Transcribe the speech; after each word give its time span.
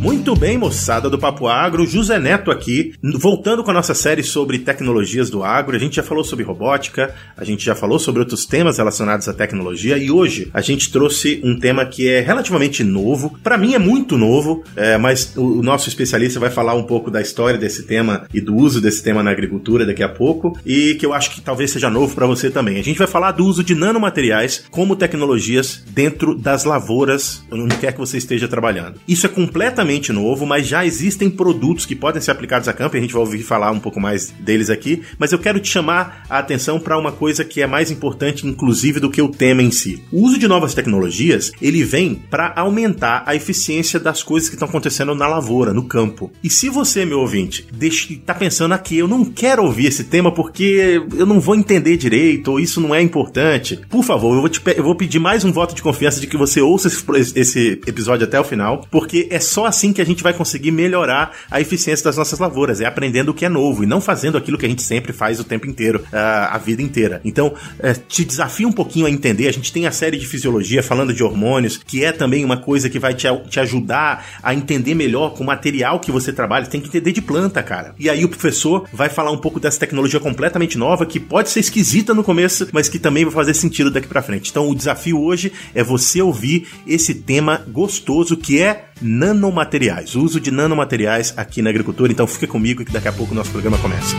Muito 0.00 0.19
bem, 0.20 0.58
moçada 0.58 1.08
do 1.08 1.18
Papo 1.18 1.48
Agro, 1.48 1.86
José 1.86 2.18
Neto 2.18 2.50
aqui, 2.50 2.92
voltando 3.02 3.64
com 3.64 3.70
a 3.70 3.74
nossa 3.74 3.94
série 3.94 4.22
sobre 4.22 4.58
tecnologias 4.58 5.30
do 5.30 5.42
agro. 5.42 5.74
A 5.74 5.78
gente 5.78 5.96
já 5.96 6.02
falou 6.02 6.22
sobre 6.22 6.44
robótica, 6.44 7.14
a 7.36 7.44
gente 7.44 7.64
já 7.64 7.74
falou 7.74 7.98
sobre 7.98 8.20
outros 8.20 8.44
temas 8.44 8.78
relacionados 8.78 9.28
à 9.28 9.32
tecnologia 9.32 9.96
e 9.96 10.10
hoje 10.10 10.50
a 10.52 10.60
gente 10.60 10.92
trouxe 10.92 11.40
um 11.42 11.58
tema 11.58 11.86
que 11.86 12.08
é 12.08 12.20
relativamente 12.20 12.84
novo. 12.84 13.38
Para 13.42 13.56
mim 13.56 13.74
é 13.74 13.78
muito 13.78 14.18
novo, 14.18 14.62
é, 14.76 14.98
mas 14.98 15.34
o 15.36 15.62
nosso 15.62 15.88
especialista 15.88 16.38
vai 16.38 16.50
falar 16.50 16.74
um 16.74 16.84
pouco 16.84 17.10
da 17.10 17.20
história 17.20 17.58
desse 17.58 17.84
tema 17.86 18.26
e 18.32 18.40
do 18.40 18.54
uso 18.54 18.80
desse 18.80 19.02
tema 19.02 19.22
na 19.22 19.30
agricultura 19.30 19.86
daqui 19.86 20.02
a 20.02 20.08
pouco 20.08 20.56
e 20.64 20.94
que 20.96 21.06
eu 21.06 21.14
acho 21.14 21.30
que 21.30 21.40
talvez 21.40 21.70
seja 21.70 21.88
novo 21.88 22.14
para 22.14 22.26
você 22.26 22.50
também. 22.50 22.78
A 22.78 22.84
gente 22.84 22.98
vai 22.98 23.08
falar 23.08 23.32
do 23.32 23.44
uso 23.44 23.64
de 23.64 23.74
nanomateriais 23.74 24.64
como 24.70 24.96
tecnologias 24.96 25.82
dentro 25.88 26.34
das 26.34 26.64
lavouras, 26.64 27.42
onde 27.50 27.76
quer 27.76 27.92
que 27.92 27.98
você 27.98 28.18
esteja 28.18 28.46
trabalhando. 28.46 29.00
Isso 29.08 29.26
é 29.26 29.28
completamente 29.28 30.09
relativamente 30.10 30.12
novo, 30.12 30.46
mas 30.46 30.66
já 30.66 30.84
existem 30.84 31.30
produtos 31.30 31.86
que 31.86 31.94
podem 31.94 32.20
ser 32.20 32.30
aplicados 32.30 32.68
a 32.68 32.72
campo, 32.72 32.96
e 32.96 32.98
a 32.98 33.00
gente 33.00 33.12
vai 33.12 33.20
ouvir 33.20 33.42
falar 33.42 33.70
um 33.70 33.80
pouco 33.80 34.00
mais 34.00 34.30
deles 34.40 34.70
aqui, 34.70 35.02
mas 35.18 35.32
eu 35.32 35.38
quero 35.38 35.60
te 35.60 35.68
chamar 35.68 36.24
a 36.28 36.38
atenção 36.38 36.78
para 36.78 36.98
uma 36.98 37.12
coisa 37.12 37.44
que 37.44 37.62
é 37.62 37.66
mais 37.66 37.90
importante, 37.90 38.46
inclusive, 38.46 39.00
do 39.00 39.10
que 39.10 39.22
o 39.22 39.28
tema 39.28 39.62
em 39.62 39.70
si. 39.70 40.02
O 40.12 40.22
uso 40.22 40.38
de 40.38 40.48
novas 40.48 40.74
tecnologias, 40.74 41.52
ele 41.60 41.82
vem 41.82 42.14
para 42.30 42.52
aumentar 42.56 43.22
a 43.26 43.34
eficiência 43.34 43.98
das 43.98 44.22
coisas 44.22 44.48
que 44.48 44.56
estão 44.56 44.68
acontecendo 44.68 45.14
na 45.14 45.26
lavoura, 45.26 45.72
no 45.72 45.84
campo. 45.84 46.30
E 46.42 46.50
se 46.50 46.68
você, 46.68 47.04
meu 47.04 47.20
ouvinte, 47.20 47.66
está 47.80 48.34
pensando 48.34 48.72
aqui, 48.72 48.98
eu 48.98 49.08
não 49.08 49.24
quero 49.24 49.64
ouvir 49.64 49.86
esse 49.86 50.04
tema 50.04 50.32
porque 50.32 51.00
eu 51.16 51.26
não 51.26 51.40
vou 51.40 51.54
entender 51.54 51.96
direito, 51.96 52.52
ou 52.52 52.60
isso 52.60 52.80
não 52.80 52.94
é 52.94 53.00
importante, 53.00 53.80
por 53.88 54.04
favor, 54.04 54.34
eu 54.34 54.40
vou, 54.40 54.48
te, 54.48 54.60
eu 54.76 54.82
vou 54.82 54.94
pedir 54.94 55.18
mais 55.18 55.44
um 55.44 55.52
voto 55.52 55.74
de 55.74 55.82
confiança 55.82 56.20
de 56.20 56.26
que 56.26 56.36
você 56.36 56.60
ouça 56.60 56.88
esse, 56.88 57.38
esse 57.38 57.80
episódio 57.86 58.26
até 58.26 58.38
o 58.38 58.44
final, 58.44 58.86
porque 58.90 59.28
é 59.30 59.40
só 59.40 59.66
assim 59.66 59.90
assim 59.90 59.92
que 60.00 60.02
a 60.02 60.06
gente 60.06 60.22
vai 60.22 60.32
conseguir 60.32 60.70
melhorar 60.70 61.32
a 61.50 61.60
eficiência 61.60 62.04
das 62.04 62.16
nossas 62.16 62.38
lavouras, 62.38 62.80
é 62.80 62.86
aprendendo 62.86 63.30
o 63.30 63.34
que 63.34 63.44
é 63.44 63.48
novo 63.48 63.84
e 63.84 63.86
não 63.86 64.00
fazendo 64.00 64.38
aquilo 64.38 64.56
que 64.56 64.64
a 64.64 64.68
gente 64.68 64.82
sempre 64.82 65.12
faz 65.12 65.38
o 65.38 65.44
tempo 65.44 65.66
inteiro, 65.66 66.02
a 66.12 66.56
vida 66.58 66.82
inteira. 66.82 67.20
Então, 67.24 67.54
é, 67.78 67.92
te 67.92 68.24
desafio 68.24 68.68
um 68.68 68.72
pouquinho 68.72 69.06
a 69.06 69.10
entender. 69.10 69.48
A 69.48 69.52
gente 69.52 69.72
tem 69.72 69.86
a 69.86 69.92
série 69.92 70.16
de 70.16 70.26
fisiologia 70.26 70.82
falando 70.82 71.12
de 71.12 71.22
hormônios, 71.22 71.76
que 71.76 72.04
é 72.04 72.12
também 72.12 72.44
uma 72.44 72.56
coisa 72.56 72.88
que 72.88 72.98
vai 72.98 73.14
te, 73.14 73.26
te 73.48 73.60
ajudar 73.60 74.26
a 74.42 74.54
entender 74.54 74.94
melhor 74.94 75.34
com 75.34 75.42
o 75.42 75.46
material 75.46 76.00
que 76.00 76.10
você 76.10 76.32
trabalha. 76.32 76.66
Tem 76.66 76.80
que 76.80 76.88
entender 76.88 77.12
de 77.12 77.20
planta, 77.20 77.62
cara. 77.62 77.94
E 77.98 78.08
aí 78.08 78.24
o 78.24 78.28
professor 78.28 78.88
vai 78.92 79.08
falar 79.08 79.30
um 79.30 79.38
pouco 79.38 79.60
dessa 79.60 79.78
tecnologia 79.78 80.20
completamente 80.20 80.78
nova, 80.78 81.04
que 81.04 81.20
pode 81.20 81.50
ser 81.50 81.60
esquisita 81.60 82.14
no 82.14 82.24
começo, 82.24 82.68
mas 82.72 82.88
que 82.88 82.98
também 82.98 83.24
vai 83.24 83.34
fazer 83.34 83.54
sentido 83.54 83.90
daqui 83.90 84.08
para 84.08 84.22
frente. 84.22 84.50
Então, 84.50 84.68
o 84.68 84.74
desafio 84.74 85.20
hoje 85.20 85.52
é 85.74 85.82
você 85.82 86.22
ouvir 86.22 86.68
esse 86.86 87.14
tema 87.14 87.62
gostoso 87.68 88.36
que 88.36 88.60
é 88.60 88.89
nanomateriais, 89.00 90.14
o 90.14 90.22
uso 90.22 90.40
de 90.40 90.50
nanomateriais 90.50 91.34
aqui 91.36 91.62
na 91.62 91.70
agricultura. 91.70 92.12
Então 92.12 92.26
fica 92.26 92.46
comigo 92.46 92.84
que 92.84 92.92
daqui 92.92 93.08
a 93.08 93.12
pouco 93.12 93.32
o 93.32 93.34
nosso 93.34 93.50
programa 93.50 93.78
começa. 93.78 94.14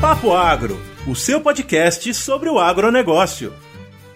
Papo 0.00 0.32
Agro, 0.34 0.78
o 1.06 1.16
seu 1.16 1.40
podcast 1.40 2.12
sobre 2.14 2.48
o 2.48 2.58
agronegócio. 2.58 3.52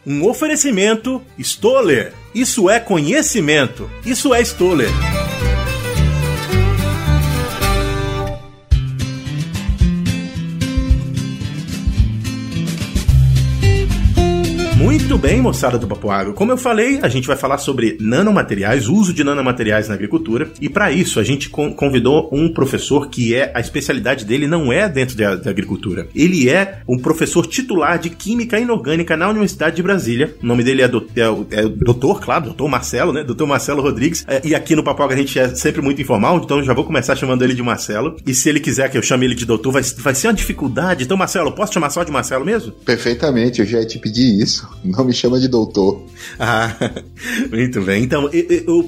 Um 0.07 0.25
oferecimento 0.29 1.21
Stoller. 1.39 2.13
Isso 2.35 2.71
é 2.71 2.79
conhecimento. 2.79 3.91
Isso 4.05 4.33
é 4.33 4.41
Stoller. 4.41 4.91
Muito 14.87 15.19
bem, 15.19 15.43
moçada 15.43 15.77
do 15.79 15.89
Papo 15.89 16.09
Agro. 16.13 16.33
Como 16.33 16.53
eu 16.53 16.57
falei, 16.57 17.01
a 17.03 17.09
gente 17.09 17.27
vai 17.27 17.37
falar 17.37 17.59
sobre 17.59 17.99
nanomateriais, 18.01 18.87
uso 18.87 19.13
de 19.13 19.25
nanomateriais 19.25 19.89
na 19.89 19.95
agricultura. 19.95 20.49
E 20.61 20.69
para 20.69 20.93
isso, 20.93 21.19
a 21.19 21.25
gente 21.25 21.51
convidou 21.51 22.31
um 22.33 22.53
professor 22.53 23.09
que 23.09 23.35
é 23.35 23.51
a 23.53 23.59
especialidade 23.59 24.25
dele 24.25 24.47
não 24.47 24.73
é 24.73 24.89
dentro 24.89 25.17
da, 25.17 25.35
da, 25.35 25.51
agricultura. 25.51 26.07
Ele 26.15 26.49
é 26.49 26.83
um 26.89 26.99
professor 26.99 27.45
titular 27.49 27.99
de 27.99 28.11
Química 28.11 28.61
Inorgânica 28.61 29.17
na 29.17 29.29
Universidade 29.29 29.75
de 29.75 29.83
Brasília. 29.83 30.37
O 30.41 30.47
nome 30.47 30.63
dele 30.63 30.83
é, 30.83 30.87
do, 30.87 31.05
é, 31.17 31.63
é 31.63 31.69
doutor, 31.69 32.21
claro, 32.21 32.45
doutor 32.45 32.69
Marcelo, 32.69 33.13
né? 33.13 33.25
Doutor 33.25 33.49
Marcelo 33.49 33.83
Rodrigues. 33.83 34.25
É, 34.29 34.41
e 34.45 34.55
aqui 34.55 34.77
no 34.77 34.85
Papo 34.85 35.03
Agro 35.03 35.17
a 35.17 35.19
gente 35.19 35.37
é 35.37 35.49
sempre 35.49 35.83
muito 35.83 36.01
informal, 36.01 36.39
então 36.39 36.63
já 36.63 36.73
vou 36.73 36.85
começar 36.85 37.17
chamando 37.17 37.43
ele 37.43 37.55
de 37.55 37.63
Marcelo. 37.63 38.17
E 38.25 38.33
se 38.33 38.49
ele 38.49 38.61
quiser 38.61 38.89
que 38.89 38.97
eu 38.97 39.03
chame 39.03 39.27
ele 39.27 39.35
de 39.35 39.47
doutor, 39.47 39.73
vai, 39.73 39.83
vai 39.99 40.15
ser 40.15 40.29
uma 40.29 40.35
dificuldade. 40.35 41.03
Então, 41.03 41.17
Marcelo, 41.17 41.51
posso 41.51 41.75
chamar 41.75 41.91
só 41.91 42.05
de 42.05 42.13
Marcelo 42.13 42.45
mesmo? 42.45 42.71
Perfeitamente, 42.71 43.59
eu 43.59 43.67
já 43.67 43.85
te 43.85 43.99
pedi 43.99 44.41
isso. 44.41 44.77
Não 44.97 45.05
me 45.05 45.13
chama 45.13 45.39
de 45.41 45.49
doutor. 45.49 46.03
Ah, 46.39 46.75
muito 47.51 47.81
bem. 47.83 48.03
Então, 48.03 48.31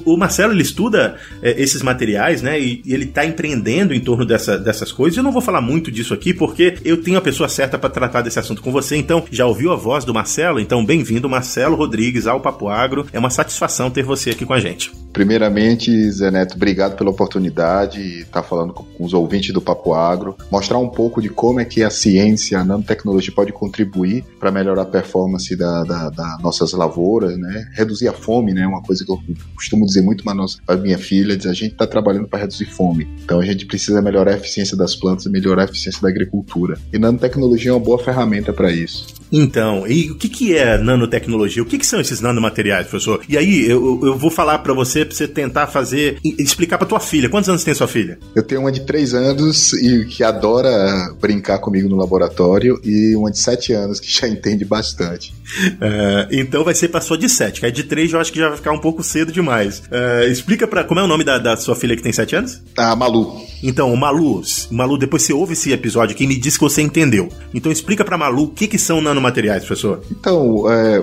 o, 0.05 0.17
Marcelo 0.17 0.53
ele 0.53 0.61
estuda 0.61 1.17
é, 1.41 1.61
esses 1.61 1.81
materiais, 1.81 2.41
né? 2.41 2.59
E, 2.59 2.81
ele 2.85 3.05
está 3.05 3.25
empreendendo 3.25 3.93
em 3.93 3.99
torno 3.99 4.25
dessa, 4.25 4.57
dessas 4.57 4.91
coisas. 4.91 5.17
Eu 5.17 5.23
não 5.23 5.31
vou 5.31 5.41
falar 5.41 5.61
muito 5.61 5.91
disso 5.91 6.13
aqui 6.13 6.33
porque 6.33 6.77
eu 6.83 7.01
tenho 7.01 7.17
a 7.17 7.21
pessoa 7.21 7.49
certa 7.49 7.77
para 7.77 7.89
tratar 7.89 8.21
desse 8.21 8.39
assunto 8.39 8.61
com 8.61 8.71
você. 8.71 8.95
Então, 8.95 9.23
já 9.31 9.45
ouviu 9.45 9.71
a 9.71 9.75
voz 9.75 10.05
do 10.05 10.13
Marcelo? 10.13 10.59
Então, 10.59 10.85
bem-vindo, 10.85 11.29
Marcelo 11.29 11.75
Rodrigues, 11.75 12.27
ao 12.27 12.39
Papo 12.39 12.67
Agro. 12.67 13.05
É 13.11 13.19
uma 13.19 13.29
satisfação 13.29 13.89
ter 13.89 14.03
você 14.03 14.31
aqui 14.31 14.45
com 14.45 14.53
a 14.53 14.59
gente. 14.59 14.91
Primeiramente, 15.11 16.11
Zé 16.11 16.31
Neto, 16.31 16.55
obrigado 16.55 16.95
pela 16.95 17.09
oportunidade 17.09 18.01
de 18.01 18.21
estar 18.21 18.43
falando 18.43 18.73
com 18.73 18.85
os 18.99 19.13
ouvintes 19.13 19.53
do 19.53 19.61
Papo 19.61 19.93
Agro, 19.93 20.37
mostrar 20.51 20.77
um 20.77 20.87
pouco 20.87 21.21
de 21.21 21.29
como 21.29 21.59
é 21.59 21.65
que 21.65 21.83
a 21.83 21.89
ciência, 21.89 22.59
a 22.59 22.63
nanotecnologia 22.63 23.33
pode 23.33 23.51
contribuir 23.51 24.23
para 24.39 24.51
melhorar 24.51 24.83
a 24.83 24.85
performance 24.85 25.55
da, 25.55 25.83
da, 25.83 26.09
da, 26.09 26.37
nossas 26.41 26.71
lavouras, 26.73 27.37
né? 27.37 27.69
Reduzir 27.73 28.07
a 28.07 28.13
fome, 28.13 28.53
né? 28.53 28.65
Uma 28.65 28.81
coisa 28.81 29.03
que 29.03 29.11
eu 29.11 29.19
costumo 29.55 29.85
dizer 29.85 30.01
muito 30.01 30.23
para 30.23 30.77
minha 30.77 30.97
filha, 30.97 31.35
diz, 31.35 31.47
a 31.47 31.53
gente 31.53 31.73
está 31.73 31.87
trabalhando 31.87 32.27
para 32.27 32.39
reduzir 32.39 32.65
fome. 32.65 33.07
Então 33.23 33.39
a 33.39 33.45
gente 33.45 33.65
precisa 33.65 34.01
melhorar 34.01 34.31
a 34.31 34.37
eficiência 34.37 34.77
das 34.77 34.95
plantas 34.95 35.25
e 35.25 35.29
melhorar 35.29 35.63
a 35.63 35.65
eficiência 35.65 36.01
da 36.01 36.09
agricultura. 36.09 36.77
E 36.93 36.99
nanotecnologia 36.99 37.71
é 37.71 37.73
uma 37.73 37.79
boa 37.79 37.99
ferramenta 37.99 38.53
para 38.53 38.71
isso. 38.71 39.18
Então, 39.31 39.85
e 39.87 40.11
o 40.11 40.15
que, 40.15 40.27
que 40.27 40.55
é 40.55 40.77
nanotecnologia? 40.77 41.61
O 41.61 41.65
que, 41.65 41.77
que 41.77 41.85
são 41.85 41.99
esses 41.99 42.19
nanomateriais, 42.21 42.87
professor? 42.87 43.21
E 43.29 43.37
aí, 43.37 43.69
eu, 43.69 43.99
eu 44.03 44.17
vou 44.17 44.31
falar 44.31 44.59
para 44.59 44.73
você, 44.73 45.05
pra 45.05 45.15
você 45.15 45.27
tentar 45.27 45.67
fazer, 45.67 46.17
explicar 46.23 46.77
para 46.77 46.87
tua 46.87 46.99
filha. 46.99 47.29
Quantos 47.29 47.49
anos 47.49 47.63
tem 47.63 47.73
sua 47.73 47.87
filha? 47.87 48.17
Eu 48.35 48.43
tenho 48.43 48.61
uma 48.61 48.71
de 48.71 48.81
três 48.81 49.13
anos 49.13 49.73
e 49.73 50.05
que 50.05 50.23
adora 50.23 51.13
brincar 51.21 51.59
comigo 51.59 51.87
no 51.87 51.95
laboratório 51.95 52.79
e 52.83 53.15
uma 53.15 53.31
de 53.31 53.39
sete 53.39 53.73
anos 53.73 53.99
que 53.99 54.11
já 54.11 54.27
entende 54.29 54.65
bastante. 54.65 55.33
Uh, 55.73 56.29
então 56.31 56.63
vai 56.63 56.75
ser 56.75 56.89
para 56.89 57.01
sua 57.01 57.17
de 57.17 57.27
sete, 57.27 57.59
que 57.59 57.65
é 57.65 57.71
de 57.71 57.83
três 57.83 58.13
eu 58.13 58.19
acho 58.19 58.31
que 58.31 58.39
já 58.39 58.49
vai 58.49 58.57
ficar 58.57 58.71
um 58.71 58.79
pouco 58.79 59.03
cedo 59.03 59.31
demais. 59.31 59.79
Uh, 59.79 60.29
explica 60.29 60.67
para 60.67 60.83
como 60.83 60.99
é 60.99 61.03
o 61.03 61.07
nome 61.07 61.23
da, 61.23 61.37
da, 61.37 61.57
sua 61.57 61.75
filha 61.75 61.95
que 61.95 62.03
tem 62.03 62.11
sete 62.11 62.35
anos? 62.35 62.61
A 62.77 62.95
Malu. 62.95 63.41
Então, 63.61 63.93
Malu, 63.95 64.41
Malu, 64.71 64.97
depois 64.97 65.23
você 65.23 65.33
ouve 65.33 65.53
esse 65.53 65.71
episódio 65.71 66.15
aqui 66.15 66.23
e 66.23 66.27
me 66.27 66.37
diz 66.37 66.55
que 66.55 66.63
você 66.63 66.81
entendeu. 66.81 67.29
Então 67.53 67.71
explica 67.71 68.05
para 68.05 68.17
Malu 68.17 68.43
o 68.43 68.47
que, 68.49 68.67
que 68.67 68.77
são 68.77 69.01
nanomateriais 69.01 69.18
nanomateriais, 69.19 69.63
professor? 69.63 70.01
Então, 70.11 70.71
é, 70.71 70.97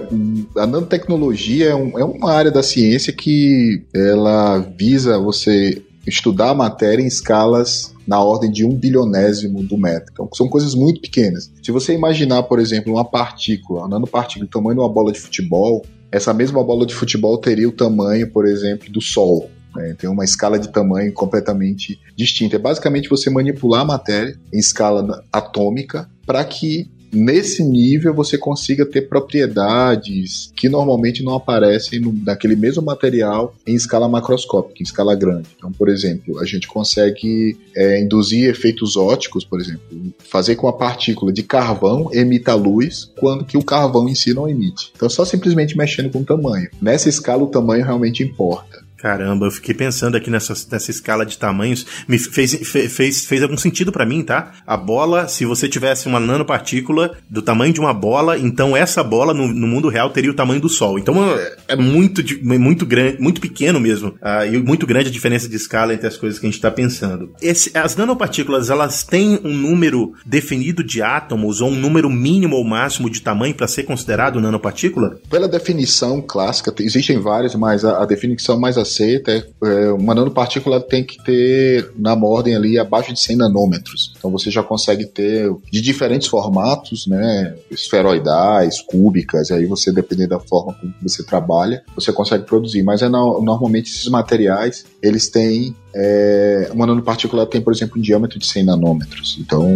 a 0.56 0.66
nanotecnologia 0.66 1.66
é, 1.66 1.74
um, 1.74 1.98
é 1.98 2.04
uma 2.04 2.32
área 2.32 2.50
da 2.50 2.62
ciência 2.62 3.12
que 3.12 3.82
ela 3.94 4.58
visa 4.58 5.18
você 5.18 5.82
estudar 6.06 6.50
a 6.50 6.54
matéria 6.54 7.02
em 7.02 7.06
escalas 7.06 7.94
na 8.06 8.20
ordem 8.22 8.50
de 8.50 8.64
um 8.64 8.74
bilionésimo 8.74 9.62
do 9.62 9.76
metro. 9.76 10.10
Então, 10.12 10.28
são 10.32 10.48
coisas 10.48 10.74
muito 10.74 11.00
pequenas. 11.00 11.50
Se 11.62 11.72
você 11.72 11.92
imaginar, 11.92 12.44
por 12.44 12.58
exemplo, 12.58 12.92
uma 12.92 13.04
partícula, 13.04 13.80
uma 13.80 13.88
nanopartícula 13.88 14.46
do 14.46 14.50
tamanho 14.50 14.76
de 14.76 14.80
uma 14.80 14.88
bola 14.88 15.12
de 15.12 15.18
futebol, 15.18 15.84
essa 16.10 16.32
mesma 16.32 16.62
bola 16.62 16.86
de 16.86 16.94
futebol 16.94 17.36
teria 17.38 17.68
o 17.68 17.72
tamanho, 17.72 18.30
por 18.30 18.46
exemplo, 18.46 18.90
do 18.90 19.00
Sol. 19.00 19.50
Né? 19.74 19.94
Tem 19.98 20.08
uma 20.08 20.24
escala 20.24 20.58
de 20.58 20.68
tamanho 20.68 21.12
completamente 21.12 22.00
distinta. 22.16 22.54
É 22.54 22.58
basicamente 22.58 23.08
você 23.08 23.28
manipular 23.28 23.82
a 23.82 23.84
matéria 23.84 24.38
em 24.52 24.58
escala 24.58 25.24
atômica 25.32 26.08
para 26.24 26.44
que 26.44 26.88
nesse 27.12 27.62
nível 27.62 28.14
você 28.14 28.36
consiga 28.38 28.84
ter 28.86 29.02
propriedades 29.02 30.50
que 30.54 30.68
normalmente 30.68 31.22
não 31.22 31.34
aparecem 31.34 32.00
no, 32.00 32.12
naquele 32.12 32.56
mesmo 32.56 32.82
material 32.82 33.54
em 33.66 33.74
escala 33.74 34.08
macroscópica, 34.08 34.80
em 34.80 34.84
escala 34.84 35.14
grande. 35.14 35.48
Então, 35.56 35.72
por 35.72 35.88
exemplo, 35.88 36.38
a 36.38 36.44
gente 36.44 36.68
consegue 36.68 37.56
é, 37.74 38.00
induzir 38.00 38.48
efeitos 38.48 38.96
óticos, 38.96 39.44
por 39.44 39.60
exemplo, 39.60 39.82
fazer 40.18 40.56
com 40.56 40.68
a 40.68 40.72
partícula 40.72 41.32
de 41.32 41.42
carvão 41.42 42.08
emita 42.12 42.54
luz 42.54 43.10
quando 43.18 43.44
que 43.44 43.56
o 43.56 43.64
carvão 43.64 44.08
em 44.08 44.14
si 44.14 44.32
não 44.34 44.48
emite. 44.48 44.92
Então, 44.94 45.08
só 45.08 45.24
simplesmente 45.24 45.76
mexendo 45.76 46.10
com 46.10 46.20
o 46.20 46.24
tamanho. 46.24 46.68
Nessa 46.80 47.08
escala, 47.08 47.42
o 47.42 47.48
tamanho 47.48 47.84
realmente 47.84 48.22
importa. 48.22 48.85
Caramba, 48.96 49.46
eu 49.46 49.50
fiquei 49.50 49.74
pensando 49.74 50.16
aqui 50.16 50.30
nessa, 50.30 50.54
nessa 50.70 50.90
escala 50.90 51.26
de 51.26 51.36
tamanhos. 51.36 51.86
Me 52.08 52.18
fez, 52.18 52.54
fez, 52.54 53.24
fez 53.26 53.42
algum 53.42 53.56
sentido 53.56 53.92
para 53.92 54.06
mim, 54.06 54.22
tá? 54.22 54.52
A 54.66 54.76
bola, 54.76 55.28
se 55.28 55.44
você 55.44 55.68
tivesse 55.68 56.06
uma 56.06 56.18
nanopartícula 56.18 57.16
do 57.28 57.42
tamanho 57.42 57.72
de 57.72 57.80
uma 57.80 57.92
bola, 57.92 58.38
então 58.38 58.76
essa 58.76 59.04
bola 59.04 59.34
no, 59.34 59.48
no 59.48 59.66
mundo 59.66 59.88
real 59.88 60.10
teria 60.10 60.30
o 60.30 60.34
tamanho 60.34 60.60
do 60.60 60.68
Sol. 60.68 60.98
Então 60.98 61.36
é, 61.36 61.56
é 61.68 61.76
muito, 61.76 62.22
muito 62.42 62.86
grande, 62.86 63.20
muito 63.20 63.40
pequeno 63.40 63.78
mesmo. 63.78 64.08
Uh, 64.08 64.54
e 64.54 64.58
muito 64.58 64.86
grande 64.86 65.08
a 65.08 65.12
diferença 65.12 65.48
de 65.48 65.56
escala 65.56 65.92
entre 65.92 66.06
as 66.06 66.16
coisas 66.16 66.38
que 66.38 66.46
a 66.46 66.48
gente 66.48 66.58
está 66.58 66.70
pensando. 66.70 67.34
Esse, 67.42 67.76
as 67.76 67.96
nanopartículas, 67.96 68.70
elas 68.70 69.04
têm 69.04 69.38
um 69.44 69.52
número 69.52 70.14
definido 70.24 70.82
de 70.82 71.02
átomos 71.02 71.60
ou 71.60 71.70
um 71.70 71.76
número 71.76 72.08
mínimo 72.08 72.56
ou 72.56 72.64
máximo 72.64 73.10
de 73.10 73.20
tamanho 73.20 73.54
para 73.54 73.68
ser 73.68 73.82
considerado 73.82 74.40
nanopartícula? 74.40 75.18
Pela 75.28 75.48
definição 75.48 76.22
clássica, 76.22 76.72
existem 76.80 77.20
várias, 77.20 77.54
mas 77.54 77.84
a, 77.84 78.02
a 78.02 78.06
definição 78.06 78.58
mais 78.58 78.78
aceita 78.86 79.32
é, 79.32 79.44
é, 79.64 79.92
uma 79.92 80.14
nanopartícula 80.14 80.80
tem 80.80 81.04
que 81.04 81.22
ter 81.22 81.90
na 81.96 82.14
ordem 82.14 82.54
ali 82.54 82.78
abaixo 82.78 83.12
de 83.12 83.20
100 83.20 83.36
nanômetros. 83.36 84.12
Então 84.16 84.30
você 84.30 84.50
já 84.50 84.62
consegue 84.62 85.04
ter 85.06 85.50
de 85.70 85.80
diferentes 85.80 86.28
formatos, 86.28 87.06
né, 87.06 87.54
esferoidais, 87.70 88.80
cúbicas, 88.80 89.50
aí 89.50 89.66
você 89.66 89.92
dependendo 89.92 90.30
da 90.30 90.40
forma 90.40 90.74
como 90.74 90.94
você 91.02 91.24
trabalha, 91.24 91.82
você 91.94 92.12
consegue 92.12 92.44
produzir. 92.44 92.82
Mas 92.82 93.02
é 93.02 93.08
no, 93.08 93.42
normalmente 93.42 93.90
esses 93.90 94.08
materiais 94.08 94.84
eles 95.02 95.28
têm 95.28 95.74
é, 95.94 96.70
uma 96.72 96.86
nanopartícula 96.86 97.46
tem, 97.46 97.60
por 97.60 97.72
exemplo, 97.72 97.98
um 97.98 98.02
diâmetro 98.02 98.38
de 98.38 98.46
100 98.46 98.64
nanômetros. 98.64 99.38
Então, 99.40 99.66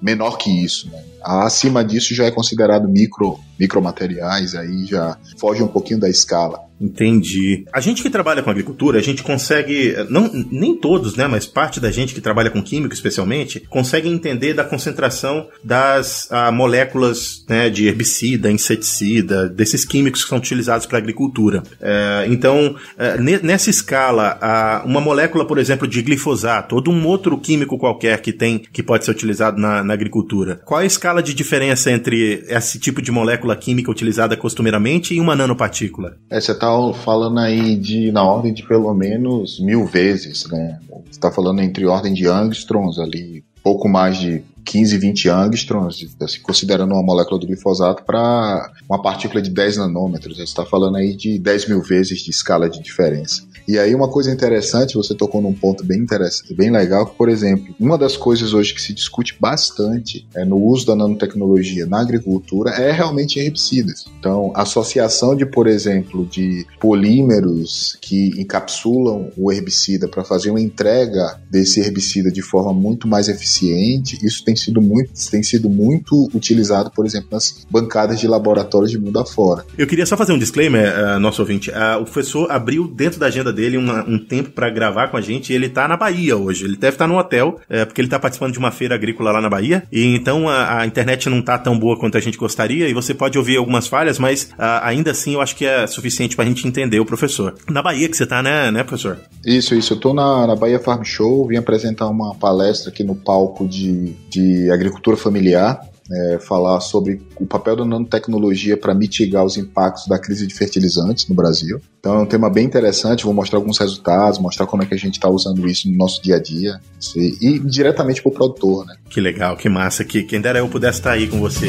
menor 0.00 0.36
que 0.36 0.50
isso, 0.50 0.88
né? 0.90 1.02
Acima 1.22 1.82
disso 1.82 2.14
já 2.14 2.26
é 2.26 2.30
considerado 2.30 2.86
micro, 2.86 3.38
micromateriais, 3.58 4.54
aí 4.54 4.84
já 4.86 5.16
foge 5.38 5.62
um 5.62 5.68
pouquinho 5.68 6.00
da 6.00 6.08
escala. 6.08 6.64
Entendi. 6.80 7.64
A 7.72 7.80
gente 7.80 8.02
que 8.02 8.10
trabalha 8.10 8.42
com 8.42 8.50
agricultura, 8.50 8.98
a 8.98 9.02
gente 9.02 9.22
consegue, 9.22 9.94
não, 10.10 10.30
nem 10.50 10.76
todos, 10.76 11.14
né, 11.16 11.26
mas 11.26 11.46
parte 11.46 11.78
da 11.78 11.90
gente 11.90 12.14
que 12.14 12.20
trabalha 12.20 12.50
com 12.50 12.62
químico 12.62 12.94
especialmente, 12.94 13.60
consegue 13.70 14.08
entender 14.08 14.54
da 14.54 14.64
concentração 14.64 15.48
das 15.62 16.28
ah, 16.30 16.50
moléculas 16.50 17.44
né, 17.48 17.70
de 17.70 17.86
herbicida, 17.86 18.50
inseticida, 18.50 19.48
desses 19.48 19.84
químicos 19.84 20.24
que 20.24 20.28
são 20.28 20.38
utilizados 20.38 20.86
para 20.86 20.98
a 20.98 21.00
agricultura. 21.00 21.62
É, 21.80 22.26
então, 22.28 22.74
é, 22.98 23.18
nessa 23.18 23.70
escala, 23.70 24.36
ah, 24.40 24.82
uma 24.84 25.00
molécula, 25.00 25.46
por 25.46 25.58
exemplo, 25.58 25.86
de 25.86 26.02
glifosato 26.02 26.74
ou 26.74 26.82
de 26.82 26.90
um 26.90 27.06
outro 27.06 27.38
químico 27.38 27.78
qualquer 27.78 28.20
que 28.20 28.32
tem 28.32 28.58
que 28.58 28.82
pode 28.82 29.04
ser 29.04 29.12
utilizado 29.12 29.60
na, 29.60 29.84
na 29.84 29.94
agricultura, 29.94 30.60
qual 30.64 30.80
é 30.80 30.84
a 30.84 30.86
escala 30.86 31.22
de 31.22 31.34
diferença 31.34 31.90
entre 31.90 32.44
esse 32.48 32.78
tipo 32.78 33.00
de 33.00 33.12
molécula 33.12 33.43
química 33.56 33.90
utilizada 33.90 34.36
costumeiramente 34.36 35.14
e 35.14 35.20
uma 35.20 35.36
nanopartícula? 35.36 36.16
É, 36.30 36.40
você 36.40 36.52
está 36.52 36.68
falando 36.94 37.38
aí 37.38 37.76
de 37.76 38.10
na 38.12 38.22
ordem 38.22 38.54
de 38.54 38.62
pelo 38.62 38.94
menos 38.94 39.60
mil 39.60 39.84
vezes, 39.84 40.46
né? 40.48 40.78
Você 40.88 41.10
está 41.10 41.30
falando 41.30 41.60
entre 41.60 41.84
ordem 41.84 42.14
de 42.14 42.26
angstroms 42.26 42.98
ali, 42.98 43.44
pouco 43.62 43.88
mais 43.88 44.18
de 44.18 44.42
15, 44.64 44.98
20 44.98 45.28
angstroms, 45.28 46.16
assim, 46.20 46.40
considerando 46.40 46.92
uma 46.92 47.02
molécula 47.02 47.38
do 47.38 47.46
glifosato, 47.46 48.04
para 48.04 48.72
uma 48.88 49.00
partícula 49.00 49.42
de 49.42 49.50
10 49.50 49.76
nanômetros. 49.78 50.36
Você 50.36 50.44
está 50.44 50.64
falando 50.64 50.96
aí 50.96 51.14
de 51.14 51.38
10 51.38 51.68
mil 51.68 51.82
vezes 51.82 52.20
de 52.20 52.30
escala 52.30 52.68
de 52.68 52.82
diferença. 52.82 53.42
E 53.66 53.78
aí 53.78 53.94
uma 53.94 54.08
coisa 54.08 54.30
interessante, 54.30 54.94
você 54.94 55.14
tocou 55.14 55.40
num 55.40 55.54
ponto 55.54 55.82
bem 55.84 55.98
interessante, 55.98 56.54
bem 56.54 56.70
legal, 56.70 57.06
por 57.06 57.30
exemplo, 57.30 57.74
uma 57.80 57.96
das 57.96 58.14
coisas 58.14 58.52
hoje 58.52 58.74
que 58.74 58.82
se 58.82 58.92
discute 58.92 59.36
bastante 59.40 60.26
é, 60.34 60.44
no 60.44 60.58
uso 60.62 60.86
da 60.86 60.94
nanotecnologia 60.94 61.86
na 61.86 62.00
agricultura 62.00 62.72
é 62.72 62.92
realmente 62.92 63.38
herbicidas. 63.38 64.04
Então, 64.18 64.52
a 64.54 64.62
associação 64.62 65.34
de, 65.34 65.46
por 65.46 65.66
exemplo, 65.66 66.26
de 66.26 66.66
polímeros 66.78 67.96
que 68.02 68.38
encapsulam 68.38 69.30
o 69.36 69.50
herbicida 69.50 70.08
para 70.08 70.24
fazer 70.24 70.50
uma 70.50 70.60
entrega 70.60 71.40
desse 71.50 71.80
herbicida 71.80 72.30
de 72.30 72.42
forma 72.42 72.72
muito 72.72 73.08
mais 73.08 73.28
eficiente, 73.28 74.18
isso 74.22 74.44
tem 74.44 74.53
sido 74.54 74.80
muito, 74.80 75.10
tem 75.30 75.42
sido 75.42 75.68
muito 75.68 76.28
utilizado, 76.34 76.90
por 76.90 77.06
exemplo, 77.06 77.28
nas 77.32 77.66
bancadas 77.70 78.20
de 78.20 78.26
laboratórios 78.26 78.90
de 78.90 78.98
mundo 78.98 79.18
afora. 79.18 79.64
Eu 79.76 79.86
queria 79.86 80.06
só 80.06 80.16
fazer 80.16 80.32
um 80.32 80.38
disclaimer, 80.38 80.92
uh, 80.92 81.18
nosso 81.18 81.42
ouvinte. 81.42 81.70
Uh, 81.70 82.00
o 82.00 82.04
professor 82.04 82.50
abriu 82.50 82.86
dentro 82.86 83.18
da 83.18 83.26
agenda 83.26 83.52
dele 83.52 83.76
uma, 83.76 84.04
um 84.08 84.18
tempo 84.18 84.50
para 84.50 84.70
gravar 84.70 85.08
com 85.08 85.16
a 85.16 85.20
gente 85.20 85.52
e 85.52 85.56
ele 85.56 85.68
tá 85.68 85.88
na 85.88 85.96
Bahia 85.96 86.36
hoje. 86.36 86.64
Ele 86.64 86.76
deve 86.76 86.94
estar 86.94 87.04
tá 87.04 87.08
no 87.08 87.18
hotel, 87.18 87.60
é, 87.68 87.84
porque 87.84 88.00
ele 88.00 88.08
tá 88.08 88.18
participando 88.18 88.52
de 88.52 88.58
uma 88.58 88.70
feira 88.70 88.94
agrícola 88.94 89.32
lá 89.32 89.40
na 89.40 89.48
Bahia. 89.48 89.84
E 89.90 90.14
então 90.14 90.48
a, 90.48 90.80
a, 90.80 90.86
internet 90.86 91.28
não 91.28 91.42
tá 91.42 91.58
tão 91.58 91.78
boa 91.78 91.98
quanto 91.98 92.16
a 92.16 92.20
gente 92.20 92.38
gostaria 92.38 92.88
e 92.88 92.94
você 92.94 93.14
pode 93.14 93.38
ouvir 93.38 93.56
algumas 93.56 93.86
falhas, 93.86 94.18
mas 94.18 94.50
a, 94.58 94.86
ainda 94.86 95.10
assim 95.10 95.34
eu 95.34 95.40
acho 95.40 95.56
que 95.56 95.64
é 95.64 95.86
suficiente 95.86 96.36
pra 96.36 96.44
gente 96.44 96.66
entender 96.66 97.00
o 97.00 97.06
professor. 97.06 97.54
Na 97.68 97.82
Bahia 97.82 98.08
que 98.08 98.16
você 98.16 98.26
tá, 98.26 98.42
né, 98.42 98.70
né 98.70 98.82
professor? 98.82 99.18
Isso, 99.44 99.74
isso. 99.74 99.94
Eu 99.94 100.00
tô 100.00 100.14
na, 100.14 100.46
na 100.46 100.56
Bahia 100.56 100.78
Farm 100.78 101.02
Show, 101.02 101.46
vim 101.46 101.56
apresentar 101.56 102.08
uma 102.08 102.34
palestra 102.34 102.90
aqui 102.90 103.04
no 103.04 103.14
palco 103.14 103.66
de, 103.68 104.14
de 104.28 104.43
agricultura 104.72 105.16
familiar 105.16 105.80
é, 106.10 106.38
falar 106.38 106.80
sobre 106.80 107.20
o 107.36 107.46
papel 107.46 107.76
da 107.76 107.84
nanotecnologia 107.84 108.76
para 108.76 108.94
mitigar 108.94 109.44
os 109.44 109.56
impactos 109.56 110.06
da 110.06 110.18
crise 110.18 110.46
de 110.46 110.54
fertilizantes 110.54 111.28
no 111.28 111.34
Brasil. 111.34 111.80
Então 111.98 112.16
é 112.16 112.18
um 112.18 112.26
tema 112.26 112.50
bem 112.50 112.64
interessante, 112.64 113.24
vou 113.24 113.32
mostrar 113.32 113.58
alguns 113.58 113.78
resultados, 113.78 114.38
mostrar 114.38 114.66
como 114.66 114.82
é 114.82 114.86
que 114.86 114.94
a 114.94 114.98
gente 114.98 115.14
está 115.14 115.28
usando 115.28 115.66
isso 115.66 115.90
no 115.90 115.96
nosso 115.96 116.22
dia 116.22 116.36
a 116.36 116.40
dia 116.40 116.80
e, 117.16 117.58
diretamente 117.58 118.22
para 118.22 118.30
o 118.30 118.32
produtor. 118.32 118.86
Né? 118.86 118.96
Que 119.08 119.20
legal, 119.20 119.56
que 119.56 119.68
massa, 119.68 120.04
que 120.04 120.22
quem 120.22 120.40
dera 120.40 120.58
eu 120.58 120.68
pudesse 120.68 120.98
estar 120.98 121.12
aí 121.12 121.26
com 121.26 121.40
você. 121.40 121.68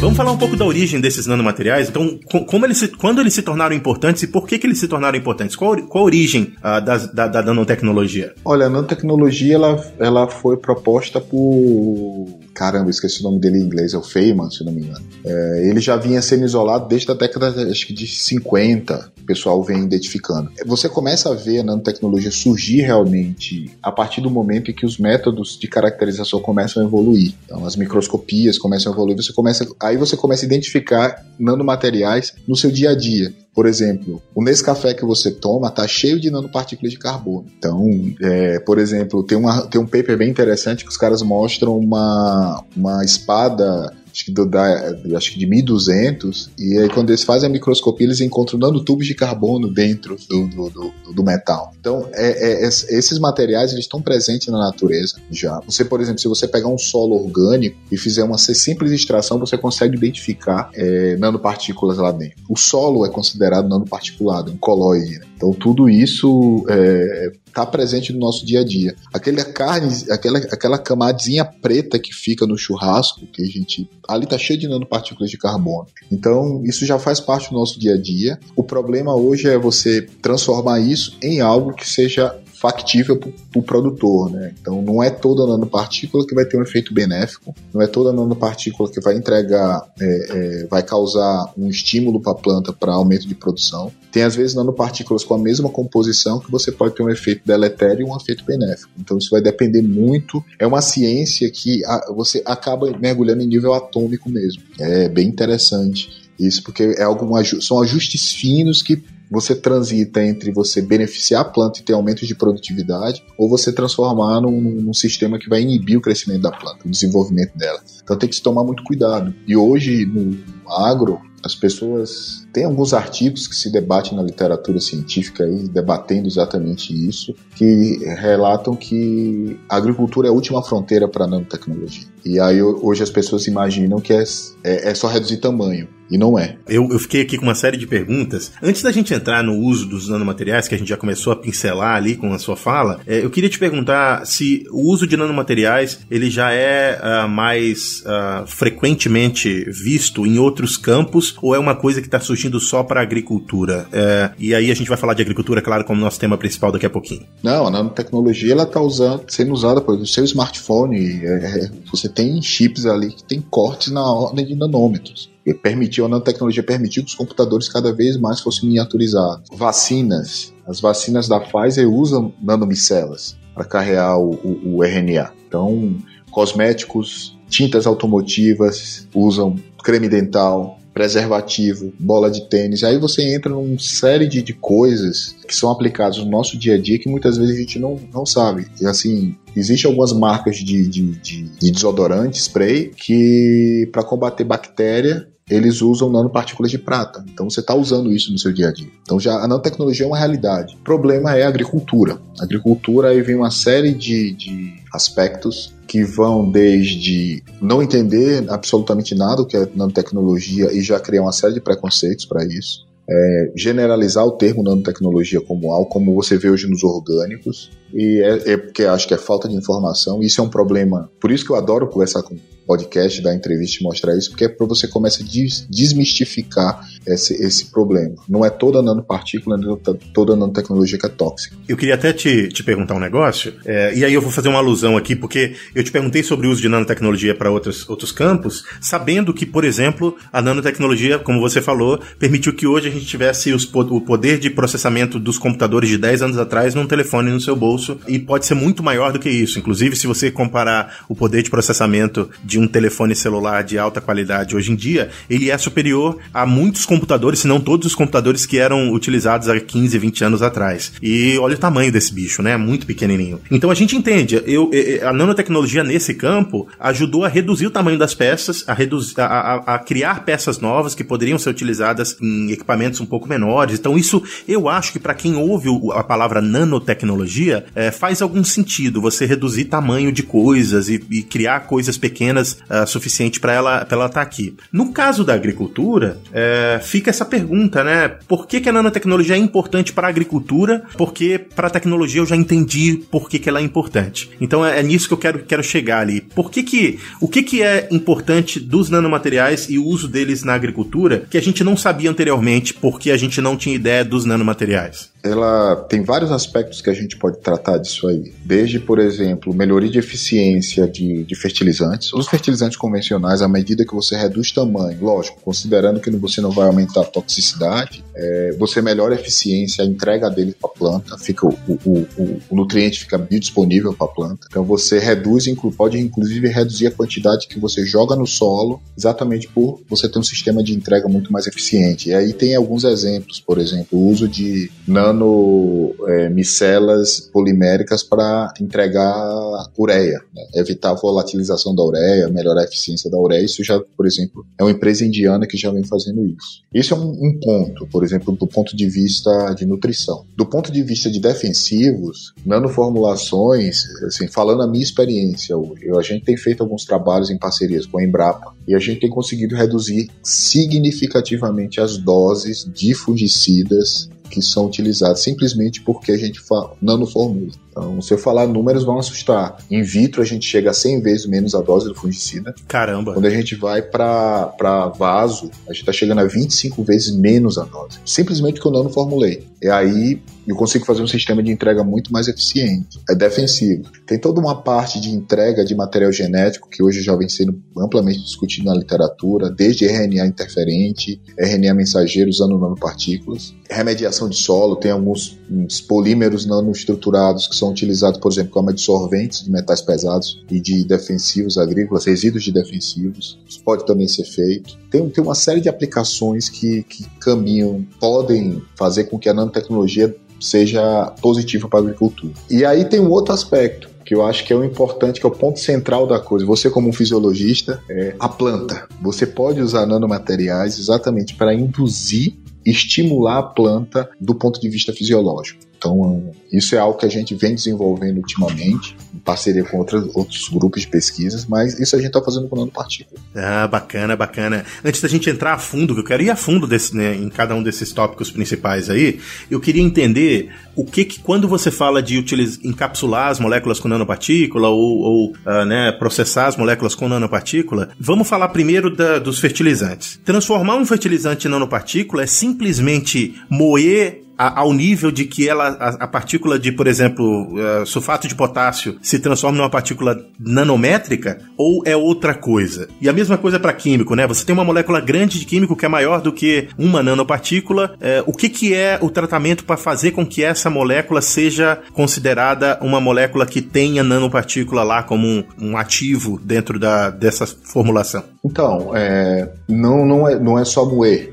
Vamos 0.00 0.16
falar 0.16 0.30
um 0.30 0.38
pouco 0.38 0.56
da 0.56 0.64
origem 0.64 1.00
desses 1.00 1.26
nanomateriais. 1.26 1.88
Então, 1.88 2.20
como 2.46 2.64
eles 2.64 2.78
se, 2.78 2.86
quando 2.86 3.20
eles 3.20 3.34
se 3.34 3.42
tornaram 3.42 3.74
importantes 3.74 4.22
e 4.22 4.28
por 4.28 4.46
que, 4.46 4.56
que 4.56 4.64
eles 4.64 4.78
se 4.78 4.86
tornaram 4.86 5.18
importantes? 5.18 5.56
Qual, 5.56 5.76
qual 5.88 6.04
a 6.04 6.06
origem 6.06 6.54
uh, 6.58 6.80
da, 6.80 6.96
da, 6.98 7.26
da, 7.26 7.42
nanotecnologia? 7.42 8.32
Olha, 8.44 8.66
a 8.66 8.68
nanotecnologia 8.70 9.56
ela, 9.56 9.84
ela 9.98 10.28
foi 10.28 10.56
proposta 10.56 11.20
por 11.20 12.28
caramba, 12.58 12.90
esqueci 12.90 13.20
o 13.20 13.22
nome 13.22 13.38
dele 13.38 13.58
em 13.58 13.62
inglês, 13.62 13.94
é 13.94 13.96
o 13.96 14.02
Feynman, 14.02 14.50
se 14.50 14.64
não 14.64 14.72
me 14.72 14.82
engano. 14.82 15.06
É, 15.24 15.68
ele 15.70 15.80
já 15.80 15.96
vinha 15.96 16.20
sendo 16.20 16.44
isolado 16.44 16.88
desde 16.88 17.08
a 17.08 17.14
década 17.14 17.48
acho 17.70 17.86
que 17.86 17.94
de 17.94 18.04
50, 18.04 19.12
o 19.20 19.24
pessoal 19.24 19.62
vem 19.62 19.84
identificando. 19.84 20.50
Você 20.66 20.88
começa 20.88 21.30
a 21.30 21.34
ver 21.34 21.60
a 21.60 21.62
nanotecnologia 21.62 22.32
surgir 22.32 22.80
realmente 22.80 23.70
a 23.80 23.92
partir 23.92 24.20
do 24.20 24.28
momento 24.28 24.72
em 24.72 24.74
que 24.74 24.84
os 24.84 24.98
métodos 24.98 25.56
de 25.56 25.68
caracterização 25.68 26.40
começam 26.40 26.82
a 26.82 26.86
evoluir. 26.86 27.32
Então, 27.44 27.64
as 27.64 27.76
microscopias 27.76 28.58
começam 28.58 28.90
a 28.90 28.94
evoluir, 28.94 29.16
você 29.16 29.32
começa, 29.32 29.64
aí 29.80 29.96
você 29.96 30.16
começa 30.16 30.44
a 30.44 30.46
identificar 30.46 31.24
nanomateriais 31.38 32.34
no 32.46 32.56
seu 32.56 32.72
dia 32.72 32.90
a 32.90 32.94
dia. 32.96 33.32
Por 33.54 33.66
exemplo, 33.66 34.22
o 34.34 34.42
Nescafé 34.42 34.94
que 34.94 35.04
você 35.04 35.30
toma 35.30 35.70
tá 35.70 35.86
cheio 35.86 36.20
de 36.20 36.30
nanopartículas 36.30 36.92
de 36.92 36.98
carbono. 36.98 37.46
Então, 37.58 37.84
é, 38.22 38.60
por 38.60 38.78
exemplo, 38.78 39.24
tem, 39.24 39.36
uma, 39.36 39.66
tem 39.66 39.80
um 39.80 39.86
paper 39.86 40.16
bem 40.16 40.30
interessante 40.30 40.84
que 40.84 40.90
os 40.90 40.96
caras 40.96 41.22
mostram 41.22 41.76
uma, 41.76 42.64
uma 42.76 43.04
espada 43.04 43.92
acho 44.18 44.24
que, 44.24 44.32
do, 44.32 44.44
da, 44.44 44.96
acho 45.16 45.32
que 45.32 45.38
de 45.38 45.46
1200, 45.46 46.50
e 46.58 46.78
aí 46.78 46.88
quando 46.88 47.10
eles 47.10 47.22
fazem 47.22 47.48
a 47.48 47.52
microscopia, 47.52 48.06
eles 48.06 48.20
encontram 48.20 48.58
nanotubos 48.58 49.06
de 49.06 49.14
carbono 49.14 49.72
dentro 49.72 50.16
do, 50.28 50.48
do, 50.48 50.70
do, 50.70 51.12
do 51.12 51.24
metal. 51.24 51.72
Então, 51.78 52.08
é, 52.12 52.26
é, 52.26 52.64
é, 52.64 52.66
esses 52.66 53.18
materiais 53.18 53.72
eles 53.72 53.84
estão 53.84 54.02
presentes 54.02 54.48
na 54.48 54.58
natureza 54.58 55.20
já. 55.30 55.60
Você, 55.60 55.84
por 55.84 56.00
exemplo, 56.00 56.20
se 56.20 56.28
você 56.28 56.48
pegar 56.48 56.68
um 56.68 56.78
solo 56.78 57.14
orgânico 57.22 57.76
e 57.90 57.96
fizer 57.96 58.24
uma 58.24 58.38
simples 58.38 58.90
extração, 58.90 59.38
você 59.38 59.56
consegue 59.56 59.96
identificar 59.96 60.70
é, 60.74 61.16
nanopartículas 61.16 61.98
lá 61.98 62.10
dentro. 62.10 62.38
O 62.48 62.56
solo 62.56 63.06
é 63.06 63.08
considerado 63.08 63.68
nanoparticulado, 63.68 64.50
um 64.50 64.56
colóide. 64.56 65.18
Né? 65.18 65.26
Então, 65.36 65.52
tudo 65.52 65.88
isso 65.88 66.64
é, 66.68 67.32
está 67.58 67.66
presente 67.66 68.12
no 68.12 68.20
nosso 68.20 68.46
dia 68.46 68.60
a 68.60 68.64
dia. 68.64 68.94
Aquela 69.12 69.44
carne, 69.44 70.04
aquela, 70.10 70.38
aquela 70.38 70.78
camadinha 70.78 71.44
preta 71.44 71.98
que 71.98 72.14
fica 72.14 72.46
no 72.46 72.56
churrasco, 72.56 73.26
que 73.26 73.42
a 73.42 73.46
gente. 73.46 73.88
Ali 74.08 74.24
está 74.24 74.38
cheio 74.38 74.58
de 74.58 74.68
nanopartículas 74.68 75.30
de 75.30 75.36
carbono. 75.36 75.86
Então, 76.10 76.62
isso 76.64 76.86
já 76.86 76.98
faz 76.98 77.20
parte 77.20 77.50
do 77.50 77.56
nosso 77.56 77.78
dia 77.78 77.94
a 77.94 78.00
dia. 78.00 78.38
O 78.54 78.62
problema 78.62 79.14
hoje 79.14 79.48
é 79.48 79.58
você 79.58 80.02
transformar 80.22 80.80
isso 80.80 81.16
em 81.20 81.40
algo 81.40 81.74
que 81.74 81.88
seja 81.88 82.34
factível 82.58 83.16
para 83.16 83.30
o 83.56 83.62
produtor, 83.62 84.30
né? 84.30 84.52
Então 84.60 84.82
não 84.82 85.00
é 85.00 85.10
toda 85.10 85.46
nanopartícula 85.46 86.26
que 86.26 86.34
vai 86.34 86.44
ter 86.44 86.58
um 86.58 86.62
efeito 86.62 86.92
benéfico, 86.92 87.54
não 87.72 87.80
é 87.80 87.86
toda 87.86 88.12
nanopartícula 88.12 88.90
que 88.90 89.00
vai 89.00 89.16
entregar, 89.16 89.88
é, 90.00 90.62
é, 90.62 90.66
vai 90.66 90.82
causar 90.82 91.52
um 91.56 91.68
estímulo 91.68 92.20
para 92.20 92.32
a 92.32 92.34
planta 92.34 92.72
para 92.72 92.92
aumento 92.92 93.28
de 93.28 93.34
produção. 93.34 93.92
Tem 94.10 94.24
às 94.24 94.34
vezes 94.34 94.56
nanopartículas 94.56 95.22
com 95.22 95.34
a 95.34 95.38
mesma 95.38 95.68
composição 95.68 96.40
que 96.40 96.50
você 96.50 96.72
pode 96.72 96.96
ter 96.96 97.02
um 97.02 97.10
efeito 97.10 97.42
deletério 97.46 98.04
e 98.06 98.10
um 98.10 98.16
efeito 98.16 98.44
benéfico. 98.44 98.90
Então 98.98 99.16
isso 99.16 99.30
vai 99.30 99.40
depender 99.40 99.82
muito. 99.82 100.44
É 100.58 100.66
uma 100.66 100.82
ciência 100.82 101.48
que 101.50 101.84
a, 101.84 102.12
você 102.12 102.42
acaba 102.44 102.90
mergulhando 102.98 103.42
em 103.42 103.46
nível 103.46 103.72
atômico 103.72 104.28
mesmo. 104.28 104.62
É 104.80 105.08
bem 105.08 105.28
interessante 105.28 106.28
isso 106.38 106.62
porque 106.62 106.94
é 106.96 107.02
algum, 107.02 107.32
são 107.60 107.82
ajustes 107.82 108.32
finos 108.32 108.80
que 108.80 109.02
você 109.30 109.54
transita 109.54 110.24
entre 110.24 110.50
você 110.50 110.80
beneficiar 110.80 111.42
a 111.42 111.44
planta 111.44 111.80
e 111.80 111.82
ter 111.82 111.92
aumento 111.92 112.26
de 112.26 112.34
produtividade, 112.34 113.22
ou 113.36 113.48
você 113.48 113.72
transformar 113.72 114.40
num, 114.40 114.60
num, 114.60 114.94
sistema 114.94 115.38
que 115.38 115.48
vai 115.48 115.62
inibir 115.62 115.98
o 115.98 116.00
crescimento 116.00 116.42
da 116.42 116.50
planta, 116.50 116.86
o 116.86 116.90
desenvolvimento 116.90 117.56
dela. 117.56 117.80
Então 118.02 118.16
tem 118.16 118.28
que 118.28 118.36
se 118.36 118.42
tomar 118.42 118.64
muito 118.64 118.82
cuidado. 118.84 119.34
E 119.46 119.56
hoje, 119.56 120.06
no 120.06 120.38
agro, 120.70 121.20
as 121.44 121.54
pessoas 121.54 122.46
têm 122.52 122.64
alguns 122.64 122.92
artigos 122.92 123.46
que 123.46 123.54
se 123.54 123.70
debatem 123.70 124.16
na 124.16 124.22
literatura 124.22 124.80
científica 124.80 125.44
aí, 125.44 125.68
debatendo 125.68 126.26
exatamente 126.26 126.92
isso, 126.92 127.34
que 127.54 127.98
relatam 128.18 128.74
que 128.74 129.58
a 129.68 129.76
agricultura 129.76 130.28
é 130.28 130.30
a 130.30 130.34
última 130.34 130.62
fronteira 130.62 131.06
para 131.06 131.24
a 131.24 131.28
nanotecnologia. 131.28 132.06
E 132.24 132.40
aí 132.40 132.60
hoje 132.60 133.02
as 133.02 133.10
pessoas 133.10 133.46
imaginam 133.46 134.00
que 134.00 134.12
é, 134.12 134.24
é, 134.64 134.90
é 134.90 134.94
só 134.94 135.06
reduzir 135.06 135.38
tamanho. 135.38 135.88
E 136.10 136.16
não 136.16 136.38
é. 136.38 136.56
Eu, 136.68 136.88
eu 136.90 136.98
fiquei 136.98 137.22
aqui 137.22 137.36
com 137.36 137.44
uma 137.44 137.54
série 137.54 137.76
de 137.76 137.86
perguntas. 137.86 138.52
Antes 138.62 138.82
da 138.82 138.90
gente 138.90 139.12
entrar 139.12 139.42
no 139.42 139.56
uso 139.58 139.86
dos 139.86 140.08
nanomateriais, 140.08 140.68
que 140.68 140.74
a 140.74 140.78
gente 140.78 140.88
já 140.88 140.96
começou 140.96 141.32
a 141.32 141.36
pincelar 141.36 141.96
ali 141.96 142.16
com 142.16 142.32
a 142.32 142.38
sua 142.38 142.56
fala, 142.56 143.00
é, 143.06 143.24
eu 143.24 143.30
queria 143.30 143.50
te 143.50 143.58
perguntar 143.58 144.26
se 144.26 144.64
o 144.70 144.90
uso 144.90 145.06
de 145.06 145.16
nanomateriais 145.16 146.00
ele 146.10 146.30
já 146.30 146.52
é 146.52 146.98
uh, 146.98 147.28
mais 147.28 148.02
uh, 148.02 148.46
frequentemente 148.46 149.64
visto 149.70 150.26
em 150.26 150.38
outros 150.38 150.76
campos 150.76 151.36
ou 151.42 151.54
é 151.54 151.58
uma 151.58 151.74
coisa 151.74 152.00
que 152.00 152.06
está 152.06 152.20
surgindo 152.20 152.58
só 152.58 152.82
para 152.82 153.00
a 153.00 153.02
agricultura? 153.02 153.86
É, 153.92 154.30
e 154.38 154.54
aí 154.54 154.70
a 154.70 154.74
gente 154.74 154.88
vai 154.88 154.96
falar 154.96 155.14
de 155.14 155.22
agricultura, 155.22 155.60
claro, 155.60 155.84
como 155.84 156.00
nosso 156.00 156.18
tema 156.18 156.36
principal 156.36 156.72
daqui 156.72 156.86
a 156.86 156.90
pouquinho. 156.90 157.22
Não, 157.42 157.66
a 157.66 157.70
nanotecnologia 157.70 158.52
ela 158.52 158.64
está 158.64 158.80
sendo 159.28 159.52
usada 159.52 159.80
por 159.80 159.98
o 159.98 160.06
seu 160.06 160.24
smartphone. 160.24 160.98
É, 161.24 161.64
é, 161.64 161.70
você 161.90 162.08
tem 162.08 162.40
chips 162.42 162.86
ali 162.86 163.10
que 163.10 163.24
tem 163.24 163.40
cortes 163.40 163.92
na 163.92 164.02
ordem 164.02 164.46
de 164.46 164.54
nanômetros 164.54 165.30
permitiu, 165.62 166.04
a 166.04 166.08
nanotecnologia 166.08 166.62
permitiu 166.62 167.02
que 167.02 167.08
os 167.08 167.14
computadores 167.14 167.68
cada 167.68 167.92
vez 167.92 168.16
mais 168.16 168.40
fossem 168.40 168.68
miniaturizados. 168.68 169.48
Vacinas. 169.52 170.52
As 170.66 170.80
vacinas 170.80 171.26
da 171.28 171.40
Pfizer 171.40 171.88
usam 171.88 172.32
nanomicelas 172.42 173.36
para 173.54 173.64
carregar 173.64 174.18
o, 174.18 174.34
o, 174.34 174.76
o 174.76 174.84
RNA. 174.84 175.32
Então, 175.46 175.96
cosméticos, 176.30 177.38
tintas 177.48 177.86
automotivas 177.86 179.08
usam 179.14 179.56
creme 179.82 180.08
dental, 180.08 180.77
preservativo, 180.98 181.92
bola 181.96 182.28
de 182.28 182.48
tênis. 182.48 182.82
Aí 182.82 182.98
você 182.98 183.22
entra 183.32 183.52
numa 183.52 183.78
série 183.78 184.26
de, 184.26 184.42
de 184.42 184.52
coisas 184.52 185.36
que 185.46 185.54
são 185.54 185.70
aplicadas 185.70 186.18
no 186.18 186.28
nosso 186.28 186.58
dia 186.58 186.74
a 186.74 186.78
dia 186.78 186.98
que 186.98 187.08
muitas 187.08 187.36
vezes 187.38 187.54
a 187.54 187.58
gente 187.60 187.78
não, 187.78 187.96
não 188.12 188.26
sabe. 188.26 188.66
E 188.80 188.84
assim, 188.84 189.36
Existem 189.56 189.88
algumas 189.88 190.12
marcas 190.12 190.56
de, 190.56 190.86
de, 190.86 191.06
de, 191.16 191.42
de 191.42 191.70
desodorante, 191.72 192.38
spray, 192.38 192.92
que 192.96 193.88
para 193.90 194.04
combater 194.04 194.44
bactéria 194.44 195.26
eles 195.50 195.80
usam 195.80 196.10
nanopartículas 196.10 196.70
de 196.70 196.78
prata. 196.78 197.24
Então 197.32 197.48
você 197.48 197.60
está 197.60 197.74
usando 197.74 198.12
isso 198.12 198.30
no 198.32 198.38
seu 198.38 198.52
dia 198.52 198.68
a 198.68 198.72
dia. 198.72 198.88
Então 199.02 199.18
já 199.18 199.34
a 199.34 199.48
nanotecnologia 199.48 200.04
é 200.04 200.08
uma 200.08 200.18
realidade. 200.18 200.76
O 200.80 200.84
problema 200.84 201.36
é 201.36 201.44
a 201.44 201.48
agricultura. 201.48 202.18
A 202.38 202.44
agricultura 202.44 203.08
aí 203.08 203.22
vem 203.22 203.36
uma 203.36 203.50
série 203.50 203.92
de, 203.92 204.32
de 204.32 204.74
aspectos 204.92 205.74
que 205.86 206.04
vão 206.04 206.50
desde 206.50 207.42
não 207.60 207.82
entender 207.82 208.44
absolutamente 208.50 209.14
nada 209.14 209.42
o 209.42 209.46
que 209.46 209.56
é 209.56 209.66
nanotecnologia 209.74 210.72
e 210.72 210.82
já 210.82 211.00
criar 211.00 211.22
uma 211.22 211.32
série 211.32 211.54
de 211.54 211.60
preconceitos 211.60 212.26
para 212.26 212.44
isso. 212.44 212.86
É, 213.10 213.52
generalizar 213.56 214.26
o 214.26 214.32
termo 214.32 214.62
nanotecnologia 214.62 215.40
como 215.40 215.72
algo 215.72 215.88
como 215.88 216.14
você 216.14 216.36
vê 216.36 216.50
hoje 216.50 216.68
nos 216.68 216.84
orgânicos 216.84 217.70
e 217.92 218.20
é, 218.22 218.52
é 218.52 218.56
porque 218.56 218.84
acho 218.84 219.06
que 219.06 219.14
é 219.14 219.18
falta 219.18 219.48
de 219.48 219.54
informação 219.54 220.22
isso 220.22 220.40
é 220.40 220.44
um 220.44 220.48
problema 220.48 221.10
por 221.20 221.30
isso 221.30 221.44
que 221.44 221.52
eu 221.52 221.56
adoro 221.56 221.88
conversar 221.88 222.22
com 222.22 222.36
podcast, 222.68 223.22
dar 223.22 223.34
entrevista 223.34 223.78
e 223.80 223.82
mostrar 223.82 224.14
isso, 224.14 224.28
porque 224.28 224.44
é 224.44 224.48
para 224.48 224.66
você 224.66 224.86
começar 224.86 225.24
a 225.24 225.26
desmistificar 225.70 226.86
esse, 227.06 227.32
esse 227.42 227.70
problema. 227.70 228.16
Não 228.28 228.44
é 228.44 228.50
toda 228.50 228.82
nanopartícula, 228.82 229.58
é 229.58 229.92
toda 230.12 230.36
nanotecnologia 230.36 230.98
que 230.98 231.06
é 231.06 231.08
tóxica. 231.08 231.56
Eu 231.66 231.78
queria 231.78 231.94
até 231.94 232.12
te, 232.12 232.48
te 232.48 232.62
perguntar 232.62 232.94
um 232.94 233.00
negócio, 233.00 233.54
é, 233.64 233.94
e 233.94 234.04
aí 234.04 234.12
eu 234.12 234.20
vou 234.20 234.30
fazer 234.30 234.50
uma 234.50 234.58
alusão 234.58 234.98
aqui, 234.98 235.16
porque 235.16 235.54
eu 235.74 235.82
te 235.82 235.90
perguntei 235.90 236.22
sobre 236.22 236.46
o 236.46 236.50
uso 236.50 236.60
de 236.60 236.68
nanotecnologia 236.68 237.34
para 237.34 237.50
outros, 237.50 237.88
outros 237.88 238.12
campos, 238.12 238.64
sabendo 238.82 239.32
que, 239.32 239.46
por 239.46 239.64
exemplo, 239.64 240.14
a 240.30 240.42
nanotecnologia, 240.42 241.18
como 241.18 241.40
você 241.40 241.62
falou, 241.62 241.98
permitiu 242.18 242.54
que 242.54 242.66
hoje 242.66 242.88
a 242.88 242.90
gente 242.90 243.06
tivesse 243.06 243.50
os, 243.50 243.64
o 243.64 244.00
poder 244.02 244.38
de 244.38 244.50
processamento 244.50 245.18
dos 245.18 245.38
computadores 245.38 245.88
de 245.88 245.96
10 245.96 246.20
anos 246.20 246.36
atrás 246.36 246.74
num 246.74 246.86
telefone 246.86 247.30
no 247.30 247.40
seu 247.40 247.56
bolso, 247.56 247.77
e 248.06 248.18
pode 248.18 248.46
ser 248.46 248.54
muito 248.54 248.82
maior 248.82 249.12
do 249.12 249.18
que 249.18 249.30
isso. 249.30 249.58
Inclusive, 249.58 249.96
se 249.96 250.06
você 250.06 250.30
comparar 250.30 251.04
o 251.08 251.14
poder 251.14 251.42
de 251.42 251.50
processamento 251.50 252.28
de 252.44 252.58
um 252.58 252.66
telefone 252.66 253.14
celular 253.14 253.62
de 253.62 253.78
alta 253.78 254.00
qualidade 254.00 254.56
hoje 254.56 254.72
em 254.72 254.76
dia, 254.76 255.10
ele 255.28 255.50
é 255.50 255.58
superior 255.58 256.18
a 256.32 256.46
muitos 256.46 256.86
computadores, 256.86 257.40
se 257.40 257.48
não 257.48 257.60
todos 257.60 257.86
os 257.86 257.94
computadores 257.94 258.46
que 258.46 258.58
eram 258.58 258.92
utilizados 258.92 259.48
há 259.48 259.58
15, 259.58 259.98
20 259.98 260.24
anos 260.24 260.42
atrás. 260.42 260.92
E 261.02 261.36
olha 261.38 261.54
o 261.54 261.58
tamanho 261.58 261.92
desse 261.92 262.12
bicho, 262.12 262.42
né? 262.42 262.56
Muito 262.56 262.86
pequenininho. 262.86 263.40
Então 263.50 263.70
a 263.70 263.74
gente 263.74 263.96
entende, 263.96 264.42
eu, 264.46 264.70
a 265.02 265.12
nanotecnologia 265.12 265.84
nesse 265.84 266.14
campo 266.14 266.68
ajudou 266.78 267.24
a 267.24 267.28
reduzir 267.28 267.66
o 267.66 267.70
tamanho 267.70 267.98
das 267.98 268.14
peças, 268.14 268.64
a, 268.66 268.74
reduzir, 268.74 269.20
a, 269.20 269.26
a, 269.26 269.74
a 269.74 269.78
criar 269.78 270.24
peças 270.24 270.58
novas 270.58 270.94
que 270.94 271.04
poderiam 271.04 271.38
ser 271.38 271.50
utilizadas 271.50 272.16
em 272.20 272.50
equipamentos 272.50 273.00
um 273.00 273.06
pouco 273.06 273.28
menores. 273.28 273.78
Então 273.78 273.96
isso, 273.96 274.22
eu 274.46 274.68
acho 274.68 274.92
que 274.92 274.98
para 274.98 275.14
quem 275.14 275.36
ouve 275.36 275.68
a 275.92 276.02
palavra 276.02 276.40
nanotecnologia, 276.40 277.64
é, 277.74 277.90
faz 277.90 278.22
algum 278.22 278.42
sentido 278.44 279.00
você 279.00 279.26
reduzir 279.26 279.66
tamanho 279.66 280.10
de 280.12 280.22
coisas 280.22 280.88
e, 280.88 281.02
e 281.10 281.22
criar 281.22 281.60
coisas 281.60 281.96
pequenas 281.96 282.58
uh, 282.70 282.86
suficiente 282.86 283.40
para 283.40 283.52
ela 283.52 283.82
estar 283.82 283.96
ela 283.96 284.08
tá 284.08 284.22
aqui. 284.22 284.56
No 284.72 284.92
caso 284.92 285.24
da 285.24 285.34
agricultura, 285.34 286.18
é, 286.32 286.80
fica 286.82 287.10
essa 287.10 287.24
pergunta, 287.24 287.82
né? 287.82 288.08
Por 288.08 288.46
que, 288.46 288.60
que 288.60 288.68
a 288.68 288.72
nanotecnologia 288.72 289.34
é 289.34 289.38
importante 289.38 289.92
para 289.92 290.06
a 290.06 290.10
agricultura? 290.10 290.84
Porque 290.96 291.38
para 291.38 291.66
a 291.66 291.70
tecnologia 291.70 292.20
eu 292.20 292.26
já 292.26 292.36
entendi 292.36 293.02
por 293.10 293.28
que, 293.28 293.38
que 293.38 293.48
ela 293.48 293.58
é 293.58 293.62
importante. 293.62 294.30
Então 294.40 294.64
é, 294.64 294.80
é, 294.80 294.82
nisso 294.82 295.08
que 295.08 295.14
eu 295.14 295.18
quero, 295.18 295.40
quero 295.40 295.62
chegar 295.62 296.00
ali. 296.00 296.20
Por 296.20 296.50
que 296.50 296.62
que, 296.62 296.98
o 297.20 297.28
que, 297.28 297.42
que 297.42 297.62
é 297.62 297.88
importante 297.90 298.60
dos 298.60 298.88
nanomateriais 298.88 299.66
e 299.68 299.78
o 299.78 299.84
uso 299.84 300.08
deles 300.08 300.42
na 300.42 300.54
agricultura 300.54 301.24
que 301.30 301.38
a 301.38 301.42
gente 301.42 301.64
não 301.64 301.76
sabia 301.76 302.10
anteriormente 302.10 302.74
porque 302.74 303.10
a 303.10 303.16
gente 303.16 303.40
não 303.40 303.56
tinha 303.56 303.74
ideia 303.74 304.04
dos 304.04 304.24
nanomateriais? 304.24 305.10
ela 305.22 305.76
tem 305.88 306.02
vários 306.02 306.30
aspectos 306.30 306.80
que 306.80 306.90
a 306.90 306.94
gente 306.94 307.16
pode 307.16 307.38
tratar 307.38 307.57
disso 307.82 308.08
aí. 308.08 308.32
Desde, 308.44 308.78
por 308.78 308.98
exemplo, 308.98 309.54
melhoria 309.54 309.90
de 309.90 309.98
eficiência 309.98 310.86
de, 310.86 311.24
de 311.24 311.34
fertilizantes. 311.34 312.12
Os 312.12 312.28
fertilizantes 312.28 312.76
convencionais, 312.76 313.42
à 313.42 313.48
medida 313.48 313.84
que 313.84 313.94
você 313.94 314.16
reduz 314.16 314.52
tamanho, 314.52 314.98
lógico, 315.00 315.40
considerando 315.42 316.00
que 316.00 316.10
você 316.10 316.40
não 316.40 316.50
vai 316.50 316.66
aumentar 316.66 317.02
a 317.02 317.04
toxicidade, 317.04 318.04
é, 318.14 318.56
você 318.58 318.82
melhora 318.82 319.14
a 319.14 319.18
eficiência, 319.18 319.84
a 319.84 319.86
entrega 319.86 320.28
dele 320.28 320.54
para 320.58 320.70
a 320.70 320.72
planta, 320.72 321.18
fica 321.18 321.46
o, 321.46 321.54
o, 321.68 322.06
o, 322.16 322.40
o, 322.50 322.56
nutriente 322.56 323.00
fica 323.00 323.16
biodisponível 323.16 323.94
para 323.94 324.06
a 324.06 324.10
planta. 324.10 324.46
Então 324.50 324.64
você 324.64 324.98
reduz, 324.98 325.44
pode 325.76 325.98
inclusive 325.98 326.48
reduzir 326.48 326.88
a 326.88 326.90
quantidade 326.90 327.46
que 327.46 327.58
você 327.58 327.86
joga 327.86 328.16
no 328.16 328.26
solo, 328.26 328.80
exatamente 328.96 329.48
por 329.48 329.80
você 329.88 330.08
ter 330.08 330.18
um 330.18 330.22
sistema 330.22 330.62
de 330.62 330.74
entrega 330.74 331.08
muito 331.08 331.32
mais 331.32 331.46
eficiente. 331.46 332.08
E 332.10 332.14
aí 332.14 332.32
tem 332.32 332.54
alguns 332.54 332.84
exemplos, 332.84 333.40
por 333.40 333.58
exemplo, 333.58 333.98
o 333.98 334.08
uso 334.08 334.28
de 334.28 334.70
nano 334.86 335.94
é, 336.06 336.28
micelas 336.28 337.28
poliméricas 337.48 338.02
para 338.02 338.52
entregar 338.60 339.68
ureia, 339.78 340.20
né? 340.34 340.42
evitar 340.54 340.90
a 340.90 340.94
volatilização 340.94 341.74
da 341.74 341.82
ureia, 341.82 342.28
melhorar 342.28 342.60
a 342.60 342.64
eficiência 342.64 343.10
da 343.10 343.18
ureia. 343.18 343.44
Isso 343.44 343.64
já, 343.64 343.80
por 343.96 344.06
exemplo, 344.06 344.46
é 344.58 344.62
uma 344.62 344.70
empresa 344.70 345.04
indiana 345.04 345.46
que 345.46 345.56
já 345.56 345.70
vem 345.70 345.84
fazendo 345.84 346.24
isso. 346.26 346.62
Isso 346.72 346.94
é 346.94 346.96
um, 346.96 347.10
um 347.10 347.38
ponto, 347.40 347.86
por 347.86 348.04
exemplo, 348.04 348.36
do 348.36 348.46
ponto 348.46 348.76
de 348.76 348.88
vista 348.88 349.54
de 349.54 349.64
nutrição. 349.64 350.26
Do 350.36 350.46
ponto 350.46 350.70
de 350.70 350.82
vista 350.82 351.10
de 351.10 351.18
defensivos, 351.18 352.34
nanoformulações, 352.44 353.84
assim, 354.06 354.28
falando 354.28 354.62
a 354.62 354.66
minha 354.66 354.84
experiência, 354.84 355.54
eu, 355.54 355.98
a 355.98 356.02
gente 356.02 356.24
tem 356.24 356.36
feito 356.36 356.62
alguns 356.62 356.84
trabalhos 356.84 357.30
em 357.30 357.38
parcerias 357.38 357.86
com 357.86 357.98
a 357.98 358.04
Embrapa 358.04 358.54
e 358.66 358.74
a 358.74 358.78
gente 358.78 359.00
tem 359.00 359.10
conseguido 359.10 359.56
reduzir 359.56 360.10
significativamente 360.22 361.80
as 361.80 361.96
doses 361.96 362.68
de 362.70 362.94
fungicidas 362.94 364.10
que 364.28 364.42
são 364.42 364.66
utilizados 364.66 365.22
simplesmente 365.22 365.80
porque 365.82 366.12
a 366.12 366.16
gente 366.16 366.40
nanoformula. 366.80 367.52
Então, 367.78 368.02
se 368.02 368.12
eu 368.12 368.18
falar 368.18 368.46
números, 368.48 368.84
vão 368.84 368.98
assustar. 368.98 369.56
In 369.70 369.82
vitro, 369.82 370.20
a 370.20 370.24
gente 370.24 370.44
chega 370.44 370.70
a 370.70 370.74
100 370.74 371.00
vezes 371.00 371.26
menos 371.26 371.54
a 371.54 371.60
dose 371.60 371.86
do 371.86 371.94
fungicida. 371.94 372.52
Caramba! 372.66 373.14
Quando 373.14 373.26
a 373.26 373.30
gente 373.30 373.54
vai 373.54 373.80
para 373.80 374.88
vaso, 374.98 375.50
a 375.68 375.72
gente 375.72 375.82
está 375.82 375.92
chegando 375.92 376.20
a 376.20 376.24
25 376.24 376.82
vezes 376.82 377.14
menos 377.14 377.56
a 377.56 377.64
dose. 377.64 377.98
Simplesmente 378.04 378.60
que 378.60 378.66
eu 378.66 378.72
não 378.72 378.90
formulei. 378.90 379.46
E 379.62 379.68
aí 379.68 380.20
eu 380.46 380.56
consigo 380.56 380.86
fazer 380.86 381.02
um 381.02 381.06
sistema 381.06 381.42
de 381.42 381.50
entrega 381.50 381.84
muito 381.84 382.12
mais 382.12 382.26
eficiente. 382.26 382.98
É 383.08 383.14
defensivo. 383.14 383.84
Tem 384.06 384.18
toda 384.18 384.40
uma 384.40 384.62
parte 384.62 384.98
de 384.98 385.10
entrega 385.10 385.64
de 385.64 385.74
material 385.74 386.10
genético 386.10 386.70
que 386.70 386.82
hoje 386.82 387.02
já 387.02 387.14
vem 387.14 387.28
sendo 387.28 387.60
amplamente 387.76 388.22
discutido 388.22 388.66
na 388.66 388.74
literatura, 388.74 389.50
desde 389.50 389.86
RNA 389.86 390.26
interferente, 390.26 391.20
RNA 391.38 391.74
mensageiro 391.74 392.30
usando 392.30 392.58
nanopartículas, 392.58 393.54
remediação 393.68 394.28
de 394.28 394.36
solo, 394.36 394.76
tem 394.76 394.90
alguns 394.90 395.38
polímeros 395.86 396.46
nanoestruturados 396.46 397.46
que 397.46 397.54
são 397.54 397.67
utilizados, 397.70 398.18
por 398.18 398.32
exemplo, 398.32 398.50
como 398.50 398.70
adsorventes 398.70 399.44
de 399.44 399.50
metais 399.50 399.80
pesados 399.80 400.42
e 400.50 400.60
de 400.60 400.84
defensivos 400.84 401.58
agrícolas, 401.58 402.04
resíduos 402.04 402.44
de 402.44 402.52
defensivos. 402.52 403.38
Isso 403.48 403.62
pode 403.62 403.86
também 403.86 404.08
ser 404.08 404.24
feito. 404.24 404.76
Tem, 404.90 405.08
tem 405.08 405.24
uma 405.24 405.34
série 405.34 405.60
de 405.60 405.68
aplicações 405.68 406.48
que, 406.48 406.82
que 406.84 407.04
caminham, 407.20 407.86
podem 408.00 408.62
fazer 408.76 409.04
com 409.04 409.18
que 409.18 409.28
a 409.28 409.34
nanotecnologia 409.34 410.14
seja 410.40 411.12
positiva 411.20 411.68
para 411.68 411.80
a 411.80 411.82
agricultura. 411.82 412.32
E 412.48 412.64
aí 412.64 412.84
tem 412.84 413.00
um 413.00 413.10
outro 413.10 413.34
aspecto 413.34 413.88
que 414.04 414.14
eu 414.14 414.24
acho 414.24 414.46
que 414.46 414.54
é 414.54 414.56
o 414.56 414.64
importante, 414.64 415.20
que 415.20 415.26
é 415.26 415.28
o 415.28 415.32
ponto 415.32 415.60
central 415.60 416.06
da 416.06 416.18
coisa. 416.18 416.46
Você, 416.46 416.70
como 416.70 416.88
um 416.88 416.92
fisiologista, 416.94 417.82
é 417.90 418.14
a 418.18 418.26
planta. 418.26 418.88
Você 419.02 419.26
pode 419.26 419.60
usar 419.60 419.84
nanomateriais 419.84 420.78
exatamente 420.78 421.34
para 421.34 421.52
induzir 421.52 422.34
estimular 422.64 423.38
a 423.38 423.42
planta 423.42 424.08
do 424.20 424.34
ponto 424.34 424.60
de 424.60 424.68
vista 424.68 424.92
fisiológico. 424.92 425.60
Então, 425.78 426.34
isso 426.52 426.74
é 426.74 426.78
algo 426.78 426.98
que 426.98 427.06
a 427.06 427.08
gente 427.08 427.34
vem 427.36 427.54
desenvolvendo 427.54 428.16
ultimamente, 428.16 428.96
em 429.14 429.18
parceria 429.18 429.62
com 429.62 429.78
outros, 429.78 430.10
outros 430.14 430.48
grupos 430.48 430.82
de 430.82 430.88
pesquisas, 430.88 431.46
mas 431.46 431.78
isso 431.78 431.94
a 431.94 431.98
gente 431.98 432.08
está 432.08 432.20
fazendo 432.22 432.48
com 432.48 432.56
nanopartícula. 432.56 433.20
Ah, 433.34 433.66
bacana, 433.68 434.16
bacana. 434.16 434.64
Antes 434.84 435.00
da 435.00 435.08
gente 435.08 435.30
entrar 435.30 435.54
a 435.54 435.58
fundo, 435.58 435.94
que 435.94 436.00
eu 436.00 436.04
quero 436.04 436.22
ir 436.22 436.30
a 436.30 436.36
fundo 436.36 436.66
desse, 436.66 436.96
né, 436.96 437.14
em 437.14 437.28
cada 437.28 437.54
um 437.54 437.62
desses 437.62 437.92
tópicos 437.92 438.30
principais 438.30 438.90
aí, 438.90 439.20
eu 439.48 439.60
queria 439.60 439.82
entender 439.82 440.50
o 440.74 440.84
que, 440.84 441.04
que 441.04 441.20
quando 441.20 441.46
você 441.46 441.70
fala 441.70 442.02
de 442.02 442.18
encapsular 442.64 443.28
as 443.28 443.38
moléculas 443.38 443.78
com 443.78 443.86
nanopartícula 443.86 444.68
ou, 444.68 444.98
ou 444.98 445.30
uh, 445.30 445.64
né, 445.64 445.92
processar 445.92 446.46
as 446.46 446.56
moléculas 446.56 446.94
com 446.94 447.08
nanopartícula, 447.08 447.90
vamos 448.00 448.28
falar 448.28 448.48
primeiro 448.48 448.94
da, 448.94 449.18
dos 449.18 449.38
fertilizantes. 449.38 450.18
Transformar 450.24 450.76
um 450.76 450.86
fertilizante 450.86 451.46
em 451.46 451.50
nanopartícula 451.50 452.24
é 452.24 452.26
simplesmente 452.26 453.40
moer 453.48 454.17
a, 454.38 454.60
ao 454.60 454.72
nível 454.72 455.10
de 455.10 455.24
que 455.24 455.48
ela, 455.48 455.68
a, 455.80 456.04
a 456.04 456.08
partícula 456.08 456.58
de, 456.58 456.70
por 456.70 456.86
exemplo, 456.86 457.48
uh, 457.54 457.84
sulfato 457.84 458.28
de 458.28 458.34
potássio 458.34 458.96
se 459.02 459.18
transforma 459.18 459.58
numa 459.58 459.68
partícula 459.68 460.24
nanométrica 460.38 461.38
ou 461.56 461.82
é 461.84 461.96
outra 461.96 462.34
coisa? 462.34 462.88
E 463.00 463.08
a 463.08 463.12
mesma 463.12 463.36
coisa 463.36 463.58
para 463.58 463.72
químico, 463.72 464.14
né? 464.14 464.26
Você 464.26 464.46
tem 464.46 464.54
uma 464.54 464.64
molécula 464.64 465.00
grande 465.00 465.40
de 465.40 465.44
químico 465.44 465.74
que 465.74 465.84
é 465.84 465.88
maior 465.88 466.20
do 466.20 466.32
que 466.32 466.68
uma 466.78 467.02
nanopartícula. 467.02 467.94
Uh, 467.96 468.22
o 468.26 468.32
que, 468.32 468.48
que 468.48 468.74
é 468.74 468.98
o 469.02 469.10
tratamento 469.10 469.64
para 469.64 469.76
fazer 469.76 470.12
com 470.12 470.24
que 470.24 470.44
essa 470.44 470.70
molécula 470.70 471.20
seja 471.20 471.80
considerada 471.92 472.78
uma 472.80 473.00
molécula 473.00 473.44
que 473.44 473.60
tenha 473.60 474.04
nanopartícula 474.04 474.84
lá 474.84 475.02
como 475.02 475.26
um, 475.26 475.44
um 475.60 475.76
ativo 475.76 476.40
dentro 476.42 476.78
da, 476.78 477.10
dessa 477.10 477.46
formulação? 477.46 478.22
Então, 478.44 478.92
é, 478.94 479.50
não, 479.68 480.06
não, 480.06 480.28
é, 480.28 480.38
não 480.38 480.58
é 480.58 480.64
só 480.64 480.86
moer. 480.86 481.32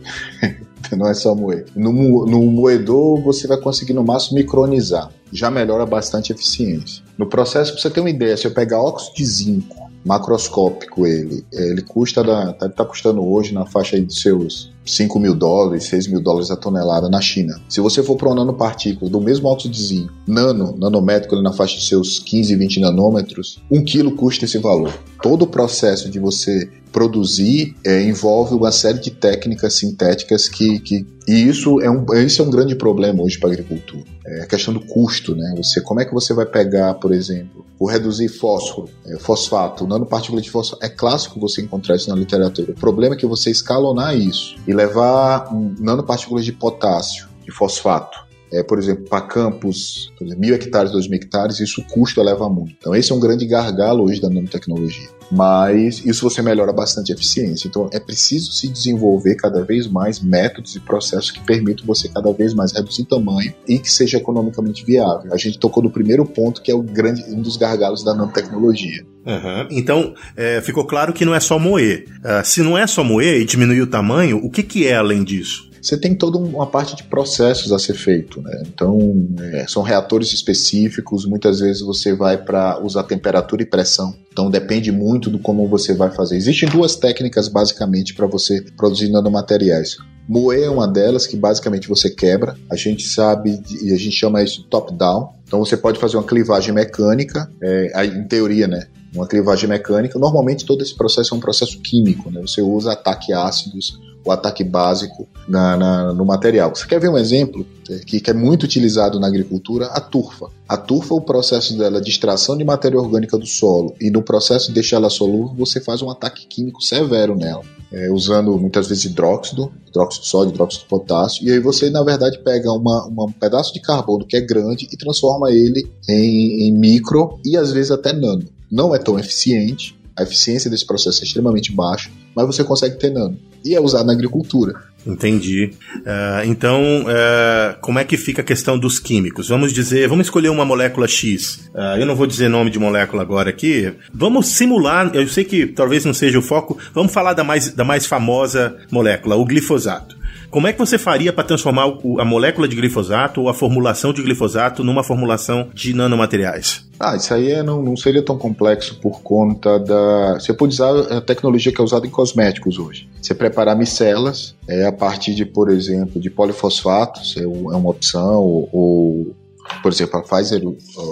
Não 0.93 1.07
é 1.07 1.13
só 1.13 1.33
moer. 1.33 1.65
No, 1.73 2.25
no 2.25 2.41
moedor 2.51 3.21
você 3.21 3.47
vai 3.47 3.57
conseguir 3.57 3.93
no 3.93 4.03
máximo 4.03 4.37
micronizar, 4.37 5.09
já 5.31 5.49
melhora 5.49 5.85
bastante 5.85 6.33
a 6.33 6.35
eficiência. 6.35 7.01
No 7.17 7.27
processo, 7.27 7.71
para 7.71 7.81
você 7.81 7.89
ter 7.89 8.01
uma 8.01 8.09
ideia, 8.09 8.35
se 8.35 8.45
eu 8.45 8.51
pegar 8.51 8.81
óxido 8.81 9.15
de 9.15 9.25
zinco, 9.25 9.85
macroscópico 10.05 11.07
ele, 11.07 11.43
ele 11.51 11.81
custa, 11.81 12.23
da, 12.23 12.53
tá, 12.53 12.69
tá 12.69 12.85
custando 12.85 13.25
hoje 13.25 13.53
na 13.53 13.65
faixa 13.65 13.99
de 13.99 14.13
seus 14.13 14.71
5 14.85 15.19
mil 15.19 15.33
dólares, 15.33 15.85
6 15.85 16.07
mil 16.07 16.21
dólares 16.21 16.51
a 16.51 16.55
tonelada 16.55 17.09
na 17.09 17.19
China. 17.19 17.59
Se 17.67 17.81
você 17.81 18.03
for 18.03 18.15
para 18.15 18.29
uma 18.29 18.35
nanopartícula 18.35 19.09
do 19.09 19.19
mesmo 19.19 19.49
óxido 19.49 19.73
de 19.73 19.83
zinco, 19.83 20.13
nano, 20.27 20.77
nanométrico, 20.77 21.41
na 21.41 21.51
faixa 21.51 21.77
de 21.77 21.85
seus 21.85 22.19
15, 22.19 22.55
20 22.55 22.79
nanômetros, 22.81 23.59
um 23.71 23.83
quilo 23.83 24.15
custa 24.15 24.45
esse 24.45 24.59
valor. 24.59 24.93
Todo 25.23 25.41
o 25.41 25.47
processo 25.47 26.09
de 26.09 26.19
você 26.19 26.69
produzir 26.95 27.75
é, 27.85 28.03
envolve 28.03 28.55
uma 28.55 28.71
série 28.71 28.99
de 28.99 29.11
técnicas 29.11 29.73
sintéticas 29.73 30.47
que, 30.47 30.79
que 30.79 31.05
e 31.27 31.45
isso 31.45 31.81
é 31.81 31.89
um, 31.89 32.05
isso 32.25 32.41
é 32.41 32.45
um 32.45 32.49
grande 32.49 32.73
problema 32.73 33.21
hoje 33.21 33.37
para 33.37 33.49
a 33.49 33.51
agricultura. 33.51 34.05
É 34.25 34.43
a 34.43 34.45
questão 34.45 34.73
do 34.73 34.79
custo, 34.79 35.35
né? 35.35 35.53
Você, 35.57 35.81
como 35.81 35.99
é 35.99 36.05
que 36.05 36.13
você 36.13 36.33
vai 36.33 36.45
pegar, 36.45 36.93
por 36.93 37.13
exemplo, 37.13 37.65
o 37.77 37.85
reduzir 37.85 38.29
fósforo, 38.29 38.87
é, 39.07 39.19
fosfato, 39.19 39.85
nanopartícula 39.85 40.41
de 40.41 40.49
fósforo? 40.49 40.79
É 40.81 40.87
clássico 40.87 41.37
você 41.37 41.61
encontrar 41.61 41.97
isso 41.97 42.09
na 42.09 42.15
literatura. 42.15 42.71
O 42.71 42.75
problema 42.75 43.15
é 43.15 43.17
que 43.17 43.25
você 43.25 43.51
escalonar 43.51 44.15
isso 44.17 44.55
e 44.65 44.71
levar 44.71 45.49
nanopartículas 45.77 46.45
de 46.45 46.53
potássio, 46.53 47.27
de 47.43 47.51
fosfato, 47.51 48.25
é, 48.53 48.63
por 48.63 48.79
exemplo, 48.79 49.03
para 49.09 49.19
campos, 49.19 50.13
mil 50.21 50.55
hectares, 50.55 50.91
dois 50.91 51.09
mil 51.09 51.17
hectares, 51.17 51.59
isso 51.59 51.81
o 51.81 51.83
custo 51.83 52.21
eleva 52.21 52.47
muito. 52.47 52.75
Então, 52.79 52.95
esse 52.95 53.11
é 53.11 53.15
um 53.15 53.19
grande 53.19 53.45
gargalo 53.45 54.05
hoje 54.05 54.21
da 54.21 54.29
nanotecnologia. 54.29 55.09
Mas 55.31 56.05
isso 56.05 56.29
você 56.29 56.41
melhora 56.41 56.71
bastante 56.71 57.11
a 57.11 57.15
eficiência. 57.15 57.67
Então, 57.67 57.89
é 57.91 57.99
preciso 57.99 58.51
se 58.51 58.67
desenvolver 58.67 59.35
cada 59.35 59.63
vez 59.63 59.87
mais 59.87 60.19
métodos 60.19 60.75
e 60.75 60.79
processos 60.79 61.31
que 61.31 61.39
permitam 61.41 61.85
você 61.85 62.07
cada 62.07 62.31
vez 62.31 62.53
mais 62.53 62.71
reduzir 62.71 63.05
tamanho 63.05 63.53
e 63.67 63.79
que 63.79 63.91
seja 63.91 64.17
economicamente 64.17 64.85
viável. 64.85 65.33
A 65.33 65.37
gente 65.37 65.57
tocou 65.57 65.83
no 65.83 65.89
primeiro 65.89 66.25
ponto, 66.25 66.61
que 66.61 66.71
é 66.71 66.75
o 66.75 66.81
grande, 66.81 67.23
um 67.29 67.41
dos 67.41 67.57
gargalos 67.57 68.03
da 68.03 68.13
nanotecnologia. 68.13 69.05
Uhum. 69.25 69.67
Então, 69.71 70.13
é, 70.37 70.61
ficou 70.61 70.85
claro 70.85 71.11
que 71.11 71.25
não 71.25 71.33
é 71.33 71.39
só 71.39 71.57
moer. 71.57 72.05
Uh, 72.19 72.45
se 72.45 72.61
não 72.61 72.77
é 72.77 72.85
só 72.85 73.03
moer 73.03 73.41
e 73.41 73.45
diminuir 73.45 73.81
o 73.81 73.87
tamanho, 73.87 74.37
o 74.37 74.49
que, 74.49 74.61
que 74.61 74.87
é 74.87 74.95
além 74.95 75.23
disso? 75.23 75.69
Você 75.85 75.95
tem 75.97 76.15
toda 76.15 76.39
uma 76.39 76.65
parte 76.65 76.95
de 76.95 77.03
processos 77.03 77.71
a 77.71 77.77
ser 77.77 77.93
feito. 77.93 78.41
Né? 78.41 78.63
Então, 78.67 78.97
é, 79.39 79.67
são 79.67 79.83
reatores 79.83 80.33
específicos, 80.33 81.25
muitas 81.25 81.59
vezes 81.59 81.81
você 81.81 82.15
vai 82.15 82.37
para 82.37 82.83
usar 82.83 83.03
temperatura 83.03 83.61
e 83.61 83.65
pressão. 83.67 84.15
Então, 84.31 84.49
depende 84.49 84.91
muito 84.91 85.29
do 85.29 85.37
como 85.37 85.67
você 85.67 85.93
vai 85.93 86.09
fazer. 86.09 86.37
Existem 86.37 86.67
duas 86.67 86.95
técnicas, 86.95 87.47
basicamente, 87.47 88.15
para 88.15 88.25
você 88.25 88.61
produzir 88.75 89.09
nanomateriais. 89.09 89.97
Moer 90.27 90.63
é 90.63 90.69
uma 90.71 90.87
delas, 90.87 91.27
que 91.27 91.37
basicamente 91.37 91.87
você 91.87 92.09
quebra. 92.09 92.57
A 92.71 92.75
gente 92.75 93.07
sabe, 93.07 93.61
e 93.79 93.93
a 93.93 93.97
gente 93.97 94.15
chama 94.15 94.41
isso 94.41 94.63
de 94.63 94.67
top-down. 94.67 95.29
Então, 95.47 95.59
você 95.63 95.77
pode 95.77 95.99
fazer 95.99 96.17
uma 96.17 96.25
clivagem 96.25 96.73
mecânica, 96.73 97.47
é, 97.61 98.05
em 98.05 98.27
teoria, 98.27 98.67
né? 98.67 98.87
Uma 99.13 99.27
clivagem 99.27 99.69
mecânica. 99.69 100.17
Normalmente, 100.17 100.65
todo 100.65 100.81
esse 100.81 100.95
processo 100.95 101.35
é 101.35 101.37
um 101.37 101.39
processo 101.39 101.79
químico, 101.79 102.31
né? 102.31 102.41
Você 102.41 102.59
usa 102.59 102.93
ataque 102.93 103.31
ácidos 103.31 103.99
o 104.25 104.31
ataque 104.31 104.63
básico 104.63 105.27
na, 105.47 105.77
na, 105.77 106.13
no 106.13 106.25
material. 106.25 106.75
Você 106.75 106.87
quer 106.87 106.99
ver 106.99 107.09
um 107.09 107.17
exemplo 107.17 107.65
que, 108.05 108.19
que, 108.19 108.31
é 108.31 108.33
muito 108.33 108.63
utilizado 108.63 109.19
na 109.19 109.27
agricultura? 109.27 109.85
A 109.87 110.01
turfa. 110.01 110.47
A 110.67 110.75
turfa, 110.75 111.13
o 111.13 111.21
processo 111.21 111.77
dela 111.77 112.01
de 112.01 112.09
extração 112.09 112.57
de 112.57 112.63
matéria 112.63 112.99
orgânica 112.99 113.37
do 113.37 113.45
solo 113.45 113.93
e 114.01 114.09
no 114.09 114.23
processo 114.23 114.69
de 114.69 114.73
deixar 114.73 114.97
ela 114.97 115.09
solúvel, 115.11 115.55
você 115.55 115.79
faz 115.79 116.01
um 116.01 116.09
ataque 116.09 116.47
químico 116.47 116.81
severo 116.81 117.35
nela. 117.35 117.61
É, 117.93 118.11
usando 118.11 118.57
muitas 118.57 118.87
vezes 118.87 119.05
hidróxido, 119.05 119.71
hidróxido 119.87 120.23
de 120.23 120.29
sódio, 120.29 120.53
hidróxido 120.53 120.83
de 120.83 120.89
potássio, 120.89 121.47
e 121.47 121.51
aí 121.51 121.59
você, 121.59 121.89
na 121.89 122.03
verdade, 122.03 122.39
pega 122.39 122.71
uma, 122.71 123.05
uma, 123.05 123.25
um 123.25 123.31
pedaço 123.31 123.71
de 123.73 123.79
carbono 123.79 124.25
que 124.25 124.35
é 124.35 124.41
grande 124.41 124.87
e 124.91 124.97
transforma 124.97 125.51
ele 125.51 125.87
em, 126.09 126.67
em 126.67 126.73
micro 126.73 127.39
e 127.45 127.55
às 127.55 127.71
vezes 127.71 127.91
até 127.91 128.11
nano. 128.11 128.43
Não 128.71 128.93
é 128.93 128.97
tão 128.97 129.19
eficiente, 129.19 129.97
a 130.17 130.23
eficiência 130.23 130.69
desse 130.69 130.85
processo 130.85 131.21
é 131.21 131.25
extremamente 131.25 131.71
baixa, 131.71 132.09
mas 132.35 132.45
você 132.45 132.63
consegue 132.63 132.99
ter 132.99 133.11
nano. 133.11 133.37
E 133.63 133.73
é 133.75 133.79
usado 133.79 134.05
na 134.05 134.13
agricultura. 134.13 134.73
Entendi. 135.05 135.71
Uh, 135.97 136.45
então, 136.45 136.81
uh, 137.03 137.79
como 137.79 137.99
é 137.99 138.03
que 138.03 138.17
fica 138.17 138.41
a 138.41 138.45
questão 138.45 138.77
dos 138.77 138.97
químicos? 138.97 139.49
Vamos 139.49 139.71
dizer, 139.71 140.07
vamos 140.07 140.25
escolher 140.25 140.49
uma 140.49 140.65
molécula 140.65 141.07
X. 141.07 141.69
Uh, 141.73 141.99
eu 141.99 142.05
não 142.05 142.15
vou 142.15 142.25
dizer 142.25 142.49
nome 142.49 142.71
de 142.71 142.79
molécula 142.79 143.21
agora 143.21 143.51
aqui. 143.51 143.93
Vamos 144.11 144.47
simular, 144.47 145.11
eu 145.13 145.27
sei 145.27 145.43
que 145.43 145.67
talvez 145.67 146.03
não 146.05 146.13
seja 146.13 146.39
o 146.39 146.41
foco, 146.41 146.77
vamos 146.93 147.13
falar 147.13 147.33
da 147.33 147.43
mais, 147.43 147.71
da 147.71 147.83
mais 147.83 148.07
famosa 148.07 148.77
molécula, 148.91 149.35
o 149.35 149.45
glifosato. 149.45 150.14
Como 150.55 150.67
é 150.67 150.71
que 150.71 150.79
você 150.79 150.97
faria 150.97 151.33
para 151.33 151.43
transformar 151.43 151.85
o, 151.85 152.17
a 152.17 152.23
molécula 152.23 152.65
de 152.65 152.77
glifosato 152.77 153.41
ou 153.41 153.49
a 153.49 153.53
formulação 153.53 154.13
de 154.13 154.23
glifosato 154.23 154.85
numa 154.85 155.03
formulação 155.03 155.67
de 155.73 155.93
nanomateriais? 155.93 156.87
Ah, 156.97 157.17
isso 157.17 157.33
aí 157.33 157.51
é, 157.51 157.61
não, 157.61 157.83
não 157.83 157.97
seria 157.97 158.23
tão 158.23 158.37
complexo 158.37 158.97
por 159.01 159.21
conta 159.21 159.77
da. 159.77 160.35
Você 160.35 160.53
pode 160.53 160.75
usar 160.75 160.97
a 161.11 161.19
tecnologia 161.19 161.73
que 161.73 161.81
é 161.81 161.83
usada 161.83 162.07
em 162.07 162.09
cosméticos 162.09 162.79
hoje. 162.79 163.09
Você 163.21 163.35
preparar 163.35 163.75
micelas 163.75 164.55
é, 164.65 164.85
a 164.85 164.93
partir 164.93 165.35
de, 165.35 165.45
por 165.45 165.69
exemplo, 165.69 166.21
de 166.21 166.29
polifosfatos, 166.29 167.35
é, 167.35 167.43
é 167.43 167.45
uma 167.45 167.89
opção, 167.89 168.41
ou, 168.41 168.69
ou 168.71 169.35
por 169.81 169.91
exemplo, 169.91 170.19
a 170.19 170.23
Pfizer 170.23 170.61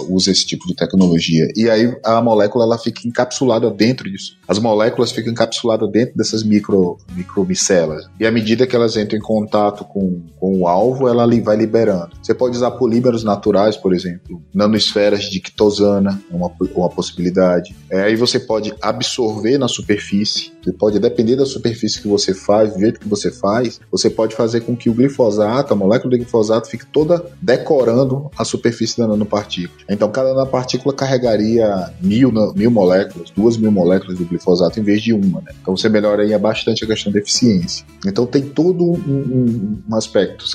usa 0.10 0.32
esse 0.32 0.46
tipo 0.46 0.68
de 0.68 0.76
tecnologia, 0.76 1.48
e 1.56 1.70
aí 1.70 1.96
a 2.04 2.22
molécula 2.22 2.66
ela 2.66 2.78
fica 2.78 3.08
encapsulada 3.08 3.70
dentro 3.70 4.10
disso. 4.10 4.38
As 4.48 4.60
moléculas 4.60 5.12
ficam 5.12 5.32
encapsuladas 5.32 5.90
dentro 5.92 6.16
dessas 6.16 6.44
micro, 6.44 6.98
micromicelas, 7.16 8.06
e 8.20 8.26
à 8.26 8.32
medida 8.32 8.68
que 8.68 8.76
elas 8.76 8.96
entram 8.96 9.18
em 9.18 9.22
contato 9.22 9.84
com, 9.86 10.22
com 10.40 10.60
o 10.60 10.68
alvo, 10.68 11.08
ela 11.08 11.24
ali 11.24 11.42
vai 11.42 11.58
liberando. 11.58 12.12
Você 12.22 12.34
pode 12.34 12.56
usar 12.56 12.72
polímeros 12.72 13.24
naturais, 13.24 13.76
por 13.76 13.94
exemplo, 13.94 14.42
nanosferas 14.54 15.24
de 15.24 15.40
quitosana, 15.40 16.22
é 16.32 16.36
uma, 16.36 16.52
uma 16.76 16.90
possibilidade. 16.90 17.76
É, 17.90 18.04
aí 18.04 18.16
você 18.16 18.40
pode 18.40 18.74
absorver 18.82 19.58
na 19.58 19.68
superfície, 19.68 20.53
você 20.64 20.72
pode, 20.72 21.00
depender 21.00 21.36
da 21.36 21.46
superfície 21.46 22.02
que 22.02 22.08
você 22.08 22.34
faz, 22.34 22.74
do 22.74 22.80
jeito 22.80 23.00
que 23.00 23.08
você 23.08 23.32
faz, 23.32 23.80
você 23.92 24.10
pode 24.10 24.36
fazer 24.36 24.62
com 24.62 24.76
que 24.76 24.90
o 24.90 24.94
glifosato, 24.94 25.74
a 25.74 25.76
molécula 25.76 26.12
do 26.12 26.18
glifosato, 26.18 26.70
fique 26.70 26.86
toda 26.86 27.26
decorando 27.42 28.30
a 28.38 28.46
superfície 28.46 28.98
da 28.98 29.08
nanopartícula. 29.08 29.82
Então, 29.90 30.10
cada 30.12 30.34
nanopartícula 30.34 30.96
carregaria 30.96 31.92
mil, 32.02 32.32
mil 32.56 32.72
moléculas, 32.72 33.30
duas 33.32 33.58
mil 33.58 33.72
moléculas 33.72 34.18
do 34.18 34.26
glifosato 34.26 34.80
em 34.80 34.84
vez 34.84 35.02
de 35.02 35.14
uma. 35.14 35.42
Né? 35.42 35.52
Então, 35.62 35.76
você 35.76 35.90
melhoraria 35.90 36.40
bastante 36.40 36.84
a 36.84 36.88
questão 36.88 37.12
da 37.12 37.20
eficiência. 37.20 37.86
Então, 38.06 38.26
tem 38.26 38.44
todo 38.44 38.84
um, 38.84 38.98
um, 38.98 39.84
um 39.90 40.00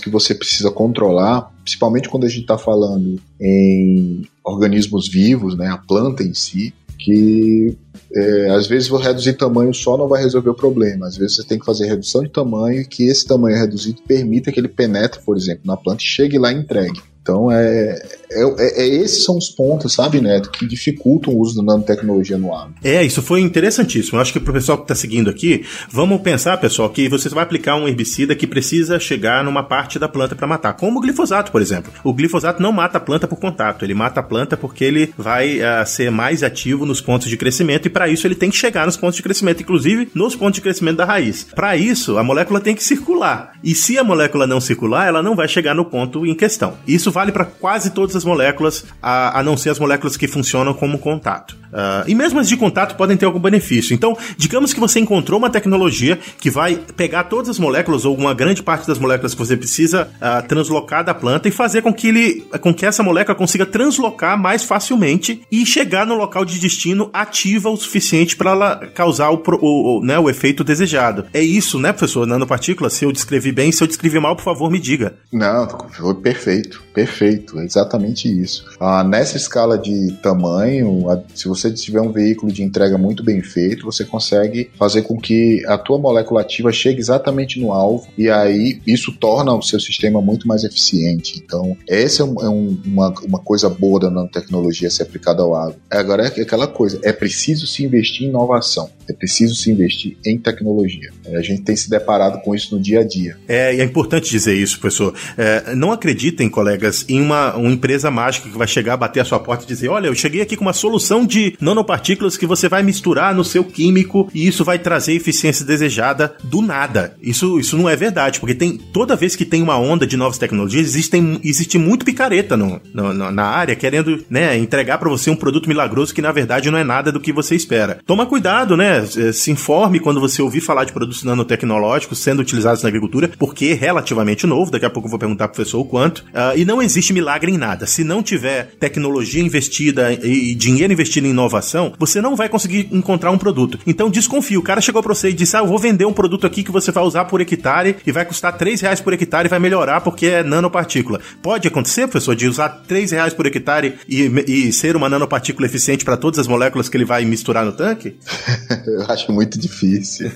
que 0.03 0.11
você 0.11 0.35
precisa 0.35 0.71
controlar, 0.71 1.53
principalmente 1.63 2.09
quando 2.09 2.25
a 2.25 2.29
gente 2.29 2.43
está 2.43 2.57
falando 2.57 3.21
em 3.41 4.23
organismos 4.45 5.09
vivos, 5.09 5.57
né, 5.57 5.69
a 5.69 5.77
planta 5.77 6.23
em 6.23 6.35
si, 6.35 6.73
que 6.99 7.77
é, 8.15 8.51
às 8.51 8.67
vezes 8.67 8.89
reduzir 8.89 9.35
tamanho 9.35 9.73
só 9.75 9.97
não 9.97 10.09
vai 10.09 10.23
resolver 10.23 10.51
o 10.51 10.55
problema. 10.55 11.07
Às 11.07 11.17
vezes 11.17 11.37
você 11.37 11.45
tem 11.45 11.59
que 11.59 11.67
fazer 11.67 11.87
redução 11.87 12.23
de 12.23 12.31
tamanho 12.31 12.87
que 12.89 13.05
esse 13.05 13.27
tamanho 13.27 13.59
reduzido 13.59 14.03
permita 14.03 14.51
que 14.51 14.59
ele 14.59 14.69
penetre, 14.69 15.21
por 15.25 15.37
exemplo, 15.37 15.63
na 15.65 15.77
planta 15.77 16.03
e 16.03 16.07
chegue 16.07 16.39
lá 16.39 16.53
e 16.53 16.57
entregue. 16.57 17.01
Então, 17.23 17.51
é, 17.53 18.01
é, 18.31 18.43
é, 18.43 18.83
é, 18.83 18.89
esses 19.03 19.25
são 19.25 19.37
os 19.37 19.49
pontos, 19.49 19.95
sabe, 19.95 20.21
Neto, 20.21 20.51
que 20.51 20.67
dificultam 20.67 21.33
o 21.33 21.41
uso 21.41 21.57
da 21.57 21.63
nanotecnologia 21.63 22.37
no 22.37 22.55
agro. 22.55 22.75
É, 22.83 23.05
isso 23.05 23.23
foi 23.23 23.41
interessantíssimo. 23.41 24.17
Eu 24.17 24.23
acho 24.23 24.33
que 24.33 24.41
para 24.41 24.51
o 24.51 24.55
pessoal 24.55 24.79
que 24.79 24.85
está 24.85 24.95
seguindo 24.95 25.29
aqui, 25.29 25.65
vamos 25.91 26.21
pensar, 26.21 26.57
pessoal, 26.59 26.89
que 26.91 27.09
você 27.09 27.29
vai 27.29 27.45
aplicar 27.45 27.77
um 27.77 27.87
herbicida 27.87 28.35
que 28.35 28.47
precisa 28.47 28.99
chegar 28.99 29.45
numa 29.45 29.63
parte 29.63 29.99
da 29.99 30.09
planta 30.09 30.35
para 30.35 30.47
matar, 30.47 30.75
como 30.75 30.99
o 30.99 31.01
glifosato, 31.03 31.53
por 31.53 31.61
exemplo. 31.61 31.93
O 32.05 32.13
glifosato 32.13 32.63
não 32.63 32.73
mata 32.73 32.99
a 32.99 33.01
planta 33.01 33.27
por 33.27 33.39
contato, 33.39 33.85
ele 33.85 33.95
mata 33.95 34.21
a 34.21 34.23
planta 34.23 34.57
porque 34.57 34.85
ele 34.85 35.13
vai 35.17 35.59
uh, 35.59 35.87
ser 35.87 36.11
mais 36.11 36.43
ativo 36.43 36.87
nos 36.87 37.01
pontos 37.01 37.29
de 37.29 37.37
crescimento 37.37 37.87
e 37.87 37.91
para 37.91 38.09
isso 38.09 38.27
ele 38.27 38.35
tem 38.35 38.51
que 38.51 38.57
chegar 38.57 38.87
nos 38.87 38.97
pontos 38.97 39.17
de 39.17 39.23
crescimento, 39.23 39.63
inclusive 39.63 40.09
nos 40.15 40.35
pontos 40.35 40.55
de 40.57 40.61
crescimento 40.61 40.97
da 40.97 41.05
raiz. 41.05 41.47
Para 41.55 41.77
isso, 41.77 42.19
a 42.19 42.25
molécula 42.25 42.61
tem 42.61 42.75
que 42.75 42.83
circular. 42.83 43.53
E 43.63 43.75
se 43.75 43.99
a 43.99 44.05
molécula 44.05 44.47
não 44.47 44.61
circular, 44.61 45.09
ela 45.09 45.23
não 45.23 45.37
vai 45.37 45.49
chegar 45.49 45.75
no 45.75 45.85
ponto 45.85 46.25
em 46.25 46.35
questão. 46.35 46.75
Isso 46.87 47.11
vale 47.19 47.33
para 47.33 47.45
quase 47.45 47.91
todas 47.91 48.15
as 48.15 48.25
moléculas, 48.25 48.85
a, 49.03 49.41
a, 49.41 49.43
não 49.43 49.57
ser 49.57 49.71
as 49.71 49.79
moléculas 49.81 50.17
que 50.17 50.29
funcionam 50.29 50.73
como 50.73 51.01
contato. 51.01 51.57
Uh, 51.69 52.07
e 52.07 52.15
mesmo 52.15 52.39
as 52.39 52.49
de 52.49 52.57
contato 52.57 52.95
podem 52.97 53.17
ter 53.17 53.27
algum 53.27 53.41
benefício. 53.41 53.93
Então, 53.93 54.17
digamos 54.37 54.73
que 54.73 54.79
você 54.79 55.01
encontrou 55.01 55.37
uma 55.37 55.51
tecnologia 55.51 56.17
que 56.39 56.49
vai 56.49 56.77
pegar 56.97 57.25
todas 57.25 57.49
as 57.49 57.59
moléculas 57.59 58.05
ou 58.05 58.17
uma 58.17 58.33
grande 58.33 58.63
parte 58.63 58.87
das 58.87 59.01
moléculas 59.01 59.35
que 59.35 59.39
você 59.39 59.57
precisa 59.57 60.09
uh, 60.15 60.47
translocar 60.47 61.05
da 61.05 61.13
planta 61.13 61.49
e 61.49 61.51
fazer 61.51 61.83
com 61.83 61.93
que 61.93 62.07
ele, 62.07 62.47
com 62.61 62.73
que 62.73 62.87
essa 62.87 63.03
molécula 63.03 63.35
consiga 63.35 63.67
translocar 63.67 64.39
mais 64.39 64.63
facilmente 64.63 65.43
e 65.51 65.67
chegar 65.67 66.07
no 66.07 66.15
local 66.15 66.45
de 66.45 66.61
destino 66.61 67.11
ativa 67.13 67.69
o 67.69 67.77
suficiente 67.77 68.37
para 68.37 68.53
ela 68.53 68.77
causar 68.95 69.31
o, 69.31 69.43
o, 69.61 69.99
o, 69.99 70.05
né, 70.05 70.17
o 70.21 70.31
efeito 70.31 70.63
desejado. 70.63 71.27
É 71.35 71.43
isso, 71.43 71.81
né, 71.81 71.93
professor? 71.93 72.27
Nanopartícula. 72.27 72.89
Se 72.89 73.05
eu 73.05 73.11
descrevi 73.11 73.51
bem, 73.51 73.73
se 73.73 73.83
eu 73.83 73.89
descrevi 73.89 74.21
mal, 74.21 74.37
por 74.37 74.45
favor, 74.45 74.71
me 74.71 74.79
diga. 74.79 75.17
Não, 75.33 75.69
foi 75.91 76.15
perfeito, 76.15 76.83
perfeito. 76.99 77.61
É 77.61 77.65
exatamente 77.65 78.29
isso. 78.29 78.65
Ah, 78.81 79.05
nessa 79.05 79.37
escala 79.37 79.79
de 79.79 80.13
tamanho, 80.21 81.05
se 81.33 81.47
você 81.47 81.71
tiver 81.71 82.01
um 82.01 82.11
veículo 82.11 82.51
de 82.51 82.65
entrega 82.65 82.99
muito 82.99 83.23
bem 83.23 83.41
feito, 83.41 83.85
você 83.85 84.05
consegue 84.05 84.69
fazer 84.77 85.03
com 85.03 85.17
que 85.17 85.65
a 85.67 85.79
tua 85.79 85.97
molécula 85.97 86.41
ativa 86.41 86.73
chegue 86.73 86.99
exatamente 86.99 87.61
no 87.61 87.73
alvo 87.73 88.09
e 88.19 88.29
aí 88.29 88.81
isso 88.85 89.13
torna 89.13 89.55
o 89.55 89.63
seu 89.63 89.79
sistema 89.79 90.21
muito 90.21 90.49
mais 90.49 90.65
eficiente. 90.65 91.41
Então, 91.45 91.77
essa 91.89 92.23
é, 92.23 92.25
um, 92.25 92.35
é 92.43 92.49
um, 92.49 92.77
uma, 92.85 93.15
uma 93.23 93.39
coisa 93.39 93.69
boa 93.69 94.01
da 94.01 94.11
nanotecnologia 94.11 94.91
ser 94.91 95.05
aplicada 95.05 95.43
ao 95.43 95.55
agro. 95.55 95.77
Agora 95.89 96.25
é 96.27 96.43
aquela 96.43 96.67
coisa, 96.67 96.99
é 97.05 97.13
preciso 97.13 97.65
se 97.67 97.85
investir 97.85 98.27
em 98.27 98.31
inovação, 98.31 98.91
é 99.09 99.13
preciso 99.13 99.55
se 99.55 99.71
investir 99.71 100.17
em 100.27 100.37
tecnologia. 100.37 101.13
A 101.33 101.43
gente 101.43 101.63
tem 101.63 101.77
se 101.77 101.89
deparado 101.89 102.41
com 102.41 102.55
isso 102.55 102.75
no 102.75 102.83
dia 102.83 103.01
a 103.01 103.05
dia. 103.05 103.37
É, 103.47 103.77
e 103.77 103.81
é 103.81 103.85
importante 103.85 104.29
dizer 104.29 104.55
isso, 104.55 104.81
professor. 104.81 105.15
É, 105.37 105.75
não 105.77 105.93
acreditem, 105.93 106.49
colegas, 106.49 106.88
em 107.09 107.21
uma, 107.21 107.55
uma 107.57 107.71
empresa 107.71 108.11
mágica 108.11 108.49
que 108.49 108.59
vai 108.59 108.67
chegar, 108.67 108.97
bater 108.97 109.21
a 109.21 109.25
sua 109.25 109.39
porta 109.39 109.65
e 109.65 109.67
dizer: 109.67 109.89
olha, 109.89 110.09
eu 110.09 110.15
cheguei 110.15 110.41
aqui 110.41 110.57
com 110.57 110.65
uma 110.65 110.73
solução 110.73 111.25
de 111.25 111.57
nanopartículas 111.61 112.37
que 112.37 112.47
você 112.47 112.69
vai 112.69 112.83
misturar 112.83 113.35
no 113.35 113.45
seu 113.45 113.65
químico 113.65 114.29
e 114.35 114.47
isso 114.47 114.65
vai 114.65 114.79
trazer 114.79 115.15
eficiência 115.15 115.65
desejada 115.65 116.35
do 116.45 116.61
nada. 116.63 117.17
Isso, 117.21 117.59
isso 117.59 117.77
não 117.77 117.89
é 117.89 117.97
verdade, 117.97 118.41
porque 118.41 118.55
tem 118.55 118.77
toda 118.77 119.17
vez 119.17 119.37
que 119.37 119.45
tem 119.45 119.63
uma 119.63 119.79
onda 119.79 120.07
de 120.07 120.17
novas 120.17 120.39
tecnologias, 120.39 120.87
existem, 120.87 121.41
existe 121.45 121.79
muito 121.79 122.05
picareta 122.05 122.57
no, 122.57 122.81
no 122.93 123.13
na 123.13 123.45
área 123.45 123.75
querendo 123.75 124.25
né, 124.31 124.57
entregar 124.57 124.99
para 124.99 125.09
você 125.09 125.31
um 125.31 125.37
produto 125.37 125.69
milagroso 125.69 126.15
que 126.15 126.23
na 126.23 126.33
verdade 126.33 126.71
não 126.71 126.79
é 126.79 126.85
nada 126.85 127.13
do 127.13 127.21
que 127.21 127.33
você 127.33 127.55
espera. 127.55 127.99
Toma 128.07 128.27
cuidado, 128.27 128.77
né? 128.77 129.05
Se 129.33 129.51
informe 129.51 130.01
quando 130.01 130.21
você 130.21 130.41
ouvir 130.43 130.61
falar 130.61 130.85
de 130.85 130.93
produtos 130.93 131.25
nanotecnológicos 131.25 132.19
sendo 132.19 132.41
utilizados 132.41 132.83
na 132.83 132.89
agricultura, 132.89 133.31
porque 133.39 133.67
é 133.67 133.75
relativamente 133.75 134.47
novo. 134.47 134.71
Daqui 134.71 134.87
a 134.87 134.91
pouco 134.91 135.07
eu 135.07 135.11
vou 135.11 135.19
perguntar 135.19 135.49
pro 135.49 135.57
professor 135.57 135.81
o 135.81 135.85
quanto. 135.85 136.19
Uh, 136.19 136.57
e 136.57 136.65
não 136.79 136.83
existe 136.83 137.13
milagre 137.13 137.51
em 137.51 137.59
nada. 137.59 137.87
Se 137.87 138.05
não 138.05 138.23
tiver 138.23 138.71
tecnologia 138.79 139.43
investida 139.43 140.13
e 140.13 140.55
dinheiro 140.55 140.93
investido 140.93 141.27
em 141.27 141.31
inovação, 141.31 141.93
você 141.99 142.21
não 142.21 142.37
vai 142.37 142.49
conseguir 142.49 142.89
encontrar 142.93 143.33
um 143.33 143.39
produto. 143.39 143.81
Então 143.85 144.09
desconfie. 144.09 144.57
O 144.57 144.63
cara 144.63 144.81
chegou 144.81 145.03
para 145.03 145.13
você 145.13 145.31
e 145.31 145.33
disse: 145.33 145.57
Ah, 145.57 145.61
eu 145.61 145.67
vou 145.67 145.79
vender 145.79 146.05
um 146.05 146.13
produto 146.13 146.47
aqui 146.47 146.63
que 146.63 146.71
você 146.71 146.93
vai 146.93 147.03
usar 147.03 147.25
por 147.25 147.41
hectare 147.41 147.97
e 148.07 148.13
vai 148.13 148.25
custar 148.25 148.57
3 148.57 148.81
reais 148.81 149.01
por 149.01 149.13
hectare 149.13 149.49
e 149.49 149.51
vai 149.51 149.59
melhorar 149.59 150.01
porque 150.03 150.27
é 150.27 150.45
nanopartícula. 150.45 151.21
Pode 151.43 151.67
acontecer, 151.67 152.03
professor, 152.07 152.37
de 152.37 152.47
usar 152.47 152.69
3 152.87 153.11
reais 153.11 153.35
por 153.35 153.45
hectare 153.45 153.95
e, 154.09 154.23
e 154.47 154.73
ser 154.73 154.95
uma 154.95 155.09
nanopartícula 155.09 155.67
eficiente 155.67 156.05
para 156.05 156.17
todas 156.17 156.39
as 156.39 156.47
moléculas 156.47 156.89
que 156.89 156.97
ele 156.97 157.05
vai 157.05 157.25
misturar 157.25 157.65
no 157.65 157.73
tanque? 157.73 158.17
eu 158.87 159.03
acho 159.09 159.33
muito 159.33 159.59
difícil. 159.59 160.31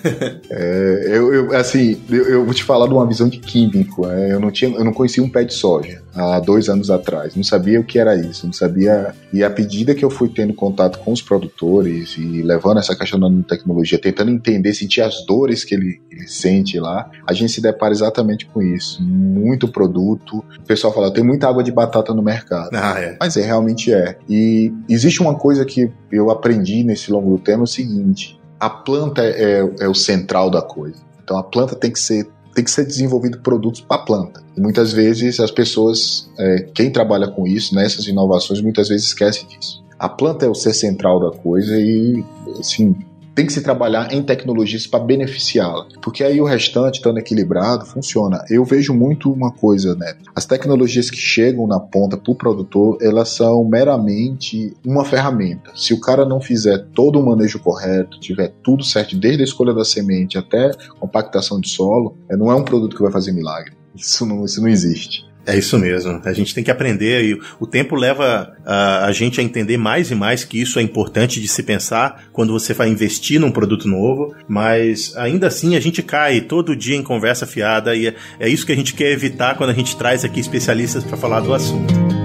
é, 0.51 1.05
eu, 1.07 1.33
eu, 1.33 1.57
assim, 1.57 2.01
eu, 2.11 2.25
eu, 2.25 2.45
vou 2.45 2.53
te 2.53 2.65
falar 2.65 2.89
de 2.89 2.95
uma 2.95 3.07
visão 3.07 3.29
de 3.29 3.39
químico. 3.39 4.09
É, 4.09 4.33
eu, 4.33 4.41
não 4.41 4.51
tinha, 4.51 4.75
eu 4.77 4.85
não 4.85 4.93
conhecia 4.93 5.23
um 5.23 5.29
pé 5.29 5.45
de 5.45 5.55
soja 5.55 6.03
há 6.37 6.41
dois 6.41 6.69
anos 6.69 6.91
atrás. 6.91 7.35
Não 7.37 7.43
sabia 7.43 7.81
o 7.81 7.85
que 7.85 7.99
era 7.99 8.15
isso, 8.15 8.47
não 8.47 8.53
sabia. 8.53 9.15
E 9.33 9.43
à 9.43 9.51
medida 9.51 9.95
que 9.95 10.05
eu 10.05 10.11
fui 10.11 10.29
tendo 10.29 10.55
contato 10.55 10.99
com 11.01 11.13
os 11.13 11.23
produtores 11.23 12.17
e 12.17 12.43
levando 12.43 12.79
essa 12.79 12.97
questão 12.97 13.19
da 13.19 13.43
tecnologia, 13.47 13.99
tentando 13.99 14.31
entender, 14.31 14.73
sentir 14.75 15.01
as 15.03 15.25
dores 15.27 15.65
que 15.65 15.75
ele, 15.75 16.01
ele 16.11 16.27
sente 16.27 16.79
lá, 16.79 17.11
a 17.27 17.33
gente 17.33 17.53
se 17.53 17.61
depara 17.61 17.93
exatamente 17.93 18.47
com 18.47 18.63
isso. 18.63 19.03
Muito 19.03 19.69
produto. 19.69 20.45
O 20.59 20.67
pessoal 20.67 20.93
fala, 20.93 21.13
tem 21.13 21.25
muita 21.25 21.49
água 21.49 21.63
de 21.63 21.73
batata 21.73 22.15
no 22.15 22.23
mercado. 22.23 22.71
Ah, 22.75 22.99
é. 22.99 23.17
Mas 23.21 23.37
é, 23.37 23.43
realmente 23.43 23.93
é. 23.93 24.17
E 24.29 24.73
existe 24.89 25.21
uma 25.21 25.35
coisa 25.35 25.65
que 25.65 25.91
eu 26.11 26.31
aprendi 26.31 26.85
nesse 26.85 27.11
longo 27.11 27.39
tempo, 27.39 27.61
é 27.61 27.63
o 27.63 27.67
seguinte, 27.67 28.41
a 28.59 28.71
planta 28.71 29.23
é, 29.23 29.61
é 29.81 29.89
o 29.89 29.95
central 29.95 30.51
da 30.51 30.63
coisa. 30.63 30.97
Então 31.23 31.37
a 31.37 31.43
planta 31.43 31.75
tem 31.75 31.91
que 31.91 31.99
ser 31.99 32.29
tem 32.55 32.65
que 32.65 32.71
ser 32.71 32.87
desenvolvido 32.87 33.39
produtos 33.41 33.81
para 33.81 33.97
a 33.97 34.05
planta. 34.05 34.43
E 34.57 34.61
muitas 34.61 34.93
vezes 34.93 35.41
as 35.41 35.51
pessoas, 35.51 36.31
é, 36.39 36.69
quem 36.75 36.91
trabalha 36.91 37.29
com 37.29 37.47
isso, 37.47 37.75
nessas 37.75 38.07
inovações, 38.07 38.61
muitas 38.61 38.89
vezes 38.89 39.07
esquece 39.07 39.47
disso. 39.47 39.83
A 39.99 40.09
planta 40.09 40.45
é 40.45 40.49
o 40.49 40.55
ser 40.55 40.75
central 40.75 41.21
da 41.21 41.37
coisa 41.39 41.79
e, 41.81 42.25
assim, 42.59 42.97
tem 43.35 43.47
que 43.47 43.53
se 43.53 43.63
trabalhar 43.63 44.13
em 44.13 44.23
tecnologias 44.23 44.87
para 44.87 45.05
beneficiá-la, 45.05 45.87
porque 46.03 46.23
aí 46.23 46.41
o 46.41 46.45
restante, 46.45 46.97
estando 46.97 47.19
equilibrado, 47.19 47.87
funciona. 47.87 48.45
Eu 48.51 48.65
vejo 48.65 48.93
muito 48.95 49.33
uma 49.33 49.51
coisa, 49.51 49.95
né? 49.95 50.15
As 50.35 50.45
tecnologias 50.45 51.11
que 51.11 51.17
chegam 51.17 51.67
na 51.67 51.81
ponta 51.81 52.17
para 52.17 52.33
o 52.33 52.35
produtor, 52.35 52.99
elas 53.01 53.31
são 53.31 53.65
meramente 53.65 54.75
uma 54.85 55.05
ferramenta. 55.05 55.71
Se 55.75 55.95
o 55.95 56.01
cara 56.01 56.25
não 56.25 56.41
fizer 56.41 56.87
todo 56.95 57.19
o 57.19 57.27
manejo 57.27 57.59
correto, 57.59 58.21
tiver 58.21 58.53
tudo 58.63 58.85
certo, 58.85 59.17
desde 59.17 59.43
a 59.43 59.45
escolha 59.45 59.73
da 59.73 59.85
semente 59.85 60.37
até 60.37 60.73
compactação 60.99 61.61
de 61.61 61.69
solo, 61.69 62.17
é, 62.29 62.37
não 62.37 62.51
é 62.51 62.55
um 62.55 62.65
produto 62.65 62.97
que 62.97 63.03
vai 63.03 63.13
fazer 63.13 63.33
milagre. 63.33 63.73
Isso 63.95 64.25
não, 64.25 64.45
isso 64.45 64.61
não 64.61 64.69
existe. 64.69 65.32
É 65.45 65.57
isso 65.59 65.79
mesmo. 65.79 66.21
A 66.25 66.33
gente 66.33 66.55
tem 66.55 66.63
que 66.63 66.71
aprender 66.71 67.25
e 67.25 67.41
o 67.59 67.67
tempo 67.67 67.97
leva 67.97 68.55
a, 68.65 69.07
a, 69.07 69.13
gente 69.13 69.41
a 69.41 69.43
entender 69.43 69.77
mais 69.77 70.11
e 70.11 70.15
mais 70.15 70.45
que 70.45 70.61
isso 70.61 70.79
é 70.79 70.83
importante 70.83 71.41
de 71.41 71.49
se 71.49 71.63
pensar 71.63 72.25
quando 72.33 72.53
você 72.53 72.73
vai 72.73 72.89
investir 72.89 73.41
num 73.41 73.51
produto 73.51 73.89
novo, 73.89 74.35
mas 74.47 75.17
ainda 75.17 75.49
assim 75.49 75.75
a 75.75 75.81
gente 75.81 76.03
cai 76.03 76.41
todo 76.43 76.77
dia 76.77 76.97
em 76.97 77.03
conversa 77.03 77.47
fiada 77.47 77.95
e 77.97 78.09
é, 78.09 78.15
é 78.39 78.49
isso 78.49 78.65
que 78.65 78.73
a 78.73 78.77
gente 78.77 78.95
quer 78.95 79.11
evitar 79.11 79.57
quando 79.57 79.71
a 79.71 79.75
gente 79.75 79.97
traz 79.97 80.25
aqui 80.25 80.39
especialistas 80.39 81.03
para 81.03 81.17
falar 81.17 81.41
do 81.41 81.53
assunto. 81.53 82.22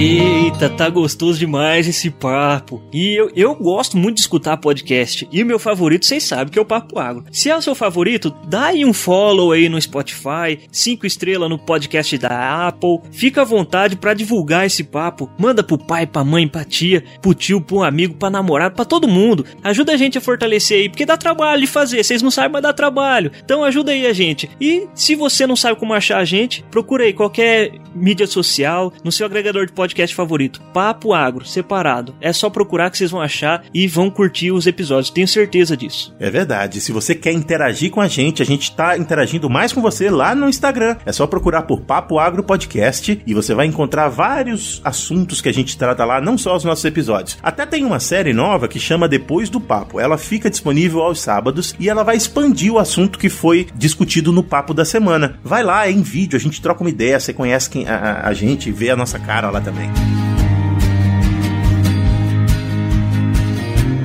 Eita, 0.00 0.70
tá 0.70 0.88
gostoso 0.88 1.40
demais 1.40 1.88
esse 1.88 2.08
papo. 2.08 2.80
E 2.92 3.18
eu, 3.18 3.32
eu 3.34 3.52
gosto 3.52 3.96
muito 3.96 4.14
de 4.14 4.20
escutar 4.20 4.56
podcast. 4.56 5.28
E 5.32 5.42
o 5.42 5.46
meu 5.46 5.58
favorito, 5.58 6.06
vocês 6.06 6.22
sabem 6.22 6.52
que 6.52 6.58
é 6.58 6.62
o 6.62 6.64
Papo 6.64 7.00
Agro. 7.00 7.24
Se 7.32 7.50
é 7.50 7.56
o 7.56 7.60
seu 7.60 7.74
favorito, 7.74 8.32
dá 8.46 8.66
aí 8.66 8.84
um 8.84 8.92
follow 8.92 9.50
aí 9.50 9.68
no 9.68 9.80
Spotify, 9.82 10.60
cinco 10.70 11.04
estrelas 11.04 11.50
no 11.50 11.58
podcast 11.58 12.16
da 12.16 12.68
Apple. 12.68 13.00
Fica 13.10 13.42
à 13.42 13.44
vontade 13.44 13.96
para 13.96 14.14
divulgar 14.14 14.64
esse 14.64 14.84
papo. 14.84 15.28
Manda 15.36 15.64
pro 15.64 15.76
pai, 15.76 16.06
pra 16.06 16.22
mãe, 16.22 16.46
pra 16.46 16.62
tia, 16.62 17.02
pro 17.20 17.34
tio, 17.34 17.60
pro 17.60 17.82
amigo, 17.82 18.14
pra 18.14 18.30
namorado, 18.30 18.76
pra 18.76 18.84
todo 18.84 19.08
mundo. 19.08 19.44
Ajuda 19.64 19.94
a 19.94 19.96
gente 19.96 20.16
a 20.16 20.20
fortalecer 20.20 20.78
aí, 20.78 20.88
porque 20.88 21.04
dá 21.04 21.16
trabalho 21.16 21.62
de 21.62 21.66
fazer. 21.66 22.04
Vocês 22.04 22.22
não 22.22 22.30
sabem, 22.30 22.52
mas 22.52 22.62
dá 22.62 22.72
trabalho. 22.72 23.32
Então 23.44 23.64
ajuda 23.64 23.90
aí 23.90 24.06
a 24.06 24.12
gente. 24.12 24.48
E 24.60 24.86
se 24.94 25.16
você 25.16 25.44
não 25.44 25.56
sabe 25.56 25.76
como 25.76 25.92
achar 25.92 26.18
a 26.18 26.24
gente, 26.24 26.62
procura 26.70 27.02
aí 27.02 27.12
qualquer 27.12 27.72
mídia 27.92 28.28
social, 28.28 28.92
no 29.02 29.10
seu 29.10 29.26
agregador 29.26 29.66
de 29.66 29.72
podcast 29.72 29.87
favorito. 30.14 30.60
Papo 30.72 31.12
Agro, 31.12 31.44
separado. 31.44 32.14
É 32.20 32.32
só 32.32 32.48
procurar 32.50 32.90
que 32.90 32.98
vocês 32.98 33.10
vão 33.10 33.20
achar 33.20 33.64
e 33.72 33.86
vão 33.86 34.10
curtir 34.10 34.50
os 34.50 34.66
episódios. 34.66 35.10
Tenho 35.10 35.28
certeza 35.28 35.76
disso. 35.76 36.14
É 36.18 36.30
verdade. 36.30 36.80
Se 36.80 36.92
você 36.92 37.14
quer 37.14 37.32
interagir 37.32 37.90
com 37.90 38.00
a 38.00 38.08
gente, 38.08 38.42
a 38.42 38.46
gente 38.46 38.74
tá 38.74 38.96
interagindo 38.96 39.48
mais 39.50 39.72
com 39.72 39.80
você 39.80 40.10
lá 40.10 40.34
no 40.34 40.48
Instagram. 40.48 40.96
É 41.04 41.12
só 41.12 41.26
procurar 41.26 41.62
por 41.62 41.80
Papo 41.80 42.18
Agro 42.18 42.42
Podcast 42.42 43.20
e 43.26 43.34
você 43.34 43.54
vai 43.54 43.66
encontrar 43.66 44.08
vários 44.08 44.80
assuntos 44.84 45.40
que 45.40 45.48
a 45.48 45.54
gente 45.54 45.76
trata 45.76 46.04
lá, 46.04 46.20
não 46.20 46.38
só 46.38 46.56
os 46.56 46.64
nossos 46.64 46.84
episódios. 46.84 47.38
Até 47.42 47.66
tem 47.66 47.84
uma 47.84 48.00
série 48.00 48.32
nova 48.32 48.68
que 48.68 48.78
chama 48.78 49.08
Depois 49.08 49.50
do 49.50 49.60
Papo. 49.60 50.00
Ela 50.00 50.18
fica 50.18 50.50
disponível 50.50 51.02
aos 51.02 51.20
sábados 51.20 51.74
e 51.78 51.88
ela 51.88 52.02
vai 52.02 52.16
expandir 52.16 52.72
o 52.72 52.78
assunto 52.78 53.18
que 53.18 53.28
foi 53.28 53.68
discutido 53.74 54.32
no 54.32 54.42
papo 54.42 54.74
da 54.74 54.84
semana. 54.84 55.38
Vai 55.44 55.62
lá, 55.62 55.86
é 55.86 55.90
em 55.90 56.02
vídeo, 56.02 56.36
a 56.36 56.40
gente 56.40 56.60
troca 56.60 56.82
uma 56.82 56.90
ideia, 56.90 57.20
você 57.20 57.32
conhece 57.32 57.70
quem, 57.70 57.86
a, 57.86 58.22
a 58.24 58.32
gente, 58.32 58.70
vê 58.72 58.90
a 58.90 58.96
nossa 58.96 59.18
cara 59.18 59.50
lá 59.50 59.60
também. 59.60 59.77
listening. 59.78 60.27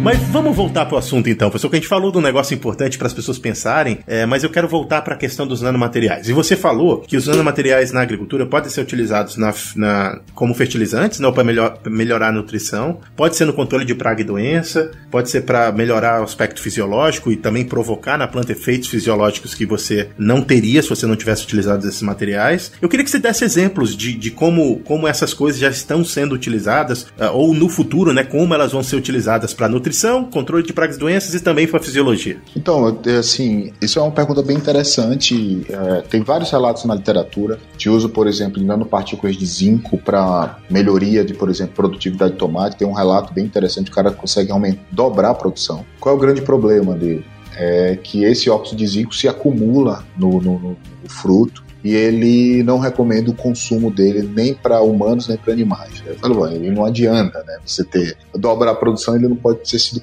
Mas 0.03 0.19
vamos 0.19 0.53
voltar 0.53 0.85
para 0.85 0.95
o 0.95 0.97
assunto 0.97 1.29
então, 1.29 1.49
professor, 1.49 1.69
que 1.69 1.77
a 1.77 1.79
gente 1.79 1.87
falou 1.87 2.11
de 2.11 2.17
um 2.17 2.21
negócio 2.21 2.53
importante 2.53 2.97
para 2.97 3.07
as 3.07 3.13
pessoas 3.13 3.39
pensarem, 3.39 3.99
é, 4.05 4.25
mas 4.25 4.43
eu 4.43 4.49
quero 4.49 4.67
voltar 4.67 5.01
para 5.01 5.13
a 5.13 5.17
questão 5.17 5.47
dos 5.47 5.61
nanomateriais. 5.61 6.27
E 6.27 6.33
você 6.33 6.57
falou 6.57 6.99
que 6.99 7.15
os 7.15 7.25
nanomateriais 7.25 7.93
na 7.93 8.01
agricultura 8.01 8.45
podem 8.45 8.69
ser 8.69 8.81
utilizados 8.81 9.37
na, 9.37 9.53
na 9.77 10.19
como 10.35 10.53
fertilizantes, 10.53 11.21
não 11.21 11.31
para 11.31 11.45
melhor, 11.45 11.79
melhorar 11.85 12.27
a 12.27 12.31
nutrição, 12.33 12.99
pode 13.15 13.37
ser 13.37 13.45
no 13.45 13.53
controle 13.53 13.85
de 13.85 13.95
praga 13.95 14.19
e 14.19 14.25
doença, 14.25 14.91
pode 15.09 15.29
ser 15.29 15.43
para 15.43 15.71
melhorar 15.71 16.19
o 16.19 16.25
aspecto 16.25 16.59
fisiológico 16.59 17.31
e 17.31 17.37
também 17.37 17.63
provocar 17.63 18.17
na 18.17 18.27
planta 18.27 18.51
efeitos 18.51 18.89
fisiológicos 18.89 19.55
que 19.55 19.65
você 19.65 20.09
não 20.17 20.41
teria 20.41 20.81
se 20.81 20.89
você 20.89 21.07
não 21.07 21.15
tivesse 21.15 21.45
utilizado 21.45 21.87
esses 21.87 22.01
materiais. 22.01 22.73
Eu 22.81 22.89
queria 22.89 23.05
que 23.05 23.09
você 23.09 23.19
desse 23.19 23.45
exemplos 23.45 23.95
de, 23.95 24.11
de 24.11 24.31
como, 24.31 24.79
como 24.79 25.07
essas 25.07 25.33
coisas 25.33 25.61
já 25.61 25.69
estão 25.69 26.03
sendo 26.03 26.35
utilizadas, 26.35 27.03
uh, 27.03 27.31
ou 27.31 27.53
no 27.53 27.69
futuro, 27.69 28.11
né, 28.11 28.25
como 28.25 28.53
elas 28.53 28.73
vão 28.73 28.83
ser 28.83 28.97
utilizadas 28.97 29.53
para 29.53 29.69
nutrição 29.69 29.92
nutrição, 29.93 30.25
controle 30.25 30.63
de 30.63 30.73
pragas 30.73 30.95
e 30.95 30.99
doenças 30.99 31.33
e 31.33 31.39
também 31.39 31.67
para 31.67 31.79
fisiologia? 31.79 32.37
Então, 32.57 32.99
é, 33.05 33.17
assim, 33.17 33.71
isso 33.79 33.99
é 33.99 34.01
uma 34.01 34.11
pergunta 34.11 34.41
bem 34.41 34.57
interessante. 34.57 35.65
É, 35.69 36.01
tem 36.01 36.21
vários 36.21 36.49
relatos 36.49 36.83
na 36.85 36.95
literatura 36.95 37.59
de 37.77 37.89
uso, 37.89 38.09
por 38.09 38.27
exemplo, 38.27 38.59
de 38.59 38.65
nanopartículas 38.65 39.37
de 39.37 39.45
zinco 39.45 39.97
para 39.97 40.57
melhoria 40.69 41.23
de, 41.23 41.33
por 41.33 41.49
exemplo, 41.49 41.75
produtividade 41.75 42.33
de 42.33 42.39
tomate. 42.39 42.75
Tem 42.75 42.87
um 42.87 42.93
relato 42.93 43.33
bem 43.33 43.45
interessante, 43.45 43.91
o 43.91 43.93
cara 43.93 44.11
consegue 44.11 44.51
aumentar, 44.51 44.81
dobrar 44.91 45.29
a 45.29 45.35
produção. 45.35 45.85
Qual 45.99 46.15
é 46.15 46.17
o 46.17 46.19
grande 46.19 46.41
problema 46.41 46.95
dele? 46.95 47.23
É 47.55 47.97
que 48.01 48.23
esse 48.23 48.49
óxido 48.49 48.77
de 48.77 48.87
zinco 48.87 49.13
se 49.13 49.27
acumula 49.27 50.05
no, 50.17 50.41
no, 50.41 50.59
no 50.59 50.77
fruto 51.07 51.63
e 51.83 51.93
ele 51.93 52.63
não 52.63 52.79
recomenda 52.79 53.29
o 53.29 53.35
consumo 53.35 53.91
dele 53.91 54.21
nem 54.33 54.53
para 54.53 54.81
humanos 54.81 55.27
nem 55.27 55.37
para 55.37 55.51
animais. 55.51 56.01
Eu 56.05 56.17
falo, 56.17 56.47
ele 56.47 56.71
não 56.71 56.85
adianta, 56.85 57.43
né? 57.43 57.59
Você 57.65 57.83
ter 57.83 58.17
dobrar 58.35 58.71
a 58.71 58.75
produção, 58.75 59.15
ele 59.15 59.27
não 59.27 59.35
pode 59.35 59.59
ter 59.69 59.79
sido 59.79 60.01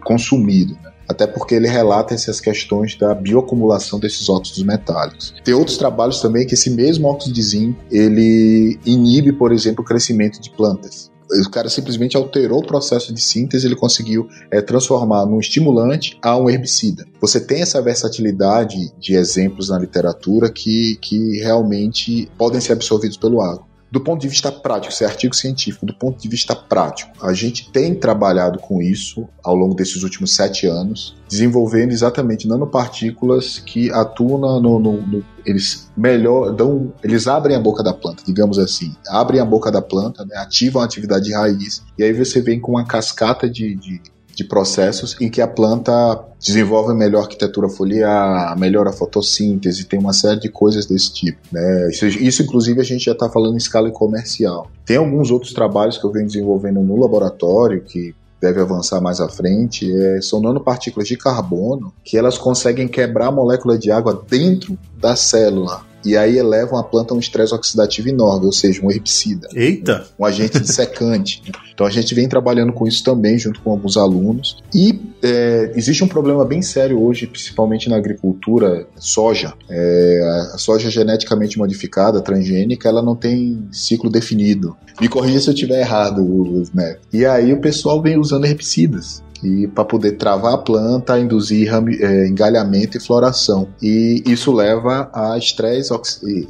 consumido, 0.00 0.74
né? 0.82 0.92
até 1.08 1.26
porque 1.26 1.54
ele 1.54 1.68
relata 1.68 2.14
essas 2.14 2.40
questões 2.40 2.96
da 2.96 3.14
bioacumulação 3.14 3.98
desses 3.98 4.28
óxidos 4.28 4.62
metálicos. 4.62 5.34
Tem 5.44 5.52
outros 5.52 5.76
trabalhos 5.76 6.20
também 6.20 6.46
que 6.46 6.54
esse 6.54 6.70
mesmo 6.70 7.08
óxido 7.08 7.34
de 7.34 7.42
zinco, 7.42 7.78
ele 7.90 8.78
inibe, 8.86 9.32
por 9.32 9.52
exemplo, 9.52 9.82
o 9.82 9.84
crescimento 9.84 10.40
de 10.40 10.50
plantas 10.50 11.11
o 11.40 11.50
cara 11.50 11.68
simplesmente 11.68 12.16
alterou 12.16 12.60
o 12.60 12.66
processo 12.66 13.12
de 13.12 13.20
síntese, 13.20 13.66
ele 13.66 13.76
conseguiu 13.76 14.28
é, 14.50 14.60
transformar 14.60 15.26
num 15.26 15.40
estimulante 15.40 16.18
a 16.22 16.36
um 16.36 16.50
herbicida. 16.50 17.04
Você 17.20 17.40
tem 17.40 17.62
essa 17.62 17.80
versatilidade 17.80 18.92
de 18.98 19.14
exemplos 19.14 19.68
na 19.68 19.78
literatura 19.78 20.50
que, 20.50 20.96
que 21.00 21.38
realmente 21.38 22.30
podem 22.36 22.60
ser 22.60 22.72
absorvidos 22.72 23.16
pelo 23.16 23.40
agro. 23.40 23.71
Do 23.92 24.00
ponto 24.00 24.22
de 24.22 24.28
vista 24.28 24.50
prático, 24.50 24.90
isso 24.90 25.04
é 25.04 25.06
artigo 25.06 25.36
científico, 25.36 25.84
do 25.84 25.92
ponto 25.92 26.18
de 26.18 26.26
vista 26.26 26.56
prático, 26.56 27.12
a 27.20 27.34
gente 27.34 27.70
tem 27.70 27.94
trabalhado 27.94 28.58
com 28.58 28.80
isso 28.80 29.28
ao 29.44 29.54
longo 29.54 29.74
desses 29.74 30.02
últimos 30.02 30.34
sete 30.34 30.66
anos, 30.66 31.14
desenvolvendo 31.28 31.92
exatamente 31.92 32.48
nanopartículas 32.48 33.58
que 33.58 33.90
atuam 33.90 34.38
no, 34.62 34.80
no, 34.80 35.02
no 35.02 35.24
eles 35.44 35.90
melhor 35.94 36.54
dão, 36.54 36.90
eles 37.04 37.26
abrem 37.26 37.54
a 37.54 37.60
boca 37.60 37.82
da 37.82 37.92
planta, 37.92 38.22
digamos 38.24 38.58
assim, 38.58 38.96
abrem 39.08 39.42
a 39.42 39.44
boca 39.44 39.70
da 39.70 39.82
planta, 39.82 40.24
né, 40.24 40.36
ativam 40.38 40.80
a 40.80 40.86
atividade 40.86 41.26
de 41.26 41.34
raiz, 41.34 41.82
e 41.98 42.02
aí 42.02 42.14
você 42.14 42.40
vem 42.40 42.58
com 42.58 42.72
uma 42.72 42.86
cascata 42.86 43.46
de, 43.46 43.74
de 43.74 44.00
de 44.34 44.44
processos 44.44 45.16
em 45.20 45.28
que 45.28 45.40
a 45.40 45.46
planta 45.46 46.24
desenvolve 46.40 46.94
melhor 46.94 47.22
arquitetura 47.22 47.68
foliar, 47.68 48.58
melhora 48.58 48.90
a 48.90 48.92
fotossíntese, 48.92 49.84
tem 49.84 49.98
uma 49.98 50.12
série 50.12 50.40
de 50.40 50.48
coisas 50.48 50.86
desse 50.86 51.12
tipo. 51.12 51.38
Né? 51.52 51.90
Isso, 51.90 52.06
isso, 52.06 52.42
inclusive, 52.42 52.80
a 52.80 52.84
gente 52.84 53.04
já 53.04 53.12
está 53.12 53.28
falando 53.28 53.54
em 53.54 53.58
escala 53.58 53.90
comercial. 53.90 54.70
Tem 54.84 54.96
alguns 54.96 55.30
outros 55.30 55.52
trabalhos 55.52 55.98
que 55.98 56.04
eu 56.04 56.10
venho 56.10 56.26
desenvolvendo 56.26 56.80
no 56.80 56.98
laboratório 57.00 57.82
que 57.82 58.14
deve 58.40 58.60
avançar 58.60 59.00
mais 59.00 59.20
à 59.20 59.28
frente, 59.28 59.88
é, 59.88 60.20
são 60.20 60.40
nanopartículas 60.40 61.06
de 61.06 61.16
carbono 61.16 61.92
que 62.04 62.18
elas 62.18 62.36
conseguem 62.36 62.88
quebrar 62.88 63.28
a 63.28 63.30
molécula 63.30 63.78
de 63.78 63.92
água 63.92 64.20
dentro 64.28 64.76
da 64.98 65.14
célula 65.14 65.91
e 66.04 66.16
aí 66.16 66.38
elevam 66.38 66.78
a 66.78 66.84
planta 66.84 67.14
a 67.14 67.16
um 67.16 67.20
estresse 67.20 67.54
oxidativo 67.54 68.08
enorme, 68.08 68.46
ou 68.46 68.52
seja, 68.52 68.84
um 68.84 68.90
herbicida. 68.90 69.48
Eita! 69.54 70.06
Um, 70.18 70.22
um 70.22 70.26
agente 70.26 70.58
dissecante. 70.60 71.42
então 71.72 71.86
a 71.86 71.90
gente 71.90 72.14
vem 72.14 72.28
trabalhando 72.28 72.72
com 72.72 72.86
isso 72.86 73.02
também, 73.02 73.38
junto 73.38 73.60
com 73.60 73.70
alguns 73.70 73.96
alunos. 73.96 74.62
E 74.74 75.00
é, 75.22 75.72
existe 75.74 76.02
um 76.02 76.08
problema 76.08 76.44
bem 76.44 76.62
sério 76.62 77.02
hoje, 77.02 77.26
principalmente 77.26 77.88
na 77.88 77.96
agricultura, 77.96 78.86
soja. 78.98 79.54
É, 79.68 80.50
a 80.54 80.58
soja 80.58 80.90
geneticamente 80.90 81.58
modificada, 81.58 82.20
transgênica, 82.20 82.88
ela 82.88 83.02
não 83.02 83.16
tem 83.16 83.66
ciclo 83.70 84.10
definido. 84.10 84.76
Me 85.00 85.08
corrija 85.08 85.40
se 85.40 85.48
eu 85.48 85.54
estiver 85.54 85.80
errado, 85.80 86.62
né? 86.74 86.96
E 87.12 87.24
aí 87.24 87.52
o 87.52 87.60
pessoal 87.60 88.00
vem 88.02 88.18
usando 88.18 88.44
herbicidas 88.44 89.22
e 89.42 89.66
para 89.66 89.84
poder 89.84 90.12
travar 90.12 90.54
a 90.54 90.58
planta, 90.58 91.18
induzir 91.18 91.72
é, 91.72 92.26
engalhamento 92.26 92.96
e 92.96 93.00
floração. 93.00 93.68
E 93.82 94.22
isso 94.26 94.52
leva 94.52 95.10
a 95.12 95.36
estresse, 95.36 95.92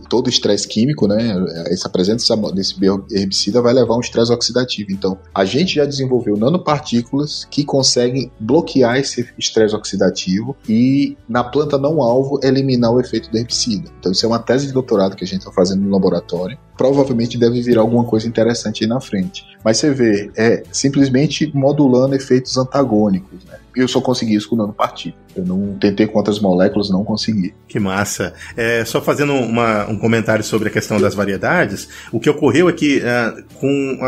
todo 0.09 0.29
estresse 0.29 0.67
químico, 0.69 1.07
né? 1.07 1.35
Essa 1.69 1.89
presença 1.89 2.37
desse 2.53 2.75
herbicida 3.11 3.63
vai 3.63 3.73
levar 3.73 3.95
a 3.95 3.97
um 3.97 4.01
estresse 4.01 4.33
oxidativo. 4.33 4.91
Então, 4.91 5.19
a 5.35 5.45
gente 5.45 5.77
já 5.77 5.85
desenvolveu 5.85 6.37
nanopartículas 6.37 7.47
que 7.51 7.65
conseguem 7.65 8.31
bloquear 8.39 8.99
esse 8.99 9.29
estresse 9.39 9.75
oxidativo 9.75 10.57
e 10.69 11.17
na 11.29 11.45
planta 11.45 11.79
não 11.79 12.03
alvo 12.03 12.41
eliminar 12.43 12.93
o 12.93 13.01
efeito 13.01 13.31
do 13.31 13.39
herbicida. 13.39 13.91
Então, 13.99 14.13
isso 14.13 14.25
é 14.25 14.29
uma 14.29 14.39
tese 14.39 14.67
de 14.67 14.73
doutorado 14.73 15.17
que 15.17 15.25
a 15.25 15.27
gente 15.27 15.41
está 15.41 15.53
fazendo 15.53 15.83
no 15.83 15.91
laboratório 15.91 16.59
provavelmente 16.83 17.39
deve 17.39 17.63
virar 17.63 17.83
alguma 17.83 18.03
coisa 18.03 18.27
interessante 18.27 18.83
aí 18.83 18.89
na 18.89 19.01
frente. 19.01 19.47
Mas 19.65 19.77
você 19.77 19.93
vê, 19.95 20.33
é 20.37 20.65
simplesmente 20.73 21.49
modulando 21.55 22.17
efeitos 22.17 22.57
antagônicos, 22.57 23.45
né? 23.45 23.57
Eu 23.77 23.89
só 23.89 24.01
consegui 24.01 24.35
isso 24.35 24.49
com 24.49 24.57
nanopartícula. 24.57 25.23
Eu 25.35 25.45
não 25.45 25.77
tentei 25.79 26.07
com 26.07 26.19
outras 26.19 26.39
moléculas, 26.39 26.91
não 26.91 27.05
consegui. 27.05 27.55
Que 27.67 27.81
massa. 27.81 28.35
É, 28.57 28.85
só 28.85 29.01
fazendo 29.01 29.33
uma, 29.33 29.89
um 29.89 29.97
comentário 29.97 30.45
sobre 30.45 30.69
a 30.69 30.71
questão 30.71 31.01
das 31.01 31.15
variedades, 31.15 31.89
o 32.11 32.21
que 32.21 32.29
ocorreu 32.29 32.69
é 32.69 32.73
que 32.73 32.99
uh, 32.99 33.43
com 33.55 33.99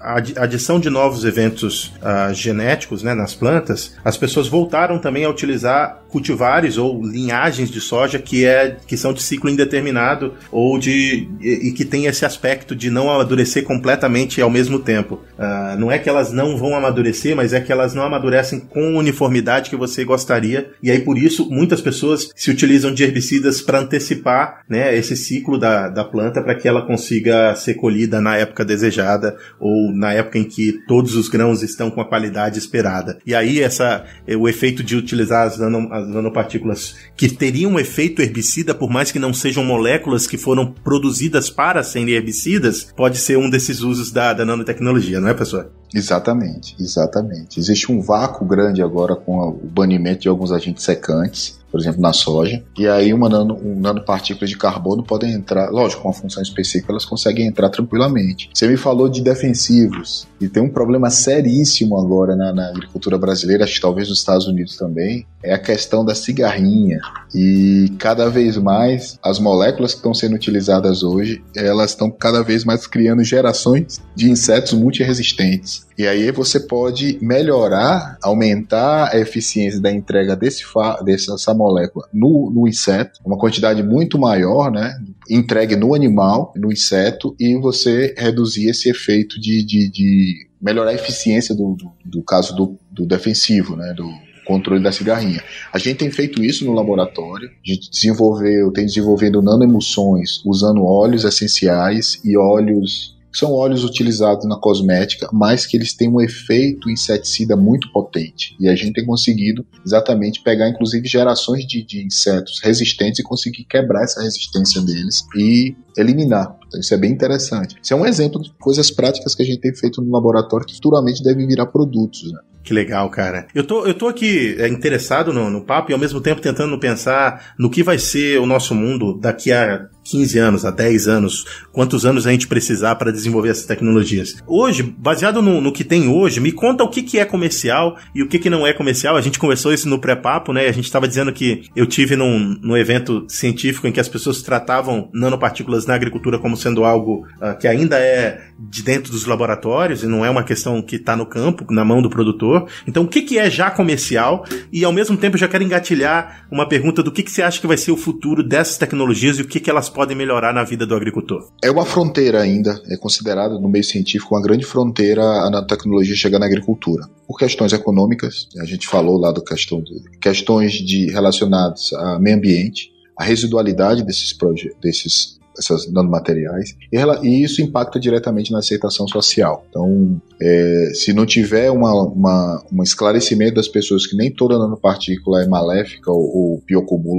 a 0.00 0.14
adição 0.14 0.80
de 0.80 0.88
novos 0.88 1.24
eventos 1.24 1.92
uh, 1.98 2.32
genéticos 2.32 3.02
né, 3.02 3.14
nas 3.14 3.34
plantas, 3.34 3.94
as 4.02 4.16
pessoas 4.16 4.48
voltaram 4.48 4.98
também 4.98 5.24
a 5.24 5.28
utilizar 5.28 6.02
cultivares 6.08 6.78
ou 6.78 7.04
linhagens 7.04 7.70
de 7.70 7.80
soja 7.80 8.18
que, 8.18 8.44
é, 8.44 8.76
que 8.86 8.96
são 8.96 9.12
de 9.12 9.22
ciclo 9.22 9.50
indeterminado 9.50 10.34
ou 10.50 10.78
de 10.78 11.28
e, 11.40 11.68
e 11.68 11.72
que 11.72 11.84
tem 11.84 12.06
esse 12.06 12.24
aspecto 12.24 12.74
de 12.74 12.90
não 12.90 13.10
amadurecer 13.10 13.64
completamente 13.64 14.40
ao 14.40 14.50
mesmo 14.50 14.78
tempo. 14.78 15.20
Uh, 15.38 15.78
não 15.78 15.92
é 15.92 15.98
que 15.98 16.08
elas 16.08 16.32
não 16.32 16.56
vão 16.56 16.74
amadurecer, 16.74 17.36
mas 17.36 17.52
é 17.52 17.60
que 17.60 17.70
elas 17.70 17.94
não 17.94 18.02
amadurecem 18.02 18.58
com 18.58 18.96
uniformidade 19.10 19.68
que 19.68 19.76
você 19.76 20.04
gostaria 20.04 20.70
e 20.82 20.90
aí 20.90 21.00
por 21.00 21.18
isso 21.18 21.48
muitas 21.50 21.80
pessoas 21.80 22.30
se 22.34 22.50
utilizam 22.50 22.94
de 22.94 23.02
herbicidas 23.02 23.60
para 23.60 23.80
antecipar 23.80 24.64
né, 24.68 24.96
esse 24.96 25.16
ciclo 25.16 25.58
da, 25.58 25.88
da 25.88 26.04
planta 26.04 26.40
para 26.40 26.54
que 26.54 26.68
ela 26.68 26.86
consiga 26.86 27.54
ser 27.56 27.74
colhida 27.74 28.20
na 28.20 28.36
época 28.36 28.64
desejada 28.64 29.36
ou 29.58 29.92
na 29.92 30.12
época 30.12 30.38
em 30.38 30.44
que 30.44 30.80
todos 30.86 31.14
os 31.14 31.28
grãos 31.28 31.62
estão 31.62 31.90
com 31.90 32.00
a 32.00 32.08
qualidade 32.08 32.58
esperada. 32.58 33.18
E 33.26 33.34
aí 33.34 33.60
essa, 33.60 34.04
o 34.38 34.48
efeito 34.48 34.82
de 34.82 34.96
utilizar 34.96 35.46
as, 35.46 35.58
nano, 35.58 35.92
as 35.92 36.08
nanopartículas 36.08 36.96
que 37.16 37.28
teriam 37.28 37.72
um 37.72 37.80
efeito 37.80 38.22
herbicida, 38.22 38.74
por 38.74 38.90
mais 38.90 39.10
que 39.10 39.18
não 39.18 39.34
sejam 39.34 39.64
moléculas 39.64 40.26
que 40.26 40.38
foram 40.38 40.72
produzidas 40.72 41.50
para 41.50 41.82
serem 41.82 42.14
herbicidas, 42.14 42.92
pode 42.96 43.18
ser 43.18 43.36
um 43.36 43.50
desses 43.50 43.80
usos 43.80 44.12
da, 44.12 44.32
da 44.32 44.44
nanotecnologia, 44.44 45.20
não 45.20 45.28
é, 45.28 45.34
pessoal? 45.34 45.79
Exatamente, 45.94 46.76
exatamente. 46.78 47.58
Existe 47.58 47.90
um 47.90 48.00
vácuo 48.00 48.44
grande 48.46 48.82
agora 48.82 49.16
com 49.16 49.38
o 49.48 49.52
banimento 49.52 50.22
de 50.22 50.28
alguns 50.28 50.52
agentes 50.52 50.84
secantes 50.84 51.60
por 51.70 51.80
exemplo, 51.80 52.00
na 52.00 52.12
soja. 52.12 52.62
E 52.76 52.88
aí 52.88 53.14
uma 53.14 53.28
nano, 53.28 53.58
um 53.62 53.78
nanopartículas 53.78 54.50
de 54.50 54.56
carbono 54.56 55.02
podem 55.02 55.32
entrar, 55.32 55.70
lógico, 55.70 56.02
com 56.02 56.08
uma 56.08 56.14
função 56.14 56.42
específica, 56.42 56.92
elas 56.92 57.04
conseguem 57.04 57.46
entrar 57.46 57.68
tranquilamente. 57.68 58.50
Você 58.52 58.66
me 58.66 58.76
falou 58.76 59.08
de 59.08 59.20
defensivos, 59.20 60.26
e 60.40 60.48
tem 60.48 60.62
um 60.62 60.70
problema 60.70 61.10
seríssimo 61.10 61.98
agora 61.98 62.34
na, 62.34 62.52
na 62.52 62.68
agricultura 62.68 63.18
brasileira, 63.18 63.64
acho 63.64 63.74
que 63.74 63.80
talvez 63.80 64.08
nos 64.08 64.18
Estados 64.18 64.46
Unidos 64.46 64.76
também, 64.76 65.26
é 65.42 65.52
a 65.52 65.58
questão 65.58 66.04
da 66.04 66.14
cigarrinha. 66.14 67.00
E 67.34 67.92
cada 67.98 68.28
vez 68.28 68.56
mais 68.56 69.18
as 69.22 69.38
moléculas 69.38 69.92
que 69.92 69.98
estão 69.98 70.14
sendo 70.14 70.34
utilizadas 70.34 71.02
hoje, 71.02 71.42
elas 71.54 71.90
estão 71.90 72.10
cada 72.10 72.42
vez 72.42 72.64
mais 72.64 72.86
criando 72.86 73.22
gerações 73.22 74.00
de 74.14 74.30
insetos 74.30 74.72
multiresistentes. 74.72 75.86
E 75.96 76.06
aí 76.06 76.30
você 76.30 76.58
pode 76.58 77.18
melhorar, 77.20 78.16
aumentar 78.22 79.10
a 79.12 79.18
eficiência 79.18 79.80
da 79.80 79.92
entrega 79.92 80.34
desse 80.34 80.64
dessa 81.04 81.52
molécula 81.52 82.06
no, 82.12 82.50
no 82.50 82.66
inseto, 82.66 83.20
uma 83.24 83.36
quantidade 83.36 83.82
muito 83.82 84.18
maior, 84.18 84.70
né? 84.70 84.98
Entregue 85.30 85.76
no 85.76 85.94
animal, 85.94 86.52
no 86.56 86.72
inseto, 86.72 87.36
e 87.38 87.56
você 87.56 88.14
reduzir 88.18 88.68
esse 88.68 88.90
efeito 88.90 89.40
de, 89.40 89.64
de, 89.64 89.88
de 89.88 90.48
melhorar 90.60 90.90
a 90.90 90.94
eficiência 90.94 91.54
do, 91.54 91.74
do, 91.74 91.92
do 92.04 92.22
caso 92.22 92.54
do, 92.56 92.76
do 92.90 93.06
defensivo, 93.06 93.76
né? 93.76 93.94
Do, 93.94 94.10
controle 94.50 94.82
da 94.82 94.90
cigarrinha. 94.90 95.40
A 95.72 95.78
gente 95.78 95.98
tem 95.98 96.10
feito 96.10 96.42
isso 96.42 96.64
no 96.64 96.72
laboratório, 96.72 97.48
a 97.48 97.70
gente 97.70 97.88
desenvolveu, 97.88 98.72
tem 98.72 98.84
desenvolvendo 98.84 99.40
nanoemulsões 99.40 100.44
usando 100.44 100.84
óleos 100.84 101.24
essenciais 101.24 102.20
e 102.24 102.36
óleos 102.36 103.16
são 103.32 103.52
óleos 103.52 103.84
utilizados 103.84 104.46
na 104.46 104.56
cosmética, 104.56 105.28
mas 105.32 105.66
que 105.66 105.76
eles 105.76 105.94
têm 105.94 106.08
um 106.08 106.20
efeito 106.20 106.90
inseticida 106.90 107.56
muito 107.56 107.90
potente. 107.92 108.56
E 108.58 108.68
a 108.68 108.74
gente 108.74 108.92
tem 108.92 109.06
conseguido 109.06 109.64
exatamente 109.84 110.42
pegar, 110.42 110.68
inclusive, 110.68 111.06
gerações 111.06 111.66
de, 111.66 111.84
de 111.84 112.04
insetos 112.04 112.60
resistentes 112.62 113.20
e 113.20 113.22
conseguir 113.22 113.64
quebrar 113.64 114.04
essa 114.04 114.22
resistência 114.22 114.80
deles 114.80 115.24
e 115.36 115.74
eliminar. 115.96 116.56
Então, 116.66 116.80
isso 116.80 116.94
é 116.94 116.96
bem 116.96 117.12
interessante. 117.12 117.76
Isso 117.82 117.92
é 117.92 117.96
um 117.96 118.06
exemplo 118.06 118.40
de 118.40 118.52
coisas 118.58 118.90
práticas 118.90 119.34
que 119.34 119.42
a 119.42 119.46
gente 119.46 119.60
tem 119.60 119.74
feito 119.74 120.00
no 120.00 120.10
laboratório 120.10 120.66
que 120.66 120.74
futuramente 120.74 121.22
devem 121.22 121.46
virar 121.46 121.66
produtos. 121.66 122.32
Né? 122.32 122.38
Que 122.62 122.74
legal, 122.74 123.08
cara. 123.10 123.46
Eu 123.54 123.66
tô, 123.66 123.86
eu 123.86 123.94
tô 123.94 124.06
aqui 124.06 124.54
é, 124.58 124.68
interessado 124.68 125.32
no, 125.32 125.50
no 125.50 125.64
papo 125.64 125.90
e 125.90 125.94
ao 125.94 125.98
mesmo 125.98 126.20
tempo 126.20 126.40
tentando 126.40 126.78
pensar 126.78 127.54
no 127.58 127.70
que 127.70 127.82
vai 127.82 127.98
ser 127.98 128.38
o 128.38 128.46
nosso 128.46 128.74
mundo 128.74 129.18
daqui 129.18 129.50
a 129.50 129.88
15 130.10 130.38
anos, 130.38 130.64
a 130.64 130.70
10 130.70 131.08
anos, 131.08 131.44
quantos 131.72 132.04
anos 132.04 132.26
a 132.26 132.32
gente 132.32 132.48
precisar 132.48 132.96
para 132.96 133.12
desenvolver 133.12 133.50
essas 133.50 133.66
tecnologias. 133.66 134.36
Hoje, 134.46 134.82
baseado 134.82 135.40
no, 135.40 135.60
no, 135.60 135.72
que 135.72 135.84
tem 135.84 136.08
hoje, 136.08 136.40
me 136.40 136.50
conta 136.50 136.82
o 136.82 136.88
que, 136.88 137.02
que 137.02 137.18
é 137.18 137.24
comercial 137.24 137.96
e 138.14 138.22
o 138.22 138.28
que, 138.28 138.38
que 138.38 138.50
não 138.50 138.66
é 138.66 138.72
comercial. 138.72 139.16
A 139.16 139.20
gente 139.20 139.38
conversou 139.38 139.72
isso 139.72 139.88
no 139.88 140.00
pré-papo, 140.00 140.52
né? 140.52 140.66
A 140.66 140.72
gente 140.72 140.86
estava 140.86 141.06
dizendo 141.06 141.32
que 141.32 141.62
eu 141.76 141.86
tive 141.86 142.16
num, 142.16 142.58
num 142.60 142.76
evento 142.76 143.24
científico 143.28 143.86
em 143.86 143.92
que 143.92 144.00
as 144.00 144.08
pessoas 144.08 144.42
tratavam 144.42 145.08
nanopartículas 145.12 145.86
na 145.86 145.94
agricultura 145.94 146.38
como 146.38 146.56
sendo 146.56 146.84
algo 146.84 147.26
uh, 147.40 147.56
que 147.58 147.68
ainda 147.68 147.98
é 147.98 148.40
de 148.58 148.82
dentro 148.82 149.12
dos 149.12 149.26
laboratórios 149.26 150.02
e 150.02 150.06
não 150.06 150.24
é 150.24 150.30
uma 150.30 150.42
questão 150.42 150.82
que 150.82 150.96
está 150.96 151.16
no 151.16 151.24
campo, 151.24 151.64
na 151.72 151.84
mão 151.84 152.02
do 152.02 152.10
produtor. 152.10 152.68
Então, 152.86 153.04
o 153.04 153.08
que, 153.08 153.22
que 153.22 153.38
é 153.38 153.48
já 153.48 153.70
comercial? 153.70 154.44
E 154.72 154.84
ao 154.84 154.92
mesmo 154.92 155.16
tempo, 155.16 155.36
eu 155.36 155.40
já 155.40 155.48
quero 155.48 155.62
engatilhar 155.62 156.46
uma 156.50 156.68
pergunta 156.68 157.02
do 157.02 157.12
que, 157.12 157.22
que 157.22 157.30
você 157.30 157.42
acha 157.42 157.60
que 157.60 157.66
vai 157.66 157.76
ser 157.76 157.92
o 157.92 157.96
futuro 157.96 158.42
dessas 158.42 158.76
tecnologias 158.76 159.38
e 159.38 159.42
o 159.42 159.46
que, 159.46 159.60
que 159.60 159.70
elas 159.70 159.88
podem 159.88 159.99
melhorar 160.14 160.52
na 160.52 160.64
vida 160.64 160.86
do 160.86 160.94
agricultor? 160.94 161.50
É 161.62 161.70
uma 161.70 161.84
fronteira 161.84 162.40
ainda, 162.40 162.80
é 162.88 162.96
considerado 162.96 163.58
no 163.60 163.68
meio 163.68 163.84
científico 163.84 164.34
uma 164.34 164.42
grande 164.42 164.64
fronteira 164.64 165.22
a 165.22 165.50
nanotecnologia 165.50 166.14
chegar 166.14 166.38
na 166.38 166.46
agricultura. 166.46 167.08
Por 167.26 167.38
questões 167.38 167.72
econômicas, 167.72 168.48
a 168.60 168.64
gente 168.64 168.86
falou 168.86 169.18
lá 169.18 169.32
do 169.32 169.42
questão 169.42 169.80
de 169.82 170.02
questões 170.20 170.72
de 170.72 171.10
relacionadas 171.10 171.92
a 171.94 172.18
meio 172.18 172.36
ambiente, 172.36 172.92
a 173.16 173.24
residualidade 173.24 174.04
desses, 174.04 174.36
desses 174.80 175.39
essas 175.58 175.90
nanomateriais, 175.92 176.76
e, 176.92 177.42
isso 177.44 177.62
impacta 177.62 177.98
diretamente 177.98 178.52
na 178.52 178.58
aceitação 178.58 179.06
social. 179.06 179.64
Então, 179.68 180.20
é, 180.40 180.90
se 180.94 181.12
não 181.12 181.26
tiver 181.26 181.70
uma, 181.70 181.92
uma, 182.04 182.64
um 182.72 182.82
esclarecimento 182.82 183.54
das 183.54 183.68
pessoas 183.68 184.06
que 184.06 184.16
nem 184.16 184.32
toda 184.32 184.58
nanopartícula 184.58 185.42
é 185.42 185.46
maléfica 185.46 186.10
ou, 186.10 186.20
ou 186.20 186.62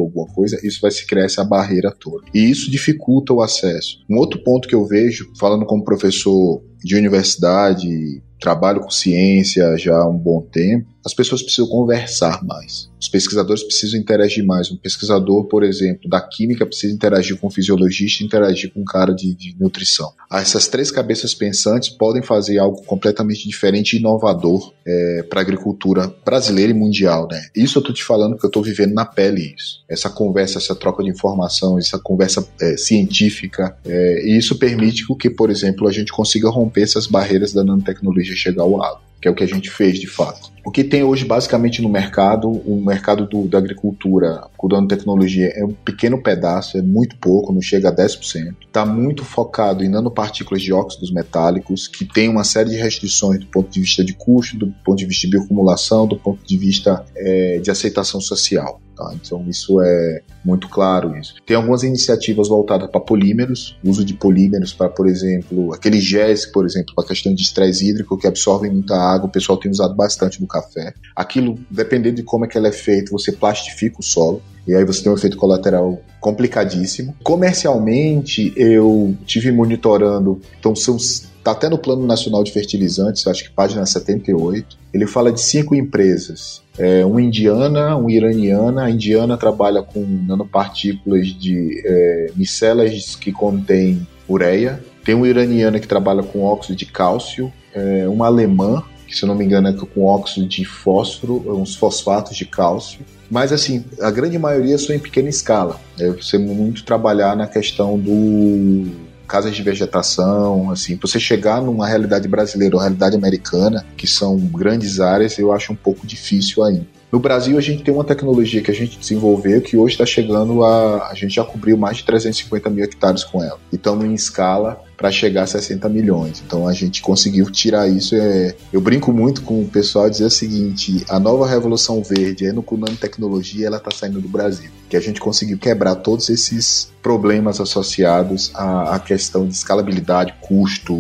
alguma 0.02 0.28
coisa, 0.34 0.60
isso 0.64 0.80
vai 0.82 0.92
se 0.92 1.06
criar 1.06 1.26
essa 1.26 1.44
barreira 1.44 1.92
toda. 1.92 2.26
E 2.34 2.50
isso 2.50 2.72
dificulta 2.72 3.34
o 3.34 3.42
acesso. 3.42 4.00
Um 4.10 4.18
outro 4.18 4.44
ponto 4.44 4.68
que 4.68 4.76
eu 4.76 4.86
vejo, 4.86 5.32
falando 5.40 5.66
como 5.66 5.84
professor 5.84 6.62
de 6.84 6.96
universidade, 6.96 8.22
trabalho 8.40 8.82
com 8.82 8.90
ciência 8.90 9.78
já 9.78 9.96
há 9.96 10.10
um 10.10 10.18
bom 10.18 10.42
tempo, 10.42 10.88
as 11.06 11.14
pessoas 11.14 11.42
precisam 11.42 11.68
conversar 11.68 12.44
mais. 12.44 12.90
Os 13.00 13.08
pesquisadores 13.08 13.64
precisam 13.64 14.00
interagir 14.00 14.46
mais. 14.46 14.72
Um 14.72 14.78
pesquisador, 14.78 15.46
por 15.46 15.64
exemplo, 15.64 16.08
da 16.08 16.22
química 16.22 16.66
precisa 16.66 16.94
interagir 16.94 17.36
com 17.38 17.48
um 17.48 17.50
fisiologista, 17.50 18.24
interagir 18.24 18.72
com 18.72 18.82
um 18.82 18.86
cara 18.86 19.12
de, 19.12 19.34
de 19.34 19.56
nutrição. 19.60 20.12
Essas 20.32 20.68
três 20.68 20.92
cabeças 20.92 21.34
pensantes 21.34 21.90
podem 21.90 22.22
fazer 22.22 22.60
algo 22.60 22.84
completamente 22.84 23.48
diferente 23.48 23.94
e 23.94 24.00
inovador 24.00 24.72
é, 24.86 25.24
para 25.28 25.40
a 25.40 25.42
agricultura 25.42 26.14
brasileira 26.24 26.72
e 26.72 26.76
mundial. 26.76 27.28
Né? 27.30 27.42
Isso 27.56 27.80
eu 27.80 27.82
estou 27.82 27.96
te 27.96 28.04
falando 28.04 28.34
porque 28.34 28.46
eu 28.46 28.50
estou 28.50 28.64
vivendo 28.64 28.94
na 28.94 29.06
pele 29.06 29.56
isso. 29.58 29.84
Essa 29.90 30.10
conversa, 30.10 30.60
essa 30.60 30.76
troca 30.76 31.04
de 31.04 31.10
informação, 31.10 31.80
essa 31.80 31.98
conversa 31.98 32.48
é, 32.62 32.78
científica. 32.78 33.76
É, 33.84 34.28
e 34.28 34.38
isso 34.38 34.60
permite 34.60 35.06
que, 35.20 35.30
por 35.30 35.50
exemplo, 35.50 35.88
a 35.88 35.92
gente 35.92 36.12
consiga 36.12 36.50
romper 36.50 36.71
essas 36.76 37.08
barreiras 37.08 37.54
da 37.54 37.64
nanotecnologia 37.64 38.36
chegar 38.36 38.64
ao 38.64 38.82
agro 38.82 39.11
que 39.22 39.28
é 39.28 39.32
o 39.32 39.36
que 39.36 39.44
a 39.44 39.48
gente 39.48 39.70
fez 39.70 40.00
de 40.00 40.08
fato. 40.08 40.52
O 40.64 40.70
que 40.70 40.84
tem 40.84 41.04
hoje 41.04 41.26
basicamente 41.26 41.82
no 41.82 41.90
mercado, 41.90 42.50
o 42.50 42.82
mercado 42.84 43.26
do, 43.26 43.48
da 43.48 43.58
agricultura 43.58 44.44
com 44.56 44.88
tecnologia 44.88 45.52
é 45.56 45.66
um 45.66 45.74
pequeno 45.74 46.22
pedaço, 46.22 46.78
é 46.78 46.82
muito 46.82 47.18
pouco, 47.18 47.52
não 47.52 47.62
chega 47.62 47.90
a 47.90 47.96
10%. 47.96 48.56
Está 48.68 48.86
muito 48.86 49.26
focado 49.26 49.84
em 49.84 49.90
nanopartículas 49.90 50.62
de 50.62 50.72
óxidos 50.72 51.12
metálicos, 51.12 51.88
que 51.88 52.06
tem 52.06 52.30
uma 52.30 52.44
série 52.44 52.70
de 52.70 52.76
restrições 52.76 53.40
do 53.40 53.48
ponto 53.48 53.72
de 53.72 53.80
vista 53.82 54.04
de 54.04 54.14
custo, 54.14 54.58
do 54.58 54.68
ponto 54.86 54.98
de 54.98 55.06
vista 55.06 55.28
de 55.28 55.32
bioacumulação, 55.32 56.08
do 56.08 56.16
ponto 56.16 56.46
de 56.46 56.58
vista 56.58 57.04
é, 57.16 57.60
de 57.60 57.72
aceitação 57.72 58.22
social. 58.22 58.80
Tá? 58.96 59.12
Então 59.16 59.44
isso 59.50 59.82
é 59.82 60.22
muito 60.46 60.70
claro 60.70 61.18
isso. 61.18 61.36
Tem 61.46 61.56
algumas 61.56 61.82
iniciativas 61.82 62.48
voltadas 62.48 62.90
para 62.90 63.02
polímeros, 63.02 63.78
uso 63.84 64.06
de 64.06 64.14
polímeros 64.14 64.74
para, 64.74 64.90
por 64.90 65.08
exemplo, 65.08 65.74
aquele 65.74 66.00
gés, 66.00 66.46
por 66.46 66.66
exemplo, 66.66 66.94
para 66.94 67.06
a 67.06 67.08
questão 67.08 67.34
de 67.34 67.42
estresse 67.42 67.90
hídrico 67.90 68.18
que 68.18 68.28
absorve 68.28 68.70
muita 68.70 68.96
água, 69.14 69.28
o 69.28 69.32
pessoal 69.32 69.58
tem 69.58 69.72
usado 69.72 69.96
bastante 69.96 70.42
no 70.42 70.48
café. 70.48 70.94
Aquilo, 71.16 71.58
dependendo 71.70 72.18
de 72.18 72.24
como 72.24 72.46
é 72.46 72.48
que 72.48 72.58
ela 72.58 72.68
é 72.68 72.72
feita, 72.72 73.12
você 73.12 73.32
plastifica 73.32 74.00
o 74.00 74.04
solo 74.04 74.42
e 74.68 74.76
aí 74.76 74.86
você 74.86 75.04
tem 75.04 75.12
um 75.12 75.16
efeito 75.16 75.38
colateral 75.38 76.02
complicadíssimo. 76.20 77.16
Comercialmente, 77.24 78.54
eu 78.56 79.16
tive 79.26 79.52
monitorando, 79.52 80.40
então 80.60 80.76
são 80.76 80.98
Está 81.42 81.54
até 81.54 81.68
no 81.68 81.78
Plano 81.80 82.06
Nacional 82.06 82.44
de 82.44 82.52
Fertilizantes, 82.52 83.26
acho 83.26 83.46
que 83.46 83.50
página 83.50 83.84
78. 83.84 84.78
Ele 84.94 85.08
fala 85.08 85.32
de 85.32 85.42
cinco 85.42 85.74
empresas. 85.74 86.62
É, 86.78 87.04
uma 87.04 87.20
indiana, 87.20 87.98
uma 87.98 88.12
iraniana. 88.12 88.84
A 88.84 88.92
indiana 88.92 89.36
trabalha 89.36 89.82
com 89.82 90.06
nanopartículas 90.28 91.30
de 91.30 91.82
é, 91.84 92.32
micelas 92.36 93.16
que 93.16 93.32
contêm 93.32 94.06
ureia. 94.30 94.84
Tem 95.04 95.16
uma 95.16 95.28
iraniana 95.28 95.80
que 95.80 95.88
trabalha 95.88 96.22
com 96.22 96.44
óxido 96.44 96.76
de 96.76 96.86
cálcio. 96.86 97.52
É, 97.74 98.08
uma 98.08 98.28
alemã, 98.28 98.84
que 99.12 99.18
se 99.18 99.24
eu 99.24 99.28
não 99.28 99.36
me 99.36 99.44
engano 99.44 99.68
é 99.68 99.74
com 99.74 100.06
óxido 100.06 100.48
de 100.48 100.64
fósforo, 100.64 101.44
uns 101.60 101.76
fosfatos 101.76 102.36
de 102.36 102.46
cálcio. 102.46 103.02
Mas 103.30 103.52
assim, 103.52 103.84
a 104.02 104.10
grande 104.10 104.40
maioria 104.40 104.78
são 104.78 104.96
em 104.96 105.00
pequena 105.00 105.30
escala. 105.30 105.80
É 106.00 106.10
você 106.10 106.38
muito 106.38 106.84
trabalhar 106.84 107.36
na 107.36 107.46
questão 107.46 108.00
do 108.00 109.12
casas 109.28 109.56
de 109.56 109.64
vegetação, 109.64 110.70
assim, 110.72 110.98
você 111.02 111.18
chegar 111.18 111.62
numa 111.62 111.88
realidade 111.88 112.28
brasileira 112.28 112.76
ou 112.76 112.82
realidade 112.82 113.16
americana, 113.16 113.86
que 113.96 114.06
são 114.06 114.38
grandes 114.38 115.00
áreas, 115.00 115.40
eu 115.40 115.54
acho 115.54 115.72
um 115.72 115.76
pouco 115.76 116.06
difícil 116.06 116.62
ainda. 116.62 116.86
No 117.10 117.20
Brasil, 117.20 117.58
a 117.58 117.62
gente 117.62 117.82
tem 117.82 117.94
uma 117.94 118.04
tecnologia 118.04 118.62
que 118.62 118.72
a 118.72 118.74
gente 118.74 118.98
desenvolveu 118.98 119.62
que 119.62 119.78
hoje 119.78 119.96
está 119.96 120.06
chegando 120.06 120.64
a. 120.64 121.10
A 121.10 121.14
gente 121.14 121.36
já 121.36 121.44
cobriu 121.44 121.78
mais 121.78 121.98
de 121.98 122.06
350 122.06 122.70
mil 122.70 122.84
hectares 122.84 123.24
com 123.24 123.44
ela. 123.44 123.60
E 123.72 123.76
estamos 123.76 124.06
em 124.06 124.14
escala 124.14 124.82
para 125.02 125.12
chegar 125.12 125.44
a 125.44 125.48
60 125.48 125.90
milhões. 125.90 126.44
Então 126.46 126.68
a 126.68 126.74
gente 126.74 127.02
conseguiu 127.02 127.50
tirar 127.50 127.88
isso. 127.88 128.16
É... 128.16 128.56
Eu 128.72 128.80
brinco 128.80 129.12
muito 129.12 129.42
com 129.42 129.60
o 129.60 129.68
pessoal 129.68 130.08
dizer 130.08 130.26
o 130.26 130.30
seguinte: 130.30 131.04
a 131.10 131.20
nova 131.20 131.48
revolução 131.48 132.04
verde, 132.04 132.46
é 132.46 132.54
no 132.54 132.64
nanotecnologia, 132.72 133.66
ela 133.66 133.78
está 133.78 133.90
saindo 133.90 134.22
do 134.22 134.30
Brasil. 134.30 134.70
Que 134.88 134.96
a 134.96 135.00
gente 135.00 135.20
conseguiu 135.20 135.58
quebrar 135.58 135.96
todos 135.96 136.30
esses 136.30 136.92
problemas 137.02 137.60
associados 137.60 138.52
à, 138.54 138.96
à 138.96 139.00
questão 139.00 139.48
de 139.48 139.56
escalabilidade, 139.56 140.36
custo, 140.40 140.96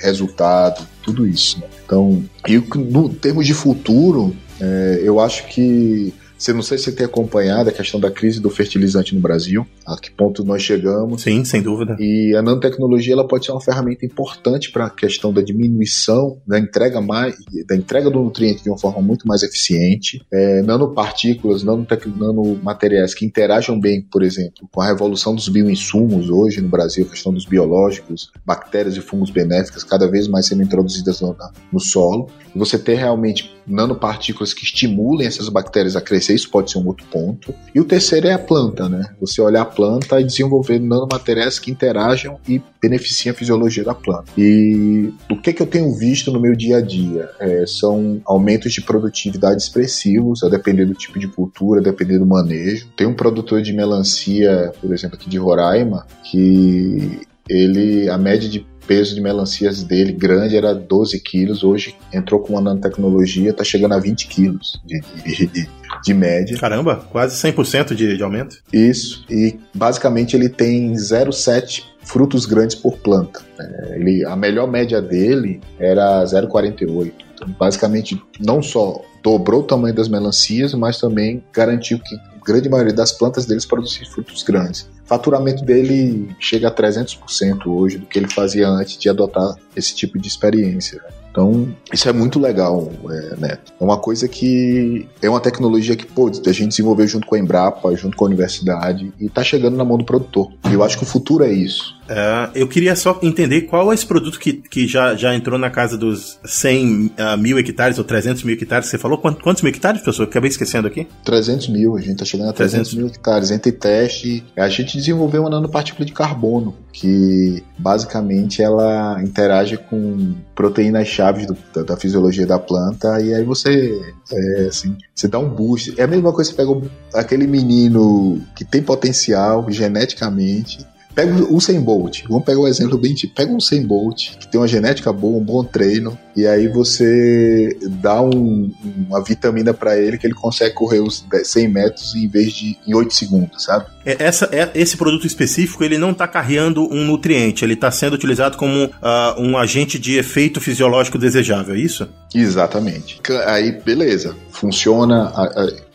resultado, 0.00 0.84
tudo 1.02 1.24
isso. 1.26 1.60
Né? 1.60 1.66
Então, 1.86 2.24
e 2.48 2.56
no 2.58 3.08
termos 3.08 3.46
de 3.46 3.54
futuro, 3.54 4.34
é, 4.60 5.00
eu 5.04 5.20
acho 5.20 5.46
que 5.46 6.12
você 6.44 6.52
não 6.52 6.60
sei 6.60 6.76
se 6.76 6.84
você 6.84 6.92
tem 6.92 7.06
acompanhado 7.06 7.70
a 7.70 7.72
questão 7.72 7.98
da 7.98 8.10
crise 8.10 8.38
do 8.38 8.50
fertilizante 8.50 9.14
no 9.14 9.20
Brasil, 9.20 9.66
a 9.86 9.96
que 9.96 10.10
ponto 10.10 10.44
nós 10.44 10.62
chegamos. 10.62 11.22
Sim, 11.22 11.42
sem 11.42 11.62
dúvida. 11.62 11.96
E 11.98 12.36
a 12.36 12.42
nanotecnologia 12.42 13.14
ela 13.14 13.26
pode 13.26 13.46
ser 13.46 13.52
uma 13.52 13.62
ferramenta 13.62 14.04
importante 14.04 14.70
para 14.70 14.86
a 14.86 14.90
questão 14.90 15.32
da 15.32 15.40
diminuição 15.40 16.38
da 16.46 16.58
entrega 16.58 17.00
mais 17.00 17.34
da 17.66 17.74
entrega 17.74 18.10
do 18.10 18.22
nutriente 18.22 18.62
de 18.62 18.68
uma 18.68 18.78
forma 18.78 19.00
muito 19.00 19.26
mais 19.26 19.42
eficiente. 19.42 20.24
É, 20.30 20.60
nanopartículas, 20.62 21.62
nanomateriais 21.64 23.14
que 23.14 23.24
interajam 23.24 23.80
bem, 23.80 24.02
por 24.02 24.22
exemplo, 24.22 24.68
com 24.70 24.82
a 24.82 24.86
revolução 24.86 25.34
dos 25.34 25.48
bioinsumos 25.48 26.28
hoje 26.28 26.60
no 26.60 26.68
Brasil, 26.68 27.06
a 27.06 27.10
questão 27.10 27.32
dos 27.32 27.46
biológicos, 27.46 28.30
bactérias 28.44 28.96
e 28.96 29.00
fungos 29.00 29.30
benéficas 29.30 29.82
cada 29.82 30.06
vez 30.06 30.28
mais 30.28 30.46
sendo 30.46 30.62
introduzidas 30.62 31.22
no, 31.22 31.34
no 31.72 31.80
solo. 31.80 32.28
E 32.54 32.58
você 32.58 32.78
ter 32.78 32.96
realmente 32.96 33.53
nanopartículas 33.66 34.52
que 34.52 34.64
estimulem 34.64 35.26
essas 35.26 35.48
bactérias 35.48 35.96
a 35.96 36.00
crescer, 36.00 36.34
isso 36.34 36.50
pode 36.50 36.70
ser 36.70 36.78
um 36.78 36.86
outro 36.86 37.06
ponto. 37.06 37.54
E 37.74 37.80
o 37.80 37.84
terceiro 37.84 38.26
é 38.26 38.32
a 38.32 38.38
planta, 38.38 38.88
né? 38.88 39.14
Você 39.20 39.40
olhar 39.40 39.62
a 39.62 39.66
planta 39.66 40.20
e 40.20 40.24
desenvolver 40.24 40.78
nanomateriais 40.78 41.58
que 41.58 41.70
interajam 41.70 42.38
e 42.48 42.60
beneficiem 42.80 43.32
a 43.32 43.34
fisiologia 43.34 43.84
da 43.84 43.94
planta. 43.94 44.24
E 44.36 45.12
o 45.30 45.40
que, 45.40 45.52
que 45.52 45.62
eu 45.62 45.66
tenho 45.66 45.94
visto 45.94 46.30
no 46.30 46.40
meu 46.40 46.54
dia 46.54 46.78
a 46.78 46.80
dia? 46.80 47.30
É, 47.40 47.64
são 47.66 48.20
aumentos 48.24 48.72
de 48.72 48.80
produtividade 48.82 49.62
expressivos, 49.62 50.42
a 50.42 50.48
depender 50.48 50.84
do 50.84 50.94
tipo 50.94 51.18
de 51.18 51.28
cultura, 51.28 51.80
a 51.80 51.84
depender 51.84 52.18
do 52.18 52.26
manejo. 52.26 52.88
Tem 52.96 53.06
um 53.06 53.14
produtor 53.14 53.62
de 53.62 53.72
melancia, 53.72 54.72
por 54.80 54.92
exemplo, 54.92 55.16
aqui 55.16 55.28
de 55.28 55.38
Roraima, 55.38 56.06
que 56.22 57.20
ele, 57.48 58.08
a 58.08 58.16
média 58.16 58.48
de 58.48 58.66
peso 58.86 59.14
de 59.14 59.20
melancias 59.20 59.82
dele 59.82 60.12
grande 60.12 60.56
era 60.56 60.74
12 60.74 61.20
quilos, 61.20 61.62
hoje 61.64 61.94
entrou 62.12 62.40
com 62.40 62.54
uma 62.54 62.60
nanotecnologia, 62.60 63.50
está 63.50 63.64
chegando 63.64 63.94
a 63.94 63.98
20 63.98 64.26
quilos 64.26 64.80
de, 64.84 65.00
de, 65.24 65.46
de, 65.46 65.68
de, 66.02 66.14
média. 66.14 66.58
Caramba, 66.58 66.96
quase 67.10 67.36
100% 67.36 67.94
de, 67.94 68.16
de 68.16 68.22
aumento. 68.22 68.58
Isso, 68.72 69.24
e 69.30 69.58
basicamente 69.74 70.36
ele 70.36 70.48
tem 70.48 70.92
0,7 70.92 71.84
frutos 72.02 72.46
grandes 72.46 72.76
por 72.76 72.98
planta. 72.98 73.40
É, 73.58 73.96
ele, 73.96 74.24
a 74.24 74.36
melhor 74.36 74.70
média 74.70 75.00
dele 75.00 75.60
era 75.78 76.22
0,48. 76.24 77.12
Então, 77.34 77.48
basicamente, 77.58 78.22
não 78.38 78.62
só 78.62 79.02
dobrou 79.24 79.62
o 79.62 79.64
tamanho 79.64 79.94
das 79.94 80.06
melancias, 80.06 80.74
mas 80.74 81.00
também 81.00 81.42
garantiu 81.50 81.98
que 81.98 82.14
a 82.14 82.44
grande 82.44 82.68
maioria 82.68 82.92
das 82.92 83.10
plantas 83.10 83.46
deles 83.46 83.64
produzissem 83.64 84.06
frutos 84.06 84.42
grandes 84.42 84.86
faturamento 85.04 85.64
dele 85.64 86.34
chega 86.40 86.68
a 86.68 86.74
300% 86.74 87.66
hoje 87.66 87.98
do 87.98 88.06
que 88.06 88.18
ele 88.18 88.28
fazia 88.28 88.68
antes 88.68 88.96
de 88.96 89.08
adotar 89.08 89.54
esse 89.76 89.94
tipo 89.94 90.18
de 90.18 90.28
experiência. 90.28 91.00
Então, 91.30 91.74
isso 91.92 92.08
é 92.08 92.12
muito 92.12 92.38
legal, 92.38 92.92
é, 93.10 93.36
Neto. 93.36 93.72
É 93.80 93.84
uma 93.84 93.98
coisa 93.98 94.28
que 94.28 95.08
é 95.20 95.28
uma 95.28 95.40
tecnologia 95.40 95.96
que, 95.96 96.06
pô, 96.06 96.28
a 96.28 96.52
gente 96.52 96.68
desenvolveu 96.68 97.08
junto 97.08 97.26
com 97.26 97.34
a 97.34 97.38
Embrapa, 97.38 97.94
junto 97.96 98.16
com 98.16 98.24
a 98.24 98.28
universidade, 98.28 99.12
e 99.18 99.26
está 99.26 99.42
chegando 99.42 99.76
na 99.76 99.84
mão 99.84 99.98
do 99.98 100.04
produtor. 100.04 100.52
E 100.70 100.74
eu 100.74 100.84
acho 100.84 100.96
que 100.96 101.02
o 101.02 101.06
futuro 101.06 101.42
é 101.42 101.52
isso. 101.52 101.96
É, 102.08 102.50
eu 102.54 102.68
queria 102.68 102.94
só 102.94 103.18
entender 103.22 103.62
qual 103.62 103.90
é 103.90 103.94
esse 103.94 104.06
produto 104.06 104.38
que, 104.38 104.52
que 104.52 104.86
já, 104.86 105.14
já 105.14 105.34
entrou 105.34 105.58
na 105.58 105.70
casa 105.70 105.96
dos 105.96 106.38
100 106.44 107.06
uh, 107.06 107.12
ah, 107.18 107.36
mil 107.36 107.58
hectares 107.58 107.98
ou 107.98 108.04
300 108.04 108.42
mil 108.42 108.54
hectares. 108.54 108.88
Você 108.88 108.98
falou 108.98 109.18
quantos, 109.18 109.42
quantos 109.42 109.62
mil 109.62 109.72
hectares, 109.72 110.02
professor? 110.02 110.24
Acabei 110.24 110.50
esquecendo 110.50 110.86
aqui. 110.86 111.06
300 111.24 111.68
mil, 111.68 111.96
a 111.96 112.00
gente 112.00 112.12
está 112.12 112.24
chegando 112.24 112.50
a 112.50 112.52
300, 112.52 112.90
300 112.90 112.94
mil 112.94 113.06
hectares. 113.06 113.50
Entre 113.50 113.72
teste, 113.72 114.44
a 114.56 114.68
gente 114.68 114.96
desenvolveu 114.96 115.42
uma 115.42 115.50
nanopartícula 115.50 116.04
de 116.04 116.12
carbono, 116.12 116.76
que 116.92 117.62
basicamente 117.78 118.62
ela 118.62 119.22
interage 119.22 119.76
com 119.76 120.34
proteínas 120.54 121.08
chaves 121.08 121.46
da, 121.74 121.82
da, 121.82 121.96
fisiologia 121.96 122.46
da 122.46 122.58
planta 122.58 123.20
e 123.20 123.34
aí 123.34 123.42
você 123.42 124.00
é, 124.32 124.66
assim, 124.68 124.96
você 125.14 125.26
dá 125.26 125.38
um 125.38 125.48
boost. 125.48 125.94
É 125.98 126.04
a 126.04 126.06
mesma 126.06 126.32
coisa 126.32 126.50
que 126.50 126.56
você 126.56 126.62
pega 126.62 126.90
aquele 127.14 127.46
menino 127.46 128.40
que 128.54 128.64
tem 128.64 128.82
potencial 128.82 129.66
geneticamente 129.70 130.86
Pega 131.14 131.32
o 131.32 131.54
Usain 131.54 131.80
Bolt, 131.80 132.22
vamos 132.28 132.44
pegar 132.44 132.60
um 132.60 132.66
exemplo 132.66 132.98
bem 132.98 133.14
tipo, 133.14 133.34
pega 133.34 133.52
um 133.52 133.56
Usain 133.56 133.86
Bolt, 133.86 134.36
que 134.38 134.48
tem 134.48 134.60
uma 134.60 134.66
genética 134.66 135.12
boa, 135.12 135.38
um 135.38 135.44
bom 135.44 135.62
treino, 135.62 136.18
e 136.36 136.46
aí 136.46 136.66
você 136.66 137.76
dá 138.00 138.20
um, 138.20 138.72
uma 139.08 139.22
vitamina 139.22 139.72
para 139.72 139.96
ele 139.96 140.18
que 140.18 140.26
ele 140.26 140.34
consegue 140.34 140.74
correr 140.74 141.00
os 141.00 141.24
100 141.44 141.68
metros 141.68 142.14
em 142.14 142.28
vez 142.28 142.52
de 142.52 142.76
em 142.86 142.94
8 142.94 143.14
segundos, 143.14 143.64
sabe? 143.64 143.86
É, 144.04 144.16
essa, 144.18 144.48
é, 144.52 144.70
esse 144.74 144.96
produto 144.96 145.26
específico, 145.26 145.84
ele 145.84 145.96
não 145.96 146.10
está 146.10 146.26
carregando 146.26 146.82
um 146.92 147.04
nutriente, 147.04 147.64
ele 147.64 147.74
está 147.74 147.90
sendo 147.90 148.14
utilizado 148.14 148.56
como 148.56 148.86
uh, 148.86 149.40
um 149.40 149.56
agente 149.56 149.98
de 149.98 150.18
efeito 150.18 150.60
fisiológico 150.60 151.16
desejável, 151.16 151.74
é 151.74 151.78
isso? 151.78 152.08
Exatamente. 152.34 153.20
Aí, 153.46 153.72
beleza, 153.72 154.34
funciona, 154.50 155.32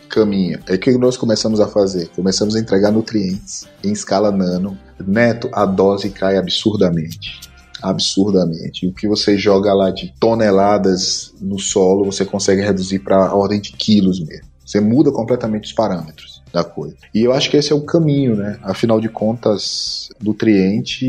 caminha. 0.10 0.60
É 0.68 0.74
o 0.74 0.80
que 0.80 0.98
nós 0.98 1.16
começamos 1.16 1.60
a 1.60 1.68
fazer? 1.68 2.10
Começamos 2.10 2.56
a 2.56 2.60
entregar 2.60 2.92
nutrientes 2.92 3.68
em 3.84 3.92
escala 3.92 4.32
nano 4.32 4.78
Neto, 5.06 5.50
a 5.54 5.66
dose 5.66 6.10
cai 6.10 6.38
absurdamente. 6.38 7.40
Absurdamente. 7.82 8.86
E 8.86 8.90
o 8.90 8.94
que 8.94 9.08
você 9.08 9.38
joga 9.38 9.74
lá 9.74 9.90
de 9.90 10.14
toneladas 10.20 11.34
no 11.40 11.58
solo, 11.58 12.04
você 12.04 12.26
consegue 12.26 12.62
reduzir 12.62 13.00
para 13.00 13.28
a 13.28 13.34
ordem 13.34 13.62
de 13.62 13.72
quilos 13.72 14.20
mesmo. 14.20 14.50
Você 14.66 14.82
muda 14.82 15.12
completamente 15.12 15.66
os 15.66 15.74
parâmetros 15.74 16.29
da 16.54 16.64
coisa. 16.64 16.96
E 17.14 17.24
eu 17.24 17.34
acho 17.34 17.50
que 17.50 17.58
esse 17.58 17.72
é 17.72 17.76
o 17.76 17.82
caminho, 17.82 18.36
né? 18.36 18.58
Afinal 18.64 19.00
de 19.00 19.10
contas, 19.10 20.10
nutriente 20.22 21.08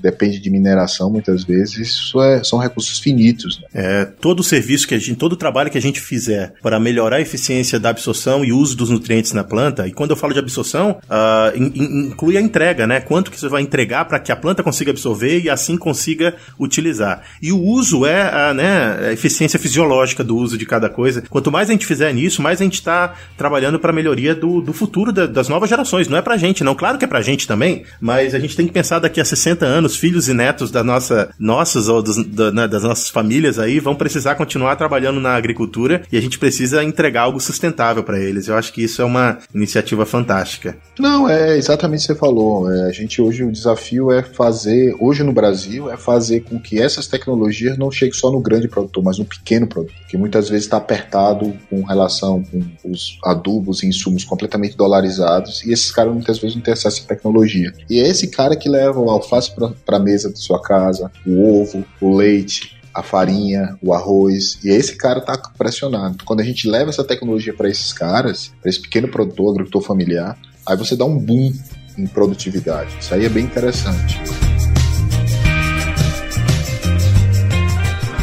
depende 0.00 0.38
de 0.38 0.50
mineração 0.50 1.10
muitas 1.10 1.44
vezes, 1.44 1.76
isso 1.78 2.20
é, 2.22 2.42
são 2.42 2.58
recursos 2.58 2.98
finitos. 2.98 3.60
Né? 3.60 3.66
É, 3.74 4.04
todo 4.04 4.42
serviço 4.42 4.86
que 4.86 4.94
a 4.94 4.98
gente, 4.98 5.16
todo 5.16 5.36
trabalho 5.36 5.70
que 5.70 5.78
a 5.78 5.82
gente 5.82 6.00
fizer 6.00 6.54
para 6.62 6.78
melhorar 6.78 7.16
a 7.16 7.20
eficiência 7.20 7.78
da 7.78 7.90
absorção 7.90 8.44
e 8.44 8.52
uso 8.52 8.76
dos 8.76 8.90
nutrientes 8.90 9.32
na 9.32 9.44
planta, 9.44 9.86
e 9.86 9.92
quando 9.92 10.10
eu 10.10 10.16
falo 10.16 10.32
de 10.32 10.38
absorção, 10.38 10.98
uh, 11.04 11.56
in, 11.56 11.72
in, 11.74 12.06
inclui 12.08 12.36
a 12.36 12.40
entrega, 12.40 12.86
né? 12.86 13.00
Quanto 13.00 13.30
que 13.30 13.38
você 13.38 13.48
vai 13.48 13.62
entregar 13.62 14.04
para 14.04 14.18
que 14.18 14.32
a 14.32 14.36
planta 14.36 14.62
consiga 14.62 14.90
absorver 14.90 15.40
e 15.40 15.50
assim 15.50 15.76
consiga 15.76 16.34
utilizar. 16.58 17.22
E 17.42 17.52
o 17.52 17.60
uso 17.60 18.06
é 18.06 18.22
a, 18.22 18.54
né, 18.54 19.08
a 19.08 19.12
eficiência 19.12 19.58
fisiológica 19.58 20.22
do 20.22 20.36
uso 20.36 20.56
de 20.56 20.66
cada 20.66 20.88
coisa. 20.88 21.22
Quanto 21.28 21.50
mais 21.50 21.68
a 21.68 21.72
gente 21.72 21.86
fizer 21.86 22.12
nisso, 22.12 22.42
mais 22.42 22.60
a 22.60 22.64
gente 22.64 22.74
está 22.74 23.14
trabalhando 23.36 23.78
para 23.78 23.90
a 23.90 23.94
melhoria 23.94 24.34
do, 24.34 24.57
do, 24.60 24.72
futuro 24.72 25.12
da, 25.12 25.26
das 25.26 25.48
novas 25.48 25.68
gerações. 25.68 26.08
Não 26.08 26.18
é 26.18 26.22
pra 26.22 26.36
gente, 26.36 26.64
não. 26.64 26.74
Claro 26.74 26.98
que 26.98 27.04
é 27.04 27.08
pra 27.08 27.22
gente 27.22 27.46
também, 27.46 27.84
mas 28.00 28.34
a 28.34 28.38
gente 28.38 28.56
tem 28.56 28.66
que 28.66 28.72
pensar 28.72 28.98
daqui 28.98 29.20
a 29.20 29.24
60 29.24 29.64
anos, 29.64 29.96
filhos 29.96 30.28
e 30.28 30.34
netos 30.34 30.70
da 30.70 30.82
nossa, 30.82 31.30
nossos 31.38 31.88
ou 31.88 32.02
dos, 32.02 32.24
da, 32.24 32.50
né, 32.50 32.68
das 32.68 32.82
nossas 32.82 33.08
famílias 33.08 33.58
aí 33.58 33.80
vão 33.80 33.94
precisar 33.94 34.34
continuar 34.34 34.76
trabalhando 34.76 35.20
na 35.20 35.34
agricultura 35.34 36.02
e 36.10 36.16
a 36.16 36.20
gente 36.20 36.38
precisa 36.38 36.82
entregar 36.82 37.22
algo 37.22 37.40
sustentável 37.40 38.02
para 38.02 38.18
eles. 38.18 38.48
Eu 38.48 38.56
acho 38.56 38.72
que 38.72 38.82
isso 38.82 39.02
é 39.02 39.04
uma 39.04 39.38
iniciativa 39.54 40.04
fantástica. 40.04 40.76
Não, 40.98 41.28
é 41.28 41.56
exatamente 41.56 42.00
o 42.04 42.06
que 42.08 42.12
você 42.12 42.18
falou. 42.18 42.70
É, 42.70 42.88
a 42.88 42.92
gente 42.92 43.20
hoje, 43.20 43.44
o 43.44 43.52
desafio 43.52 44.10
é 44.10 44.22
fazer, 44.22 44.94
hoje 45.00 45.22
no 45.22 45.32
Brasil, 45.32 45.90
é 45.90 45.96
fazer 45.96 46.40
com 46.40 46.58
que 46.58 46.80
essas 46.80 47.06
tecnologias 47.06 47.76
não 47.76 47.90
cheguem 47.90 48.14
só 48.14 48.30
no 48.30 48.40
grande 48.40 48.68
produtor, 48.68 49.02
mas 49.02 49.18
no 49.18 49.24
pequeno 49.24 49.66
produtor, 49.66 49.96
que 50.08 50.16
muitas 50.16 50.48
vezes 50.48 50.64
está 50.64 50.76
apertado 50.76 51.54
com 51.70 51.82
relação 51.82 52.42
com 52.42 52.62
os 52.84 53.18
adubos 53.24 53.82
e 53.82 53.86
insumos 53.86 54.24
completamente 54.24 54.47
completamente 54.48 54.76
dolarizados 54.76 55.62
e 55.64 55.72
esses 55.72 55.90
caras 55.92 56.12
muitas 56.12 56.38
vezes 56.38 56.56
não 56.56 56.62
têm 56.62 56.72
acesso 56.72 57.02
à 57.04 57.06
tecnologia. 57.06 57.72
E 57.88 58.00
é 58.00 58.08
esse 58.08 58.28
cara 58.28 58.56
que 58.56 58.68
leva 58.68 58.98
o 58.98 59.10
alface 59.10 59.52
para 59.54 59.96
a 59.96 60.00
mesa 60.00 60.30
da 60.30 60.36
sua 60.36 60.60
casa, 60.60 61.10
o 61.26 61.60
ovo, 61.60 61.84
o 62.00 62.16
leite, 62.16 62.76
a 62.94 63.02
farinha, 63.02 63.76
o 63.82 63.92
arroz, 63.92 64.58
e 64.64 64.70
esse 64.70 64.96
cara 64.96 65.20
tá 65.20 65.36
pressionado. 65.56 66.24
Quando 66.24 66.40
a 66.40 66.44
gente 66.44 66.68
leva 66.68 66.90
essa 66.90 67.04
tecnologia 67.04 67.54
para 67.54 67.68
esses 67.68 67.92
caras, 67.92 68.50
para 68.60 68.70
esse 68.70 68.80
pequeno 68.80 69.08
produtor, 69.08 69.50
agricultor 69.50 69.82
familiar, 69.82 70.36
aí 70.66 70.76
você 70.76 70.96
dá 70.96 71.04
um 71.04 71.18
boom 71.18 71.52
em 71.96 72.06
produtividade. 72.06 72.90
Isso 73.00 73.14
aí 73.14 73.24
é 73.24 73.28
bem 73.28 73.44
interessante. 73.44 74.18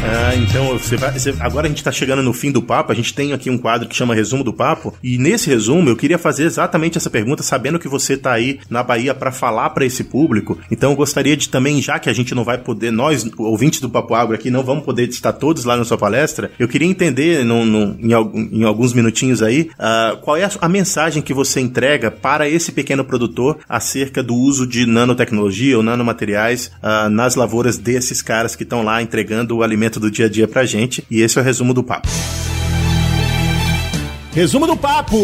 Ah, 0.08 0.36
então 0.36 0.78
você 0.78 0.96
vai, 0.96 1.10
você, 1.12 1.34
agora 1.40 1.66
a 1.66 1.68
gente 1.68 1.78
está 1.78 1.90
chegando 1.90 2.22
no 2.22 2.32
fim 2.32 2.52
do 2.52 2.62
papo, 2.62 2.92
a 2.92 2.94
gente 2.94 3.12
tem 3.12 3.32
aqui 3.32 3.50
um 3.50 3.58
quadro 3.58 3.88
que 3.88 3.96
chama 3.96 4.14
Resumo 4.14 4.44
do 4.44 4.52
Papo, 4.52 4.94
e 5.02 5.18
nesse 5.18 5.50
resumo 5.50 5.88
eu 5.88 5.96
queria 5.96 6.16
fazer 6.16 6.44
exatamente 6.44 6.96
essa 6.96 7.10
pergunta, 7.10 7.42
sabendo 7.42 7.78
que 7.78 7.88
você 7.88 8.12
está 8.12 8.32
aí 8.32 8.60
na 8.70 8.82
Bahia 8.82 9.14
para 9.14 9.32
falar 9.32 9.70
para 9.70 9.84
esse 9.84 10.04
público. 10.04 10.58
Então 10.70 10.90
eu 10.90 10.96
gostaria 10.96 11.36
de 11.36 11.48
também, 11.48 11.82
já 11.82 11.98
que 11.98 12.08
a 12.08 12.12
gente 12.12 12.34
não 12.34 12.44
vai 12.44 12.58
poder, 12.58 12.92
nós, 12.92 13.28
ouvintes 13.36 13.80
do 13.80 13.90
Papo 13.90 14.14
Agro 14.14 14.34
aqui, 14.34 14.50
não 14.50 14.62
vamos 14.62 14.84
poder 14.84 15.08
estar 15.08 15.32
todos 15.32 15.64
lá 15.64 15.76
na 15.76 15.84
sua 15.84 15.98
palestra, 15.98 16.52
eu 16.58 16.68
queria 16.68 16.88
entender 16.88 17.44
no, 17.44 17.64
no, 17.64 17.96
em, 17.98 18.60
em, 18.60 18.64
alguns 18.64 18.92
minutinhos 18.92 19.42
aí 19.42 19.70
uh, 19.72 20.16
qual 20.18 20.36
é 20.36 20.44
a, 20.44 20.50
a 20.60 20.68
mensagem 20.68 21.22
que 21.22 21.34
você 21.34 21.60
entrega 21.60 22.10
para 22.10 22.48
esse 22.48 22.70
pequeno 22.70 23.04
produtor 23.04 23.58
acerca 23.68 24.22
do 24.22 24.34
uso 24.34 24.66
de 24.66 24.86
nanotecnologia 24.86 25.76
ou 25.76 25.82
nanomateriais 25.82 26.70
uh, 26.82 27.08
nas 27.10 27.34
lavouras 27.34 27.76
desses 27.76 28.22
caras 28.22 28.54
que 28.54 28.62
estão 28.62 28.82
lá 28.82 29.02
entregando 29.02 29.56
o 29.56 29.62
alimento 29.62 29.95
do 30.00 30.10
dia 30.10 30.26
a 30.26 30.28
dia 30.28 30.46
pra 30.46 30.64
gente. 30.64 31.04
E 31.10 31.20
esse 31.20 31.38
é 31.38 31.40
o 31.40 31.44
resumo 31.44 31.72
do 31.72 31.82
papo. 31.82 32.08
Resumo 34.32 34.66
do 34.66 34.76
papo! 34.76 35.16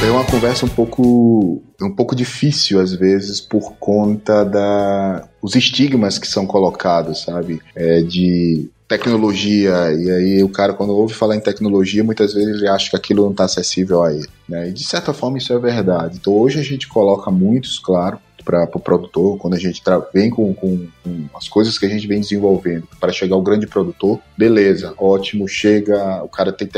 É 0.00 0.10
uma 0.10 0.24
conversa 0.24 0.64
um 0.64 0.68
pouco 0.68 1.60
um 1.82 1.90
pouco 1.90 2.14
difícil 2.14 2.80
às 2.80 2.92
vezes 2.92 3.40
por 3.40 3.74
conta 3.80 4.44
da 4.44 5.28
os 5.42 5.56
estigmas 5.56 6.18
que 6.18 6.26
são 6.26 6.46
colocados, 6.46 7.22
sabe? 7.22 7.60
É, 7.74 8.00
de 8.02 8.70
tecnologia, 8.88 9.92
e 9.92 10.10
aí 10.10 10.42
o 10.42 10.48
cara, 10.48 10.72
quando 10.72 10.94
ouve 10.94 11.12
falar 11.12 11.36
em 11.36 11.40
tecnologia, 11.40 12.02
muitas 12.02 12.32
vezes 12.32 12.56
ele 12.56 12.68
acha 12.68 12.90
que 12.90 12.96
aquilo 12.96 13.24
não 13.24 13.32
está 13.32 13.44
acessível 13.44 14.02
a 14.02 14.12
ele. 14.12 14.26
Né? 14.48 14.70
E 14.70 14.72
de 14.72 14.82
certa 14.82 15.12
forma 15.12 15.36
isso 15.36 15.52
é 15.52 15.58
verdade. 15.58 16.16
Então 16.18 16.32
hoje 16.32 16.58
a 16.58 16.62
gente 16.62 16.88
coloca 16.88 17.30
muitos, 17.30 17.78
claro, 17.78 18.18
para 18.48 18.64
o 18.64 18.66
pro 18.66 18.80
produtor, 18.80 19.36
quando 19.36 19.54
a 19.54 19.58
gente 19.58 19.82
vem 20.14 20.30
com, 20.30 20.54
com, 20.54 20.88
com, 21.04 21.28
as 21.36 21.46
coisas 21.46 21.78
que 21.78 21.84
a 21.84 21.88
gente 21.88 22.06
vem 22.06 22.18
desenvolvendo 22.18 22.88
para 22.98 23.12
chegar 23.12 23.34
ao 23.36 23.42
grande 23.42 23.66
produtor, 23.66 24.18
beleza, 24.38 24.94
ótimo, 24.96 25.46
chega, 25.46 26.24
o 26.24 26.28
cara 26.28 26.50
tem 26.50 26.68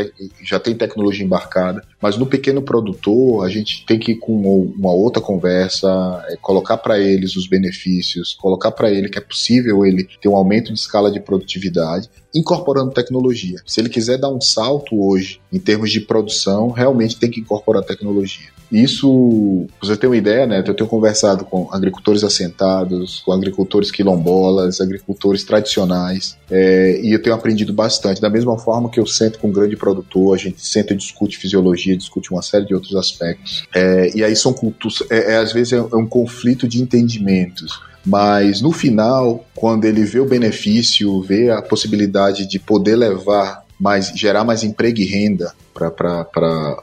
já 0.43 0.59
tem 0.59 0.75
tecnologia 0.75 1.25
embarcada, 1.25 1.85
mas 2.01 2.17
no 2.17 2.27
pequeno 2.27 2.63
produtor 2.63 3.45
a 3.45 3.49
gente 3.49 3.85
tem 3.85 3.99
que 3.99 4.13
ir 4.13 4.17
com 4.17 4.35
uma 4.77 4.93
outra 4.93 5.23
conversa, 5.23 5.89
é, 6.29 6.37
colocar 6.37 6.77
para 6.79 6.99
eles 6.99 7.37
os 7.37 7.47
benefícios, 7.47 8.35
colocar 8.35 8.71
para 8.71 8.91
ele 8.91 9.09
que 9.09 9.19
é 9.19 9.21
possível 9.21 9.85
ele 9.85 10.09
ter 10.21 10.29
um 10.29 10.37
aumento 10.37 10.73
de 10.73 10.79
escala 10.79 11.11
de 11.11 11.21
produtividade, 11.21 12.09
incorporando 12.35 12.93
tecnologia. 12.93 13.61
Se 13.67 13.81
ele 13.81 13.89
quiser 13.89 14.19
dar 14.19 14.31
um 14.31 14.41
salto 14.41 15.01
hoje 15.01 15.41
em 15.53 15.59
termos 15.59 15.91
de 15.91 16.01
produção, 16.01 16.71
realmente 16.71 17.17
tem 17.17 17.31
que 17.31 17.41
incorporar 17.41 17.83
tecnologia. 17.83 18.49
Isso, 18.71 19.67
você 19.83 19.97
tem 19.97 20.09
uma 20.09 20.17
ideia, 20.17 20.47
né? 20.47 20.63
Eu 20.65 20.75
tenho 20.75 20.89
conversado 20.89 21.45
com 21.45 21.69
agricultores 21.73 22.23
assentados, 22.23 23.21
com 23.27 23.33
agricultores 23.33 23.91
quilombolas, 23.91 24.81
agricultores 24.81 25.43
tradicionais, 25.43 26.39
é, 26.49 27.01
e 27.03 27.13
eu 27.13 27.21
tenho 27.21 27.35
aprendido 27.35 27.73
bastante. 27.73 28.21
Da 28.21 28.31
mesma 28.31 28.57
forma 28.57 28.89
que 28.89 29.01
eu 29.01 29.07
sento 29.07 29.41
com 29.41 29.49
um 29.49 29.53
grande 29.53 29.77
produtor, 29.77 30.37
a 30.37 30.39
gente 30.39 30.65
senta 30.65 30.95
e 30.95 30.97
discute 30.97 31.37
fisiologia, 31.37 31.90
discute 31.97 32.31
uma 32.31 32.43
série 32.43 32.67
de 32.67 32.75
outros 32.75 32.95
aspectos. 32.97 33.65
É, 33.75 34.11
e 34.17 34.25
aí 34.25 34.35
são 34.37 34.53
culturas, 34.53 35.03
é, 35.11 35.33
é, 35.33 35.37
às 35.37 35.53
vezes 35.53 35.73
é, 35.73 35.77
é 35.77 35.97
um 35.97 36.07
conflito 36.07 36.67
de 36.69 36.81
entendimentos. 36.81 37.81
Mas 38.05 38.61
no 38.61 38.73
final, 38.73 39.45
quando 39.55 39.85
ele 39.85 40.05
vê 40.05 40.21
o 40.21 40.27
benefício, 40.27 41.21
vê 41.23 41.51
a 41.51 41.61
possibilidade 41.61 42.47
de 42.47 42.59
poder 42.59 42.97
levar 42.97 43.65
mais, 43.79 44.09
gerar 44.15 44.45
mais 44.45 44.63
emprego 44.63 45.01
e 45.01 45.05
renda 45.05 45.53
para 45.73 46.27
a, 46.37 46.83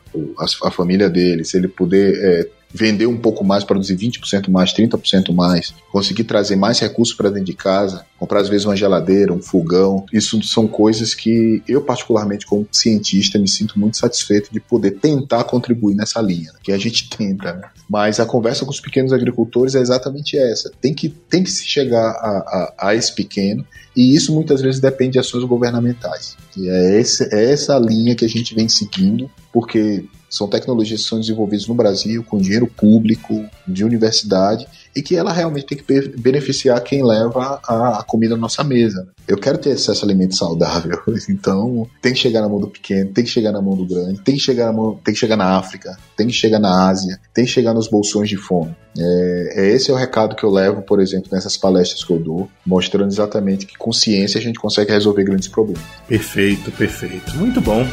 a 0.64 0.72
família 0.72 1.10
dele, 1.10 1.44
se 1.44 1.58
ele 1.58 1.68
puder 1.68 2.14
é, 2.16 2.48
vender 2.74 3.08
um 3.08 3.18
pouco 3.18 3.44
mais, 3.44 3.64
produzir 3.64 3.96
20% 3.96 4.50
mais, 4.50 4.74
30% 4.74 5.34
mais, 5.34 5.74
conseguir 5.92 6.26
trazer 6.26 6.56
mais 6.56 6.80
recursos 6.80 7.16
para 7.16 7.30
dentro 7.30 7.46
de 7.46 7.54
casa, 7.54 8.06
comprar 8.20 8.42
às 8.42 8.50
vezes 8.50 8.66
uma 8.66 8.76
geladeira, 8.76 9.34
um 9.34 9.42
fogão, 9.42 10.06
isso 10.12 10.42
são 10.44 10.68
coisas 10.68 11.14
que 11.14 11.62
eu 11.68 11.82
particularmente 11.82 12.46
como 12.46 12.68
cientista 12.72 13.40
me 13.40 13.48
sinto 13.48 13.80
muito 13.80 13.98
satisfeito 13.98 14.52
de 14.52 14.60
poder 14.60 14.92
tentar 14.92 15.44
contribuir 15.46 15.96
nessa 15.96 16.22
linha, 16.22 16.52
que 16.62 16.72
a 16.72 16.78
gente 16.78 17.10
tenta, 17.10 17.54
né? 17.54 17.70
mas 17.90 18.20
a 18.20 18.26
conversa 18.26 18.66
com 18.66 18.72
os 18.72 18.82
pequenos 18.82 19.14
agricultores 19.14 19.76
é 19.76 19.80
exatamente 19.80 20.38
essa, 20.38 20.72
tem 20.82 20.94
que, 20.94 21.10
tem 21.10 21.44
que 21.44 21.52
se 21.52 21.66
chegar 21.66 22.10
a, 22.12 22.74
a, 22.80 22.90
a 22.90 22.96
esse 22.96 23.14
pequeno 23.14 23.66
e 23.96 24.16
isso 24.16 24.34
muitas 24.34 24.62
vezes 24.62 24.80
depende 24.80 25.14
de 25.14 25.20
ações 25.20 25.44
governamentais. 25.44 26.38
E 26.56 26.70
é, 26.70 27.00
esse, 27.00 27.24
é 27.34 27.52
essa 27.52 27.80
linha 27.80 28.16
que 28.16 28.24
a 28.24 28.30
gente 28.30 28.54
vem 28.54 28.70
seguindo, 28.70 29.30
porque 29.52 30.06
são 30.30 30.48
tecnologias 30.48 31.04
que 31.04 31.10
são 31.10 31.20
desenvolvidas 31.20 31.68
no 31.68 31.76
Brasil 31.76 32.24
com 32.24 32.38
dinheiro 32.38 32.68
público, 32.68 33.46
de 33.68 33.84
universidade, 33.84 34.68
e 34.96 35.02
que 35.02 35.16
ela 35.16 35.32
realmente 35.32 35.66
tem 35.66 35.78
que 35.78 36.10
beneficiar 36.18 36.82
quem 36.82 37.04
leva 37.04 37.60
a, 37.64 38.04
comida 38.08 38.36
à 38.36 38.38
nossa 38.38 38.64
mesa. 38.64 39.08
Eu 39.28 39.38
quero 39.38 39.58
ter 39.58 39.74
acesso 39.74 40.04
a 40.04 40.08
alimento 40.08 40.36
saudável, 40.36 41.00
então 41.30 41.88
tem 42.02 42.14
que 42.14 42.20
chegar 42.20 42.42
na 42.42 42.50
mão 42.50 42.60
do 42.60 42.68
pequeno, 42.68 43.12
tem 43.12 43.24
que 43.24 43.30
chegar 43.30 43.52
na 43.52 43.62
mão 43.62 43.76
do 43.76 43.86
grande, 43.86 44.20
tem 44.22 44.36
que 44.36 44.42
chegar 44.42 44.66
na, 44.66 44.74
mão, 44.74 45.00
tem 45.04 45.14
que 45.14 45.20
chegar 45.20 45.38
na 45.38 45.58
África, 45.58 45.98
tem 46.16 46.28
que 46.28 46.34
chegar 46.34 46.60
na 46.60 46.88
Ásia, 46.90 47.20
tem 47.34 47.46
que 47.46 47.52
chegar 47.52 47.74
nos 47.74 47.88
bolsões 47.88 48.30
de 48.30 48.38
fome. 48.38 48.76
É, 48.98 49.54
é 49.56 49.68
esse 49.70 49.92
é 49.92 49.94
o 49.94 49.98
recado 49.98 50.36
que 50.36 50.44
eu 50.44 50.50
levo, 50.50 50.82
por 50.82 51.00
exemplo, 51.00 51.30
nessas 51.32 51.56
palestras 51.56 52.04
que 52.04 52.12
eu 52.12 52.20
dou, 52.20 52.50
mostrando 52.66 53.12
exatamente 53.12 53.66
que 53.66 53.78
com 53.78 53.92
ciência 53.92 54.40
a 54.40 54.42
gente 54.42 54.60
consegue 54.60 54.92
resolver 54.92 55.24
grandes 55.24 55.48
problemas. 55.48 55.84
Perfeito, 56.08 56.72
perfeito. 56.72 57.36
Muito 57.36 57.62
bom. 57.62 57.86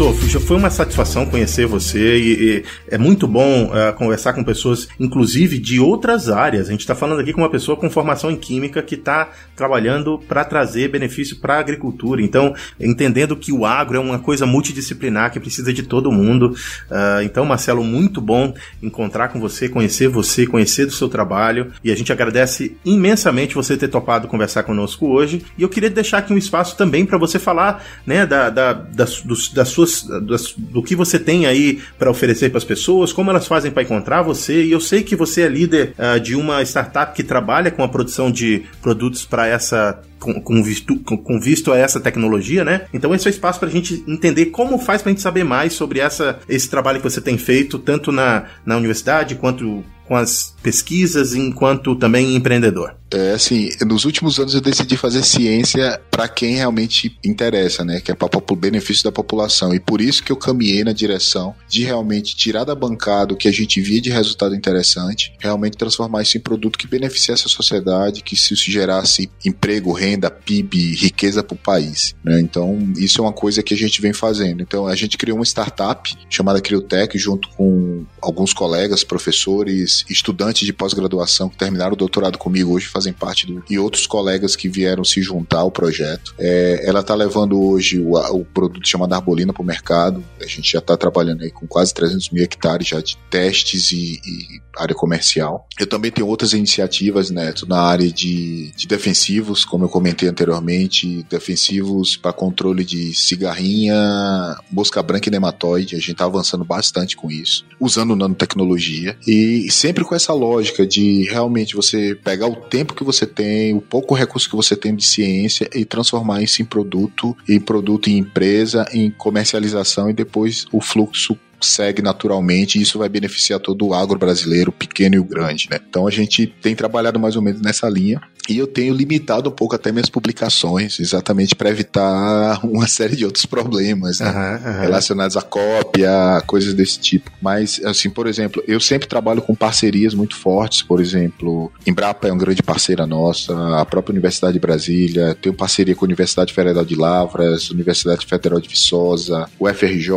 Pessoal, 0.00 0.40
foi 0.40 0.56
uma 0.56 0.70
satisfação 0.70 1.26
conhecer 1.26 1.66
você 1.66 2.16
e, 2.16 2.32
e 2.32 2.64
é 2.88 2.96
muito 2.96 3.28
bom 3.28 3.66
uh, 3.66 3.92
conversar 3.98 4.32
com 4.32 4.42
pessoas, 4.42 4.88
inclusive 4.98 5.58
de 5.58 5.78
outras 5.78 6.30
áreas. 6.30 6.68
A 6.68 6.70
gente 6.70 6.80
está 6.80 6.94
falando 6.94 7.20
aqui 7.20 7.34
com 7.34 7.42
uma 7.42 7.50
pessoa 7.50 7.76
com 7.76 7.90
formação 7.90 8.30
em 8.30 8.36
química 8.36 8.82
que 8.82 8.94
está 8.94 9.28
trabalhando 9.54 10.18
para 10.26 10.42
trazer 10.42 10.88
benefício 10.88 11.36
para 11.36 11.56
a 11.56 11.60
agricultura. 11.60 12.22
Então, 12.22 12.54
entendendo 12.80 13.36
que 13.36 13.52
o 13.52 13.66
agro 13.66 13.98
é 13.98 14.00
uma 14.00 14.18
coisa 14.18 14.46
multidisciplinar 14.46 15.32
que 15.32 15.38
precisa 15.38 15.70
de 15.70 15.82
todo 15.82 16.10
mundo. 16.10 16.56
Uh, 16.90 17.22
então, 17.22 17.44
Marcelo, 17.44 17.84
muito 17.84 18.22
bom 18.22 18.54
encontrar 18.82 19.28
com 19.28 19.38
você, 19.38 19.68
conhecer 19.68 20.08
você, 20.08 20.46
conhecer 20.46 20.86
do 20.86 20.92
seu 20.92 21.10
trabalho. 21.10 21.72
E 21.84 21.92
a 21.92 21.94
gente 21.94 22.10
agradece 22.10 22.74
imensamente 22.86 23.54
você 23.54 23.76
ter 23.76 23.88
topado 23.88 24.28
conversar 24.28 24.62
conosco 24.62 25.08
hoje. 25.08 25.44
E 25.58 25.62
eu 25.62 25.68
queria 25.68 25.90
deixar 25.90 26.18
aqui 26.18 26.32
um 26.32 26.38
espaço 26.38 26.74
também 26.74 27.04
para 27.04 27.18
você 27.18 27.38
falar 27.38 27.84
né, 28.06 28.24
da, 28.24 28.48
da, 28.48 28.72
da, 28.72 29.04
das 29.52 29.68
suas 29.68 29.89
suas, 29.90 30.22
das, 30.22 30.54
do 30.56 30.82
que 30.82 30.94
você 30.94 31.18
tem 31.18 31.46
aí 31.46 31.80
para 31.98 32.10
oferecer 32.10 32.50
para 32.50 32.58
as 32.58 32.64
pessoas, 32.64 33.12
como 33.12 33.30
elas 33.30 33.46
fazem 33.46 33.70
para 33.70 33.82
encontrar 33.82 34.22
você. 34.22 34.64
E 34.64 34.72
eu 34.72 34.80
sei 34.80 35.02
que 35.02 35.16
você 35.16 35.42
é 35.42 35.48
líder 35.48 35.94
uh, 35.98 36.20
de 36.20 36.34
uma 36.34 36.62
startup 36.62 37.14
que 37.14 37.22
trabalha 37.22 37.70
com 37.70 37.82
a 37.82 37.88
produção 37.88 38.30
de 38.30 38.64
produtos 38.82 39.24
para 39.24 39.46
essa 39.46 40.00
com, 40.20 40.40
com, 40.40 40.62
visto, 40.62 40.96
com, 41.00 41.16
com, 41.16 41.40
visto 41.40 41.72
a 41.72 41.78
essa 41.78 41.98
tecnologia, 41.98 42.64
né? 42.64 42.86
Então 42.92 43.14
esse 43.14 43.26
é 43.26 43.30
o 43.30 43.32
espaço 43.32 43.58
para 43.58 43.68
a 43.68 43.72
gente 43.72 44.04
entender 44.06 44.46
como 44.46 44.78
faz 44.78 45.02
para 45.02 45.10
a 45.10 45.12
gente 45.12 45.22
saber 45.22 45.44
mais 45.44 45.72
sobre 45.72 45.98
essa, 45.98 46.38
esse 46.48 46.68
trabalho 46.68 46.98
que 46.98 47.10
você 47.10 47.20
tem 47.20 47.38
feito, 47.38 47.78
tanto 47.78 48.12
na, 48.12 48.44
na 48.64 48.76
universidade 48.76 49.34
quanto 49.34 49.82
com 50.10 50.16
as 50.16 50.56
pesquisas, 50.60 51.34
enquanto 51.36 51.94
também 51.94 52.34
empreendedor. 52.34 52.96
É, 53.12 53.30
assim, 53.30 53.70
nos 53.86 54.04
últimos 54.04 54.40
anos 54.40 54.54
eu 54.54 54.60
decidi 54.60 54.96
fazer 54.96 55.22
ciência 55.22 56.00
para 56.10 56.28
quem 56.28 56.56
realmente 56.56 57.16
interessa, 57.24 57.84
né? 57.84 58.00
Que 58.00 58.10
é 58.10 58.14
para 58.14 58.28
o 58.36 58.56
benefício 58.56 59.04
da 59.04 59.12
população. 59.12 59.72
E 59.72 59.78
por 59.78 60.00
isso 60.00 60.24
que 60.24 60.32
eu 60.32 60.36
caminhei 60.36 60.82
na 60.82 60.92
direção 60.92 61.54
de 61.68 61.84
realmente 61.84 62.34
tirar 62.34 62.64
da 62.64 62.74
bancada 62.74 63.34
o 63.34 63.36
que 63.36 63.46
a 63.46 63.52
gente 63.52 63.80
via 63.80 64.00
de 64.00 64.10
resultado 64.10 64.52
interessante, 64.52 65.32
realmente 65.38 65.76
transformar 65.76 66.22
isso 66.22 66.36
em 66.36 66.40
produto 66.40 66.78
que 66.78 66.88
beneficiasse 66.88 67.46
a 67.46 67.48
sociedade, 67.48 68.22
que 68.22 68.34
se 68.34 68.56
gerasse 68.56 69.30
emprego, 69.44 69.92
renda, 69.92 70.09
PIB, 70.30 70.94
riqueza 70.94 71.42
para 71.42 71.54
o 71.54 71.58
país. 71.58 72.14
Né? 72.24 72.40
Então, 72.40 72.78
isso 72.96 73.20
é 73.20 73.22
uma 73.22 73.32
coisa 73.32 73.62
que 73.62 73.74
a 73.74 73.76
gente 73.76 74.00
vem 74.00 74.12
fazendo. 74.12 74.62
Então, 74.62 74.86
a 74.86 74.96
gente 74.96 75.16
criou 75.16 75.38
uma 75.38 75.44
startup 75.44 76.16
chamada 76.28 76.60
Criotech, 76.60 77.16
junto 77.18 77.48
com 77.50 78.04
alguns 78.20 78.52
colegas, 78.52 79.04
professores, 79.04 80.04
estudantes 80.08 80.66
de 80.66 80.72
pós-graduação 80.72 81.48
que 81.48 81.56
terminaram 81.56 81.92
o 81.92 81.96
doutorado 81.96 82.38
comigo 82.38 82.72
hoje 82.72 82.86
fazem 82.86 83.12
parte 83.12 83.46
do. 83.46 83.62
e 83.68 83.78
outros 83.78 84.06
colegas 84.06 84.56
que 84.56 84.68
vieram 84.68 85.04
se 85.04 85.22
juntar 85.22 85.60
ao 85.60 85.70
projeto. 85.70 86.34
É, 86.38 86.82
ela 86.84 87.00
está 87.00 87.14
levando 87.14 87.60
hoje 87.60 88.00
o, 88.00 88.16
o, 88.16 88.44
produto 88.44 88.88
chamado 88.88 89.14
Arbolina 89.14 89.52
para 89.52 89.62
o 89.62 89.66
mercado. 89.66 90.24
A 90.40 90.46
gente 90.46 90.72
já 90.72 90.78
está 90.78 90.96
trabalhando 90.96 91.42
aí 91.42 91.50
com 91.50 91.66
quase 91.66 91.92
300 91.94 92.30
mil 92.30 92.42
hectares 92.42 92.88
já 92.88 93.00
de 93.00 93.16
testes 93.30 93.92
e, 93.92 94.20
e 94.24 94.60
área 94.78 94.94
comercial. 94.94 95.66
Eu 95.78 95.86
também 95.86 96.10
tenho 96.10 96.26
outras 96.26 96.52
iniciativas, 96.52 97.30
Neto, 97.30 97.66
na 97.66 97.80
área 97.80 98.10
de, 98.10 98.72
de 98.76 98.86
defensivos, 98.86 99.64
como 99.64 99.84
eu 99.84 99.88
comentei 100.00 100.30
anteriormente, 100.30 101.26
defensivos 101.28 102.16
para 102.16 102.32
controle 102.32 102.82
de 102.82 103.12
cigarrinha, 103.12 104.56
mosca 104.72 105.02
branca 105.02 105.28
e 105.28 105.30
nematóide. 105.30 105.94
A 105.94 105.98
gente 105.98 106.12
está 106.12 106.24
avançando 106.24 106.64
bastante 106.64 107.14
com 107.14 107.30
isso, 107.30 107.66
usando 107.78 108.16
nanotecnologia 108.16 109.14
e 109.26 109.70
sempre 109.70 110.02
com 110.02 110.14
essa 110.14 110.32
lógica 110.32 110.86
de 110.86 111.24
realmente 111.24 111.76
você 111.76 112.14
pegar 112.14 112.46
o 112.46 112.56
tempo 112.56 112.94
que 112.94 113.04
você 113.04 113.26
tem, 113.26 113.76
o 113.76 113.80
pouco 113.82 114.14
recurso 114.14 114.48
que 114.48 114.56
você 114.56 114.74
tem 114.74 114.96
de 114.96 115.04
ciência 115.04 115.68
e 115.74 115.84
transformar 115.84 116.42
isso 116.42 116.62
em 116.62 116.64
produto, 116.64 117.36
em 117.46 117.60
produto 117.60 118.08
em 118.08 118.16
empresa, 118.16 118.86
em 118.94 119.10
comercialização 119.10 120.08
e 120.08 120.14
depois 120.14 120.64
o 120.72 120.80
fluxo 120.80 121.36
segue 121.66 122.02
naturalmente 122.02 122.78
e 122.78 122.82
isso 122.82 122.98
vai 122.98 123.08
beneficiar 123.08 123.60
todo 123.60 123.86
o 123.86 123.94
agro 123.94 124.18
brasileiro, 124.18 124.70
o 124.70 124.72
pequeno 124.72 125.16
e 125.16 125.18
o 125.18 125.24
grande, 125.24 125.68
né? 125.70 125.78
Então 125.88 126.06
a 126.06 126.10
gente 126.10 126.46
tem 126.46 126.74
trabalhado 126.74 127.18
mais 127.18 127.36
ou 127.36 127.42
menos 127.42 127.60
nessa 127.60 127.88
linha 127.88 128.20
e 128.48 128.58
eu 128.58 128.66
tenho 128.66 128.92
limitado 128.92 129.48
um 129.48 129.52
pouco 129.52 129.76
até 129.76 129.92
minhas 129.92 130.08
publicações, 130.08 130.98
exatamente 130.98 131.54
para 131.54 131.70
evitar 131.70 132.58
uma 132.66 132.88
série 132.88 133.14
de 133.14 133.24
outros 133.24 133.46
problemas 133.46 134.18
né? 134.18 134.28
uhum, 134.28 134.72
uhum. 134.72 134.80
relacionados 134.80 135.36
à 135.36 135.42
cópia, 135.42 136.42
coisas 136.46 136.74
desse 136.74 136.98
tipo. 136.98 137.30
Mas, 137.40 137.80
assim, 137.84 138.10
por 138.10 138.26
exemplo, 138.26 138.62
eu 138.66 138.80
sempre 138.80 139.06
trabalho 139.06 139.40
com 139.42 139.54
parcerias 139.54 140.14
muito 140.14 140.36
fortes, 140.36 140.82
por 140.82 141.00
exemplo, 141.00 141.72
Embrapa 141.86 142.26
é 142.26 142.32
uma 142.32 142.38
grande 142.38 142.62
parceira 142.62 143.06
nossa, 143.06 143.54
a 143.78 143.84
própria 143.84 144.12
Universidade 144.12 144.54
de 144.54 144.58
Brasília, 144.58 145.36
tenho 145.40 145.54
parceria 145.54 145.94
com 145.94 146.04
a 146.04 146.08
Universidade 146.08 146.52
Federal 146.52 146.84
de 146.84 146.96
Lavras, 146.96 147.70
Universidade 147.70 148.26
Federal 148.26 148.60
de 148.60 148.68
Viçosa, 148.68 149.48
o 149.58 149.68
FRJ, 149.68 150.10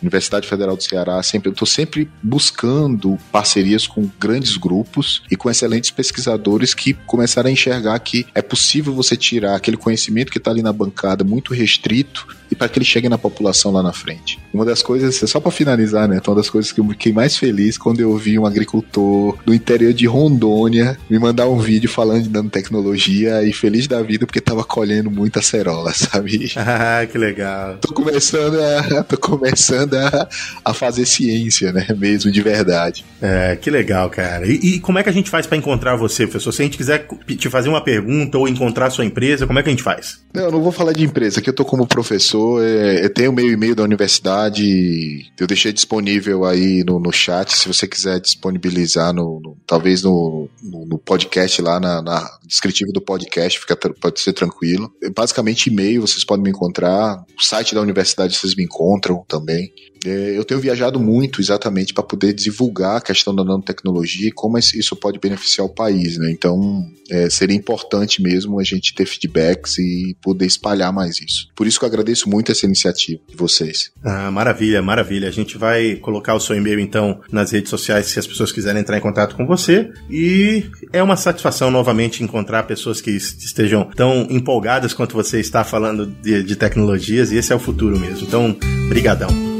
Universidade 0.00 0.46
Federal 0.46 0.76
do 0.76 0.82
Ceará, 0.82 1.22
sempre, 1.22 1.48
eu 1.48 1.52
estou 1.52 1.66
sempre 1.66 2.08
buscando 2.22 3.18
parcerias 3.32 3.86
com 3.86 4.08
grandes 4.18 4.56
grupos 4.56 5.22
e 5.30 5.36
com 5.36 5.50
excelentes 5.50 5.90
pesquisadores 5.90 6.74
que 6.74 6.94
começaram 6.94 7.48
a 7.48 7.52
enxergar 7.52 7.98
que 7.98 8.26
é 8.34 8.42
possível 8.42 8.94
você 8.94 9.16
tirar 9.16 9.56
aquele 9.56 9.76
conhecimento 9.76 10.30
que 10.30 10.38
está 10.38 10.50
ali 10.50 10.62
na 10.62 10.72
bancada 10.72 11.24
muito 11.24 11.52
restrito 11.52 12.26
e 12.50 12.54
para 12.54 12.68
que 12.68 12.78
ele 12.78 12.84
chegue 12.84 13.08
na 13.08 13.18
população 13.18 13.72
lá 13.72 13.82
na 13.82 13.92
frente. 13.92 14.38
Uma 14.52 14.64
das 14.64 14.82
coisas, 14.82 15.16
só 15.28 15.40
para 15.40 15.50
finalizar, 15.50 16.08
né? 16.08 16.20
Uma 16.26 16.36
das 16.36 16.50
coisas 16.50 16.72
que 16.72 16.80
eu 16.80 16.88
fiquei 16.88 17.12
mais 17.12 17.36
feliz 17.36 17.76
quando 17.78 18.00
eu 18.00 18.16
vi 18.16 18.38
um 18.38 18.46
agricultor 18.46 19.36
do 19.44 19.54
interior 19.54 19.92
de 19.92 20.06
Rondônia 20.06 20.98
me 21.08 21.18
mandar 21.18 21.48
um 21.48 21.58
vídeo 21.58 21.88
falando 21.88 22.22
de 22.22 22.30
nanotecnologia 22.30 23.42
e 23.42 23.52
feliz 23.52 23.86
da 23.86 24.02
vida 24.02 24.26
porque 24.26 24.40
tava 24.40 24.64
colhendo 24.64 25.10
muita 25.10 25.42
cerola, 25.42 25.92
sabe? 25.94 26.52
Ah, 26.56 27.06
que 27.10 27.18
legal. 27.18 27.78
Tô 27.78 27.92
começando 27.92 28.58
a, 28.60 29.02
tô 29.04 29.16
começando 29.16 29.94
a, 29.94 30.28
a 30.64 30.74
fazer 30.74 31.06
ciência, 31.06 31.72
né? 31.72 31.86
Mesmo 31.96 32.30
de 32.30 32.42
verdade. 32.42 33.04
É, 33.20 33.56
que 33.56 33.70
legal, 33.70 34.08
cara. 34.10 34.46
E, 34.46 34.54
e 34.54 34.80
como 34.80 34.98
é 34.98 35.02
que 35.02 35.08
a 35.08 35.12
gente 35.12 35.30
faz 35.30 35.46
para 35.46 35.56
encontrar 35.56 35.96
você, 35.96 36.26
professor? 36.26 36.52
Se 36.52 36.62
a 36.62 36.64
gente 36.64 36.76
quiser 36.76 37.06
te 37.36 37.48
fazer 37.50 37.68
uma 37.68 37.82
pergunta 37.82 38.38
ou 38.38 38.48
encontrar 38.48 38.86
a 38.86 38.90
sua 38.90 39.04
empresa, 39.04 39.46
como 39.46 39.58
é 39.58 39.62
que 39.62 39.68
a 39.68 39.72
gente 39.72 39.82
faz? 39.82 40.20
Não, 40.32 40.44
eu 40.44 40.52
não 40.52 40.62
vou 40.62 40.72
falar 40.72 40.92
de 40.92 41.04
empresa, 41.04 41.40
que 41.40 41.48
eu 41.48 41.54
tô 41.54 41.64
como 41.64 41.86
professor, 41.86 42.37
é, 42.60 43.04
eu 43.04 43.10
tenho 43.12 43.30
o 43.30 43.34
meu 43.34 43.50
e-mail 43.50 43.74
da 43.74 43.82
universidade, 43.82 45.30
eu 45.38 45.46
deixei 45.46 45.72
disponível 45.72 46.44
aí 46.44 46.84
no, 46.84 46.98
no 46.98 47.12
chat, 47.12 47.56
se 47.56 47.68
você 47.68 47.86
quiser 47.86 48.20
disponibilizar 48.20 49.12
no, 49.12 49.40
no 49.40 49.56
talvez 49.66 50.02
no, 50.02 50.48
no, 50.62 50.86
no, 50.86 50.98
podcast 50.98 51.60
lá, 51.62 51.78
na, 51.78 52.02
na, 52.02 52.37
descritivo 52.48 52.92
do 52.92 53.00
podcast, 53.00 53.60
fica, 53.60 53.76
pode 53.76 54.20
ser 54.20 54.32
tranquilo. 54.32 54.92
Basicamente 55.14 55.68
e-mail, 55.68 56.00
vocês 56.00 56.24
podem 56.24 56.44
me 56.44 56.50
encontrar, 56.50 57.24
o 57.38 57.44
site 57.44 57.74
da 57.74 57.80
universidade 57.80 58.36
vocês 58.36 58.54
me 58.54 58.64
encontram 58.64 59.24
também. 59.28 59.70
É, 60.04 60.36
eu 60.36 60.44
tenho 60.44 60.60
viajado 60.60 61.00
muito 61.00 61.40
exatamente 61.40 61.92
para 61.92 62.04
poder 62.04 62.32
divulgar 62.32 62.96
a 62.96 63.00
questão 63.00 63.34
da 63.34 63.44
nanotecnologia 63.44 64.28
e 64.28 64.32
como 64.32 64.58
isso 64.58 64.96
pode 64.96 65.18
beneficiar 65.18 65.66
o 65.66 65.70
país, 65.70 66.16
né? 66.18 66.30
Então, 66.30 66.86
é, 67.10 67.28
seria 67.28 67.56
importante 67.56 68.22
mesmo 68.22 68.60
a 68.60 68.64
gente 68.64 68.94
ter 68.94 69.06
feedbacks 69.06 69.78
e 69.78 70.16
poder 70.22 70.46
espalhar 70.46 70.92
mais 70.92 71.20
isso. 71.20 71.48
Por 71.54 71.66
isso 71.66 71.78
que 71.78 71.84
eu 71.84 71.88
agradeço 71.88 72.28
muito 72.28 72.52
essa 72.52 72.66
iniciativa 72.66 73.20
de 73.28 73.36
vocês. 73.36 73.90
Ah, 74.04 74.30
maravilha, 74.30 74.80
maravilha. 74.80 75.28
A 75.28 75.32
gente 75.32 75.58
vai 75.58 75.96
colocar 75.96 76.34
o 76.34 76.40
seu 76.40 76.56
e-mail 76.56 76.78
então 76.78 77.20
nas 77.30 77.50
redes 77.50 77.70
sociais 77.70 78.06
se 78.06 78.18
as 78.18 78.26
pessoas 78.26 78.52
quiserem 78.52 78.80
entrar 78.80 78.96
em 78.96 79.00
contato 79.00 79.34
com 79.36 79.46
você. 79.46 79.90
E 80.10 80.64
é 80.92 81.02
uma 81.02 81.16
satisfação 81.16 81.70
novamente 81.70 82.22
encontrar 82.22 82.37
pessoas 82.62 83.00
que 83.00 83.10
estejam 83.10 83.84
tão 83.84 84.26
empolgadas 84.30 84.92
quanto 84.92 85.14
você 85.14 85.40
está 85.40 85.64
falando 85.64 86.06
de, 86.06 86.42
de 86.42 86.56
tecnologias 86.56 87.32
e 87.32 87.36
esse 87.36 87.52
é 87.52 87.56
o 87.56 87.60
futuro 87.60 87.98
mesmo. 87.98 88.26
Então, 88.26 88.56
brigadão. 88.88 89.57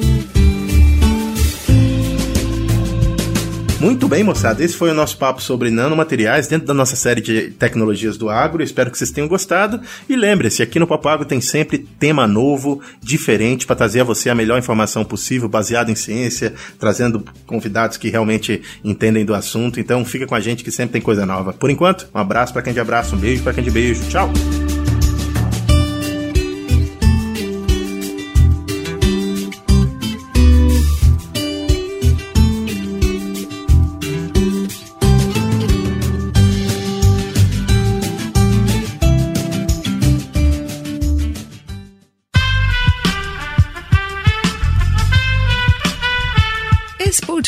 Muito 3.80 4.08
bem, 4.08 4.24
moçada. 4.24 4.64
Esse 4.64 4.76
foi 4.76 4.90
o 4.90 4.94
nosso 4.94 5.16
papo 5.16 5.40
sobre 5.40 5.70
nanomateriais 5.70 6.48
dentro 6.48 6.66
da 6.66 6.74
nossa 6.74 6.96
série 6.96 7.20
de 7.20 7.52
tecnologias 7.52 8.16
do 8.16 8.28
agro. 8.28 8.60
espero 8.60 8.90
que 8.90 8.98
vocês 8.98 9.12
tenham 9.12 9.28
gostado. 9.28 9.80
E 10.08 10.16
lembre-se, 10.16 10.62
aqui 10.62 10.80
no 10.80 10.86
Papo 10.86 11.08
Agro 11.08 11.24
tem 11.24 11.40
sempre 11.40 11.78
tema 11.78 12.26
novo, 12.26 12.80
diferente, 13.00 13.66
para 13.66 13.76
trazer 13.76 14.00
a 14.00 14.04
você 14.04 14.30
a 14.30 14.34
melhor 14.34 14.58
informação 14.58 15.04
possível, 15.04 15.48
baseada 15.48 15.92
em 15.92 15.94
ciência, 15.94 16.54
trazendo 16.76 17.24
convidados 17.46 17.96
que 17.96 18.08
realmente 18.08 18.60
entendem 18.82 19.24
do 19.24 19.32
assunto. 19.32 19.78
Então 19.78 20.04
fica 20.04 20.26
com 20.26 20.34
a 20.34 20.40
gente 20.40 20.64
que 20.64 20.72
sempre 20.72 20.94
tem 20.94 21.02
coisa 21.02 21.24
nova. 21.24 21.52
Por 21.52 21.70
enquanto, 21.70 22.08
um 22.12 22.18
abraço 22.18 22.52
para 22.52 22.62
quem 22.62 22.72
de 22.72 22.80
abraço, 22.80 23.14
um 23.14 23.18
beijo 23.18 23.44
para 23.44 23.54
quem 23.54 23.62
de 23.62 23.70
beijo. 23.70 24.08
Tchau! 24.08 24.28